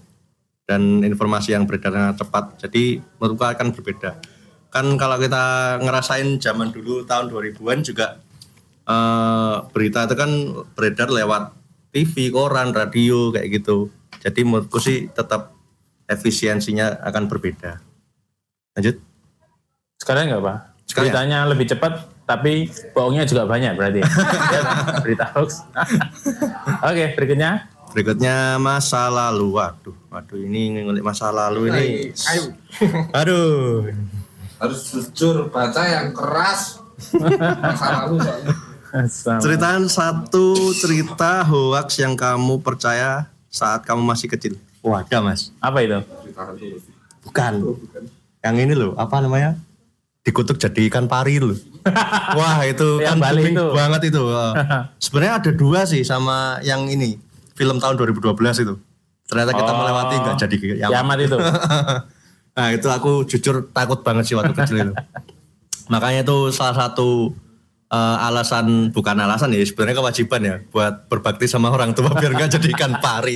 dan 0.67 1.05
informasi 1.07 1.55
yang 1.55 1.65
beredar 1.65 1.95
sangat 1.95 2.17
cepat. 2.27 2.45
Jadi 2.67 2.99
menurutku 3.21 3.45
akan 3.47 3.71
berbeda. 3.71 4.11
Kan 4.73 4.99
kalau 4.99 5.17
kita 5.21 5.79
ngerasain 5.79 6.43
zaman 6.43 6.75
dulu 6.75 7.07
tahun 7.07 7.31
2000-an 7.31 7.79
juga 7.87 8.19
eh, 8.89 9.57
berita 9.71 10.11
itu 10.11 10.15
kan 10.19 10.31
beredar 10.75 11.09
lewat 11.13 11.55
TV, 11.95 12.35
koran, 12.35 12.75
radio 12.75 13.31
kayak 13.31 13.63
gitu. 13.63 13.89
Jadi 14.21 14.41
menurutku 14.43 14.83
sih 14.83 15.07
tetap 15.13 15.55
efisiensinya 16.11 16.99
akan 17.07 17.31
berbeda. 17.31 17.79
Lanjut. 18.75 18.99
Sekarang 20.03 20.29
nggak 20.29 20.43
pak? 20.43 20.59
Sekalian. 20.87 21.11
Beritanya 21.11 21.39
lebih 21.51 21.67
cepat, 21.67 21.93
tapi 22.27 22.71
bohongnya 22.95 23.27
juga 23.27 23.47
banyak 23.47 23.75
berarti. 23.75 24.01
Ya, 24.03 24.61
berita 25.03 25.25
hoax. 25.35 25.67
Oke, 26.85 27.15
berikutnya. 27.19 27.76
Berikutnya 27.97 28.61
masa 28.61 29.09
lalu. 29.09 29.57
Waduh, 29.57 29.97
waduh 30.13 30.37
ini 30.37 30.85
ngulik 30.85 31.01
masa 31.01 31.33
lalu 31.33 31.73
ini. 31.73 32.13
Aduh. 33.17 33.89
Harus 34.61 34.93
jujur, 34.93 35.49
baca 35.49 35.81
yang 35.89 36.13
keras. 36.13 36.85
Masa 37.17 38.05
lalu 38.05 38.21
soalnya. 38.21 38.53
Ceritain 39.41 39.89
satu 39.89 40.53
cerita 40.77 41.41
hoax 41.49 41.97
yang 41.97 42.13
kamu 42.13 42.61
percaya 42.61 43.33
saat 43.49 43.89
kamu 43.89 44.05
masih 44.05 44.29
kecil. 44.29 44.61
Wadah 44.85 45.25
mas. 45.25 45.49
Apa 45.57 45.81
itu? 45.81 45.97
Bukan. 47.25 47.81
Yang 48.45 48.57
ini 48.61 48.75
loh, 48.77 48.93
apa 49.01 49.25
namanya? 49.25 49.57
Dikutuk 50.21 50.61
jadi 50.61 50.93
ikan 50.93 51.09
pari 51.09 51.41
loh. 51.41 51.57
Wah 52.37 52.61
itu 52.69 53.01
Yang 53.01 53.09
kan 53.09 53.17
Bali 53.25 53.41
booming 53.41 53.57
itu. 53.57 53.67
banget 53.73 54.01
itu. 54.13 54.23
Sebenarnya 55.05 55.35
ada 55.41 55.51
dua 55.57 55.81
sih 55.89 56.05
sama 56.05 56.61
yang 56.61 56.85
ini. 56.93 57.25
Film 57.57 57.81
tahun 57.81 57.97
2012 57.97 58.37
itu. 58.63 58.75
Ternyata 59.27 59.51
kita 59.57 59.73
Oh. 59.73 59.79
melewati 59.83 60.15
nggak 60.23 60.37
jadi 60.39 60.57
kiamat. 60.57 60.91
Kiamat 60.93 61.19
itu. 61.19 61.37
nah 62.57 62.69
itu 62.71 62.89
aku 62.89 63.13
jujur 63.27 63.69
takut 63.73 64.01
banget 64.01 64.25
sih 64.29 64.35
waktu 64.39 64.55
kecil 64.55 64.77
itu. 64.87 64.95
Makanya 65.89 66.23
itu 66.23 66.53
salah 66.53 66.77
satu 66.87 67.33
eh, 67.87 68.17
alasan 68.23 68.91
bukan 68.91 69.17
alasan 69.19 69.51
ya 69.51 69.63
sebenarnya 69.63 69.97
kewajiban 69.99 70.43
ya 70.43 70.57
buat 70.71 71.07
berbakti 71.07 71.47
sama 71.47 71.71
orang 71.71 71.95
tua 71.95 72.11
biar 72.15 72.35
nggak 72.35 72.61
jadi 72.61 72.69
ikan 72.77 72.93
pari. 73.01 73.35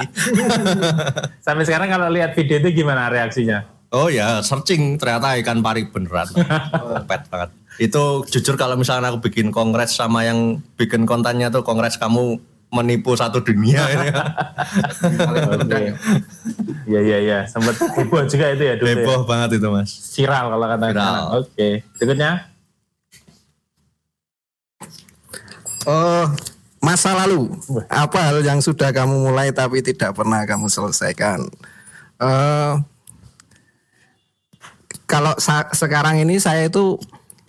Sampai 1.47 1.64
sekarang 1.66 1.88
kalau 1.90 2.06
lihat 2.10 2.34
video 2.34 2.60
itu 2.60 2.82
gimana 2.84 3.10
reaksinya? 3.10 3.66
Oh 3.90 4.06
ya, 4.06 4.38
searching 4.38 4.94
ternyata 5.02 5.34
ikan 5.42 5.66
pari 5.66 5.90
beneran. 5.90 6.30
Pet 7.10 7.26
banget. 7.26 7.51
Itu 7.82 8.22
jujur 8.22 8.55
kalau 8.55 8.78
misalnya 8.78 9.10
aku 9.10 9.26
bikin 9.26 9.51
kongres 9.51 9.90
sama 9.98 10.22
yang 10.22 10.62
bikin 10.78 11.02
kontennya 11.02 11.51
tuh 11.51 11.66
kongres 11.66 11.98
kamu 11.98 12.38
menipu 12.70 13.12
satu 13.12 13.38
dunia 13.38 13.82
ini. 13.88 14.09
Oke. 15.59 15.82
Iya 16.86 17.01
iya 17.02 17.18
iya, 17.18 17.38
sempat 17.44 17.74
heboh 17.76 18.22
juga 18.24 18.47
itu 18.51 18.62
ya 18.62 18.74
dulu. 18.74 18.86
ya. 18.86 18.94
Heboh 18.97 19.20
banget 19.24 19.59
itu 19.59 19.68
mas. 19.68 19.90
Viral 20.14 20.44
kalau 20.48 20.66
kata 20.66 20.84
Viral. 20.88 21.24
Oke. 21.38 21.68
Berikutnya 21.94 22.32
Oh, 25.82 26.28
masa 26.78 27.16
lalu. 27.16 27.48
Apa 27.88 28.28
hal 28.28 28.44
yang 28.44 28.60
sudah 28.60 28.92
kamu 28.92 29.32
mulai 29.32 29.48
tapi 29.48 29.80
tidak 29.80 30.12
pernah 30.12 30.44
kamu 30.44 30.68
selesaikan? 30.68 31.40
Eh, 32.20 32.72
kalau 35.09 35.32
sa- 35.40 35.72
sekarang 35.72 36.20
ini 36.20 36.36
saya 36.36 36.68
itu 36.68 37.01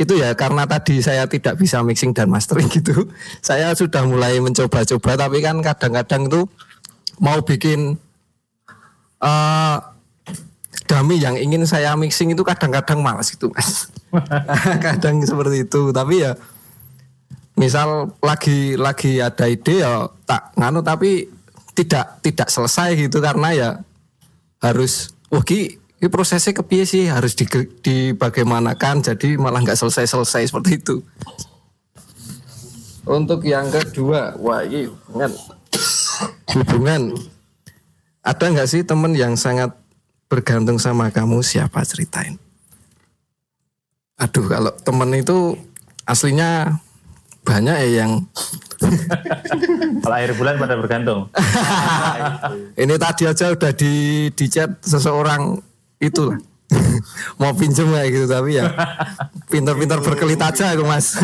itu 0.02 0.18
ya 0.18 0.34
karena 0.34 0.66
tadi 0.66 0.98
saya 0.98 1.30
tidak 1.30 1.62
bisa 1.62 1.86
mixing 1.86 2.18
dan 2.18 2.34
mastering 2.34 2.66
gitu. 2.78 3.06
Saya 3.46 3.70
sudah 3.78 4.02
mulai 4.10 4.42
mencoba-coba 4.42 5.14
tapi 5.14 5.46
kan 5.46 5.62
kadang-kadang 5.62 6.26
itu 6.26 6.42
mau 7.22 7.38
bikin 7.46 8.02
eh 9.22 9.78
dummy 10.90 11.22
yang 11.22 11.40
ingin 11.40 11.64
saya 11.64 11.96
mixing 11.96 12.34
itu 12.34 12.44
kadang-kadang 12.44 13.00
malas 13.00 13.32
gitu 13.32 13.48
mas. 13.56 13.88
kadang 14.86 15.24
seperti 15.24 15.64
itu 15.64 15.94
tapi 15.96 16.26
ya 16.26 16.36
misal 17.56 18.12
lagi 18.20 18.76
lagi 18.76 19.24
ada 19.24 19.48
ide 19.48 19.86
ya 19.86 20.10
tak 20.28 20.52
nganu 20.60 20.84
tapi 20.84 21.32
tidak 21.72 22.20
tidak 22.20 22.52
selesai 22.52 22.98
gitu 23.08 23.24
karena 23.24 23.50
ya 23.56 23.70
harus 24.60 25.16
wah 25.32 25.44
ki 25.44 25.81
ini 26.02 26.10
prosesnya 26.10 26.58
kepiye 26.58 26.82
sih? 26.82 27.06
Harus 27.06 27.38
di, 27.38 27.46
dibagaimanakan 27.86 29.06
jadi 29.06 29.38
malah 29.38 29.62
nggak 29.62 29.78
selesai 29.78 30.10
selesai 30.10 30.50
seperti 30.50 30.82
itu. 30.82 31.06
Untuk 33.06 33.46
yang 33.46 33.70
kedua 33.70 34.34
wah 34.42 34.66
ini 34.66 34.90
hubungan. 34.90 35.32
Hubungan. 36.58 37.02
Ada 38.26 38.50
nggak 38.50 38.70
sih 38.70 38.82
temen 38.82 39.14
yang 39.14 39.38
sangat 39.38 39.78
bergantung 40.26 40.82
sama 40.82 41.14
kamu? 41.14 41.46
Siapa 41.46 41.86
ceritain? 41.86 42.42
Aduh 44.18 44.50
kalau 44.50 44.74
temen 44.82 45.14
itu 45.14 45.54
aslinya 46.10 46.82
banyak 47.46 47.78
ya 47.78 47.90
yang 48.06 48.26
kalau 50.02 50.16
akhir 50.18 50.34
bulan 50.34 50.58
pada 50.58 50.74
bergantung. 50.82 51.30
ini 52.82 52.98
tadi 52.98 53.24
aja 53.30 53.54
udah 53.54 53.70
di 53.78 53.94
di 54.34 54.46
chat 54.50 54.82
seseorang 54.82 55.62
itulah 56.02 56.42
mau 57.40 57.54
pinjem 57.54 57.88
kayak 57.88 58.10
gitu 58.10 58.26
tapi 58.26 58.58
ya 58.58 58.66
pintar-pintar 59.48 60.00
berkelit 60.00 60.40
aja 60.40 60.74
aku 60.74 60.84
mas 60.84 61.16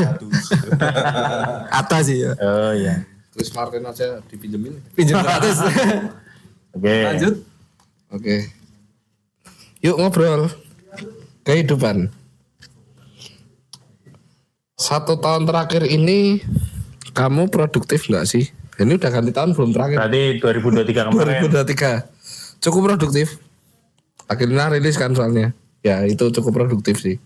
ada 1.79 1.97
sih 1.99 2.21
ya 2.21 2.31
Oh 2.37 2.71
iya. 2.71 3.03
Chris 3.31 3.49
Martin 3.51 3.83
aja 3.83 4.21
dipinjemin. 4.25 4.77
pinjam 4.93 5.19
gratis 5.25 5.57
Oke. 6.71 6.95
lanjut 7.03 7.35
Oke. 8.07 8.47
Yuk 9.83 9.99
ngobrol. 9.99 10.47
Kehidupan. 11.43 12.07
Satu 14.77 15.19
tahun 15.19 15.43
terakhir 15.43 15.83
ini 15.83 16.39
kamu 17.11 17.51
produktif 17.51 18.07
nggak 18.07 18.23
sih? 18.23 18.47
Ini 18.79 18.95
udah 18.95 19.09
ganti 19.11 19.35
tahun 19.35 19.51
belum 19.57 19.75
terakhir. 19.75 19.97
Berarti 19.99 20.23
2023 20.39 21.07
kemarin. 21.11 21.41
2023. 21.51 22.63
Cukup 22.63 22.81
produktif. 22.87 23.27
Akhirnya 24.27 24.69
rilis 24.69 24.95
kan 24.95 25.11
soalnya. 25.11 25.55
Ya 25.81 26.03
itu 26.03 26.27
cukup 26.31 26.51
produktif 26.53 26.99
sih. 26.99 27.17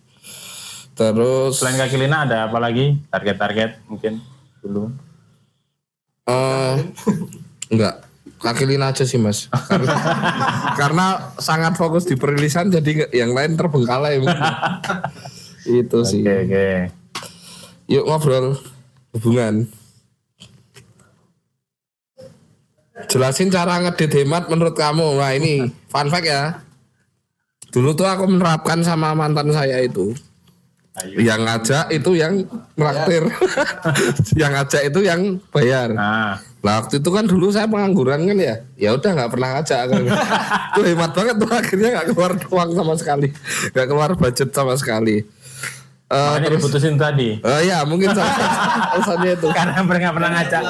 Terus 0.94 1.58
Selain 1.58 1.78
kaki 1.78 1.98
lina 1.98 2.24
ada 2.24 2.46
apa 2.46 2.58
lagi? 2.58 3.00
Target-target 3.10 3.82
mungkin 3.88 4.22
dulu. 4.62 4.94
eh 6.22 6.78
enggak 7.68 8.06
kaki 8.38 8.70
lina 8.70 8.94
aja 8.94 9.02
sih 9.04 9.18
mas 9.18 9.50
karena, 9.66 9.94
karena 10.80 11.06
sangat 11.42 11.74
fokus 11.74 12.06
di 12.06 12.14
perilisan 12.14 12.70
jadi 12.70 13.10
yang 13.10 13.34
lain 13.34 13.58
terbengkalai 13.58 14.22
mungkin. 14.22 14.38
itu 15.66 16.00
sih 16.06 16.22
Oke 16.22 16.36
oke. 16.46 16.70
yuk 17.90 18.06
ngobrol 18.06 18.54
hubungan 19.14 19.66
jelasin 23.10 23.50
cara 23.50 23.82
ngedit 23.82 24.12
hemat 24.22 24.46
menurut 24.48 24.78
kamu 24.78 25.18
nah 25.18 25.34
ini 25.34 25.74
fun 25.90 26.08
fact 26.08 26.28
ya 26.28 26.62
dulu 27.72 27.96
tuh 27.96 28.08
aku 28.08 28.28
menerapkan 28.28 28.84
sama 28.84 29.16
mantan 29.16 29.50
saya 29.56 29.80
itu. 29.82 30.12
Yang 31.16 31.40
ngajak 31.48 31.86
itu 31.96 32.12
yang 32.20 32.44
traktir 32.76 33.24
yang 34.42 34.52
ngajak 34.52 34.92
itu 34.92 35.00
yang 35.08 35.40
bayar. 35.50 35.96
Nah, 35.96 36.36
Nah 36.62 36.74
waktu 36.84 37.02
itu 37.02 37.10
kan 37.10 37.26
dulu 37.26 37.50
saya 37.50 37.66
pengangguran 37.66 38.22
kan 38.28 38.38
ya, 38.38 38.56
ya 38.78 38.94
udah 38.94 39.10
nggak 39.18 39.32
pernah 39.34 39.50
ngajak. 39.58 39.82
Kan. 39.88 40.04
Tuh 40.78 40.84
hemat 40.86 41.12
banget 41.16 41.36
tuh 41.42 41.50
akhirnya 41.50 41.90
nggak 41.96 42.08
keluar 42.14 42.32
uang 42.38 42.70
sama 42.76 42.94
sekali, 43.00 43.28
nggak 43.74 43.88
keluar 43.90 44.12
budget 44.14 44.50
sama 44.54 44.74
sekali. 44.78 45.26
Eh 46.12 46.20
makanya 46.20 46.48
terus, 46.52 46.60
diputusin 46.60 46.96
tadi. 47.00 47.30
eh 47.40 47.62
ya 47.64 47.88
mungkin 47.88 48.12
salah 48.12 48.36
satu 48.36 48.44
alasannya 48.92 49.32
itu. 49.32 49.48
Karena 49.58 49.80
mereka 49.80 50.08
pernah 50.12 50.30
ngajak. 50.36 50.62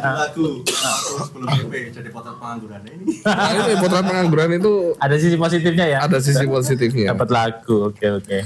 lagu 0.00 0.48
sebelum 0.64 1.48
DP 1.52 1.72
jadi 1.92 2.08
potret 2.08 2.36
pengangguran 2.40 2.80
ini. 2.88 3.20
Nah, 3.20 3.50
ini 3.52 3.74
potret 3.76 4.00
pengangguran 4.02 4.50
itu 4.56 4.72
Ada 4.96 5.16
sisi 5.20 5.36
positifnya 5.36 5.86
ya. 5.86 5.98
ada 6.00 6.18
sisi 6.18 6.44
positifnya. 6.48 7.12
Dapat 7.12 7.28
lagu. 7.28 7.92
Oke 7.92 8.08
oke. 8.08 8.38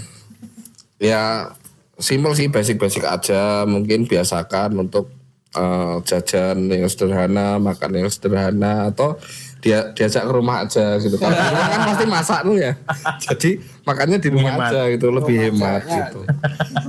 Ya 0.98 1.54
simpel 1.94 2.34
sih 2.34 2.50
basic-basic 2.50 3.06
aja, 3.06 3.62
mungkin 3.62 4.06
biasakan 4.06 4.74
untuk 4.76 5.14
eh, 5.52 5.96
jajan 6.02 6.66
yang 6.66 6.90
sederhana, 6.90 7.58
makan 7.58 8.02
yang 8.02 8.10
sederhana 8.10 8.90
atau 8.90 9.14
dia 9.62 9.94
diajak 9.94 10.26
ke 10.26 10.32
rumah 10.34 10.66
aja 10.66 10.98
gitu. 10.98 11.14
Kalau 11.22 11.30
di 11.30 11.46
rumah 11.46 11.66
kan 11.70 11.80
pasti 11.94 12.04
masak 12.10 12.40
tuh 12.42 12.56
ya. 12.58 12.72
Jadi 13.30 13.50
makannya 13.86 14.18
di 14.18 14.28
rumah 14.34 14.52
Hemat. 14.58 14.70
aja 14.74 14.82
gitu, 14.90 15.06
lebih 15.14 15.36
hemat 15.38 15.82
gitu. 15.86 16.20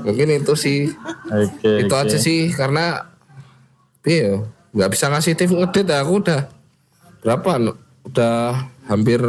Mungkin 0.01 0.27
itu 0.41 0.53
sih. 0.57 0.79
Oke. 1.29 1.85
itu 1.85 1.93
oke. 1.93 2.01
aja 2.01 2.17
sih 2.17 2.49
karena 2.49 3.13
iya 4.03 4.41
nggak 4.73 4.89
bisa 4.89 5.05
ngasih 5.13 5.37
tips 5.37 5.53
ngedit 5.53 5.85
ya, 5.85 6.01
aku 6.01 6.17
udah 6.17 6.49
berapa 7.21 7.77
udah 8.09 8.67
hampir 8.89 9.21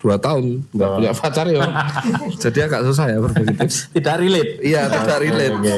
dua 0.00 0.16
tahun 0.16 0.64
nggak 0.72 0.90
punya 0.94 1.12
pacar 1.12 1.46
ya 1.50 1.66
jadi 2.42 2.58
agak 2.70 2.80
susah 2.86 3.06
ya 3.12 3.18
berbagi 3.20 3.54
tips 3.60 3.92
Tidak 3.92 4.14
relate. 4.16 4.52
iya 4.64 4.88
tidak 4.88 5.18
relate 5.20 5.56
Oke. 5.58 5.76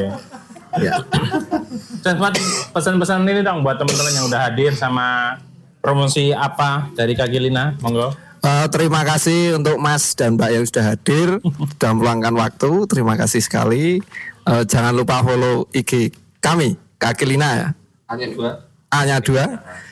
ya 0.85 0.95
pesan-pesan 2.77 3.27
ini 3.27 3.43
dong 3.43 3.65
buat 3.65 3.81
teman-teman 3.81 4.13
yang 4.13 4.27
udah 4.31 4.41
hadir 4.47 4.71
sama 4.77 5.41
promosi 5.81 6.35
apa 6.35 6.91
dari 6.95 7.15
Kaki 7.15 7.39
Lina, 7.39 7.79
monggo. 7.81 8.29
Eh, 8.39 8.67
terima 8.71 9.03
kasih 9.03 9.59
untuk 9.59 9.83
Mas 9.83 10.15
dan 10.15 10.39
Mbak 10.39 10.51
yang 10.55 10.65
sudah 10.65 10.85
hadir 10.95 11.29
sudah 11.75 11.91
meluangkan 11.95 12.35
waktu. 12.39 12.87
Terima 12.87 13.19
kasih 13.19 13.43
sekali. 13.43 13.99
Eh, 14.47 14.63
jangan 14.71 14.95
lupa 14.95 15.21
follow 15.27 15.67
IG 15.75 16.15
kami 16.39 16.79
Kaki 17.03 17.25
Lina 17.27 17.49
ya. 17.55 17.69
Hanya 18.09 18.27
dua. 18.31 18.51
Hanya 18.89 19.17
dua. 19.21 19.45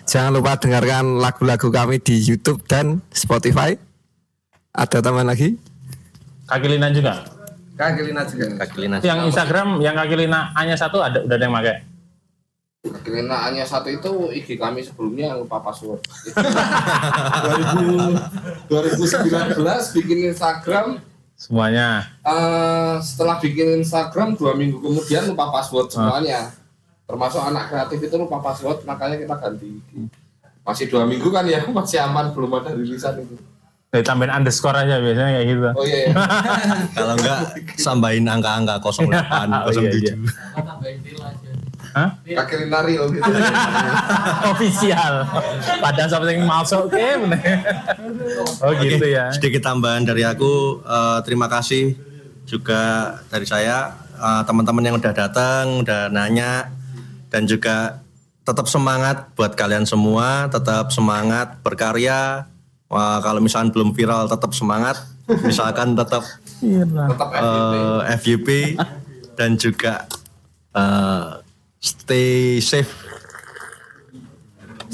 Jangan 0.06 0.30
lupa 0.32 0.56
dengarkan 0.56 1.18
lagu-lagu 1.18 1.68
kami 1.68 1.98
di 1.98 2.22
YouTube 2.22 2.62
dan 2.70 3.02
Spotify. 3.10 3.74
Ada 4.72 5.02
teman 5.02 5.26
lagi? 5.26 5.58
Kaki 6.46 6.66
Lina 6.70 6.88
juga. 6.94 7.26
kaki 7.76 8.08
lina 8.08 8.24
juga. 8.24 8.46
Kaki 8.56 8.76
lina. 8.88 8.96
Yang 9.04 9.28
Instagram 9.28 9.84
yang 9.84 9.92
Kaki 10.00 10.16
Lina 10.16 10.48
hanya 10.56 10.80
satu 10.80 11.04
ada 11.04 11.20
udah 11.20 11.36
ada 11.36 11.44
yang 11.44 11.52
pakai. 11.52 11.76
Lina 13.06 13.36
hanya 13.48 13.64
satu 13.64 13.88
itu 13.88 14.10
IG 14.32 14.58
kami 14.58 14.82
sebelumnya 14.82 15.34
yang 15.34 15.46
lupa 15.46 15.62
password 15.62 16.00
2019 18.68 19.96
bikin 19.96 20.18
Instagram 20.32 21.00
Semuanya. 21.36 22.08
Eh, 22.24 22.96
setelah 23.04 23.36
bikin 23.36 23.84
Instagram 23.84 24.40
dua 24.40 24.56
minggu 24.56 24.80
kemudian 24.80 25.28
lupa 25.28 25.52
password 25.52 25.92
semuanya 25.92 26.48
termasuk 27.06 27.38
anak 27.38 27.70
kreatif 27.70 28.08
itu 28.08 28.16
lupa 28.16 28.40
password 28.42 28.82
makanya 28.88 29.20
kita 29.20 29.34
ganti 29.38 29.78
masih 30.66 30.90
dua 30.90 31.04
minggu 31.06 31.28
kan 31.30 31.46
ya 31.46 31.62
masih 31.76 32.02
aman 32.02 32.32
belum 32.34 32.56
ada 32.56 32.72
rilisan 32.74 33.22
itu 33.22 33.36
Ditambahin 33.86 34.28
underscore 34.42 34.76
aja 34.76 34.98
biasanya 34.98 35.30
kayak 35.40 35.46
gitu. 35.46 35.68
oh 35.72 35.86
iya, 35.86 35.98
iya. 36.10 36.14
Kalau 36.92 37.14
enggak 37.16 37.38
sambahin 37.80 38.28
angka-angka 38.28 38.76
08, 38.82 39.08
Oh, 39.64 39.72
iya, 39.72 39.88
iya. 39.88 40.14
07. 41.96 41.98
Hah? 41.98 42.10
lina 42.60 42.80
real 42.84 43.08
gitu 43.08 43.24
Official. 44.52 45.14
Pada 45.80 46.04
something 46.04 46.44
masuk 46.44 46.92
oke 46.92 47.06
bener. 47.24 47.40
Oh 48.60 48.72
gitu 48.76 49.06
ya. 49.08 49.32
Sedikit 49.32 49.64
tambahan 49.64 50.04
dari 50.04 50.20
aku, 50.20 50.84
eh, 50.84 51.18
terima 51.24 51.48
kasih 51.48 51.96
juga 52.44 53.16
dari 53.32 53.48
saya 53.48 53.96
eh, 54.12 54.42
teman-teman 54.44 54.84
yang 54.84 54.96
udah 55.00 55.12
datang, 55.16 55.80
udah 55.80 56.12
nanya 56.12 56.68
dan 57.32 57.48
juga 57.48 58.04
tetap 58.46 58.70
semangat 58.70 59.32
buat 59.34 59.58
kalian 59.58 59.88
semua, 59.88 60.46
tetap 60.52 60.94
semangat 60.94 61.58
berkarya. 61.64 62.46
Wah, 62.86 63.18
kalau 63.18 63.42
misalkan 63.42 63.74
belum 63.74 63.90
viral 63.98 64.30
tetap 64.30 64.54
semangat, 64.54 64.94
misalkan 65.42 65.98
tetap 65.98 66.22
tetap 66.62 67.28
FYP 67.34 67.74
eh, 67.74 68.00
FYP 68.14 68.48
dan 69.34 69.58
juga 69.58 70.06
eh, 70.70 71.45
stay 71.80 72.58
safe 72.60 73.06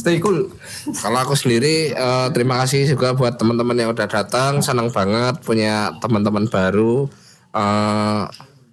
Stay 0.02 0.18
cool. 0.18 0.50
Kalau 0.98 1.18
aku 1.22 1.38
sendiri 1.38 1.94
eh, 1.94 2.28
terima 2.34 2.58
kasih 2.64 2.90
juga 2.90 3.14
buat 3.14 3.38
teman-teman 3.38 3.76
yang 3.76 3.90
udah 3.94 4.10
datang, 4.10 4.58
senang 4.58 4.90
banget 4.90 5.38
punya 5.46 5.94
teman-teman 6.02 6.50
baru. 6.50 7.06
Eh, 7.54 8.22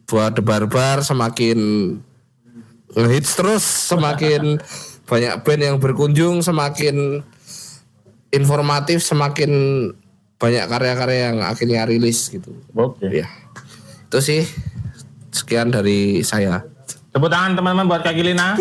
buat 0.09 0.33
debar-bar 0.33 1.05
semakin 1.05 1.59
ngehits 2.97 3.37
terus, 3.37 3.61
semakin 3.61 4.57
banyak 5.09 5.33
band 5.45 5.61
yang 5.61 5.77
berkunjung, 5.77 6.41
semakin 6.41 7.21
informatif, 8.33 9.05
semakin 9.05 9.51
banyak 10.41 10.65
karya-karya 10.65 11.29
yang 11.29 11.37
akhirnya 11.45 11.85
rilis 11.85 12.31
gitu. 12.33 12.57
Oke. 12.73 13.05
Ya, 13.11 13.29
itu 14.09 14.19
sih 14.23 14.41
sekian 15.29 15.69
dari 15.69 16.25
saya. 16.25 16.65
Tepuk 17.09 17.25
tangan 17.25 17.57
teman-teman 17.57 17.89
buat 17.89 18.05
Kak 18.05 18.13
Gilina. 18.13 18.53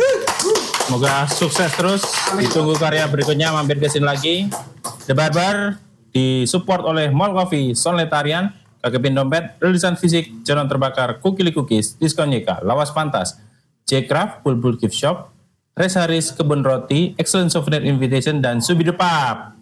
Semoga 0.89 1.29
sukses 1.29 1.69
terus. 1.77 2.01
Ditunggu 2.33 2.73
karya 2.81 3.05
berikutnya 3.05 3.53
mampir 3.53 3.77
ke 3.77 3.93
sini 3.93 4.09
lagi. 4.09 4.49
The 5.05 5.13
Barber 5.13 5.77
disupport 6.17 6.89
oleh 6.89 7.13
Mall 7.13 7.37
Coffee, 7.37 7.77
Sonletarian, 7.77 8.49
Kakepin 8.81 9.13
Dompet, 9.13 9.61
Rilisan 9.61 10.01
Fisik, 10.01 10.33
Jalan 10.49 10.65
Terbakar, 10.65 11.21
Kukili 11.21 11.53
Cookies, 11.53 12.01
Diskon 12.01 12.33
Yeka, 12.33 12.65
Lawas 12.65 12.89
Pantas, 12.97 13.37
J-Craft, 13.85 14.41
Bulbul 14.41 14.81
Gift 14.81 14.97
Shop, 14.97 15.29
Res 15.77 16.01
Haris, 16.01 16.33
Kebun 16.33 16.65
Roti, 16.65 17.13
Excellent 17.21 17.53
Souvenir 17.53 17.85
Invitation, 17.85 18.41
dan 18.41 18.65
Subi 18.65 18.81
Depap. 18.81 19.61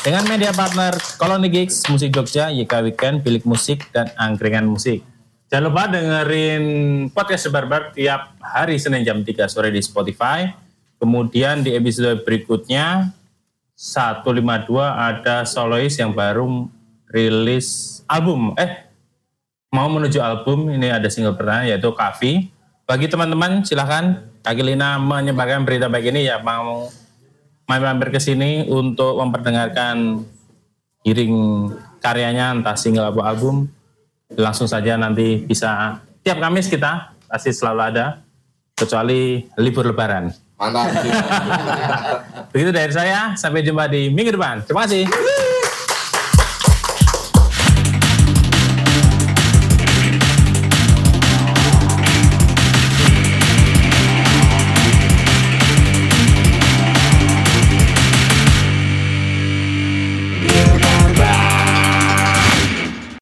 Dengan 0.00 0.24
media 0.26 0.50
partner 0.50 0.98
Koloni 1.22 1.46
Gigs, 1.46 1.86
Musik 1.86 2.10
Jogja, 2.10 2.50
YK 2.50 2.72
Weekend, 2.82 3.22
Bilik 3.22 3.46
Musik, 3.46 3.86
dan 3.94 4.10
Angkringan 4.18 4.66
Musik. 4.66 5.06
Jangan 5.50 5.66
lupa 5.66 5.90
dengerin 5.90 6.64
podcast 7.10 7.50
Sebarbar 7.50 7.90
tiap 7.90 8.38
hari 8.38 8.78
Senin 8.78 9.02
jam 9.02 9.18
3 9.18 9.50
sore 9.50 9.74
di 9.74 9.82
Spotify. 9.82 10.46
Kemudian 11.02 11.66
di 11.66 11.74
episode 11.74 12.22
berikutnya 12.22 13.10
152 13.74 14.70
ada 14.78 15.42
solois 15.42 15.98
yang 15.98 16.14
baru 16.14 16.70
rilis 17.10 17.98
album. 18.06 18.54
Eh, 18.54 18.94
mau 19.74 19.90
menuju 19.90 20.22
album, 20.22 20.70
ini 20.70 20.86
ada 20.86 21.10
single 21.10 21.34
pertama 21.34 21.66
yaitu 21.66 21.90
Kavi. 21.90 22.46
Bagi 22.86 23.10
teman-teman 23.10 23.66
silahkan 23.66 24.22
Kak 24.46 24.54
Lina 24.54 25.02
menyebarkan 25.02 25.66
berita 25.66 25.90
baik 25.90 26.14
ini 26.14 26.30
ya 26.30 26.38
mau 26.38 26.86
mampir 27.66 28.14
ke 28.14 28.22
sini 28.22 28.70
untuk 28.70 29.18
memperdengarkan 29.18 30.22
giring 31.02 31.34
karyanya 31.98 32.54
entah 32.54 32.78
single 32.78 33.10
atau 33.10 33.26
album 33.26 33.66
langsung 34.38 34.70
saja 34.70 34.94
nanti 34.94 35.42
bisa 35.42 35.98
tiap 36.22 36.38
Kamis 36.38 36.70
kita 36.70 37.16
pasti 37.26 37.50
selalu 37.50 37.80
ada 37.80 38.06
kecuali 38.76 39.44
libur 39.58 39.86
lebaran. 39.90 40.30
Mantap. 40.60 40.92
Begitu 42.52 42.70
dari 42.70 42.92
saya, 42.92 43.32
sampai 43.32 43.64
jumpa 43.64 43.88
di 43.88 44.12
minggu 44.12 44.36
depan. 44.36 44.60
Terima 44.68 44.84
kasih. 44.84 45.08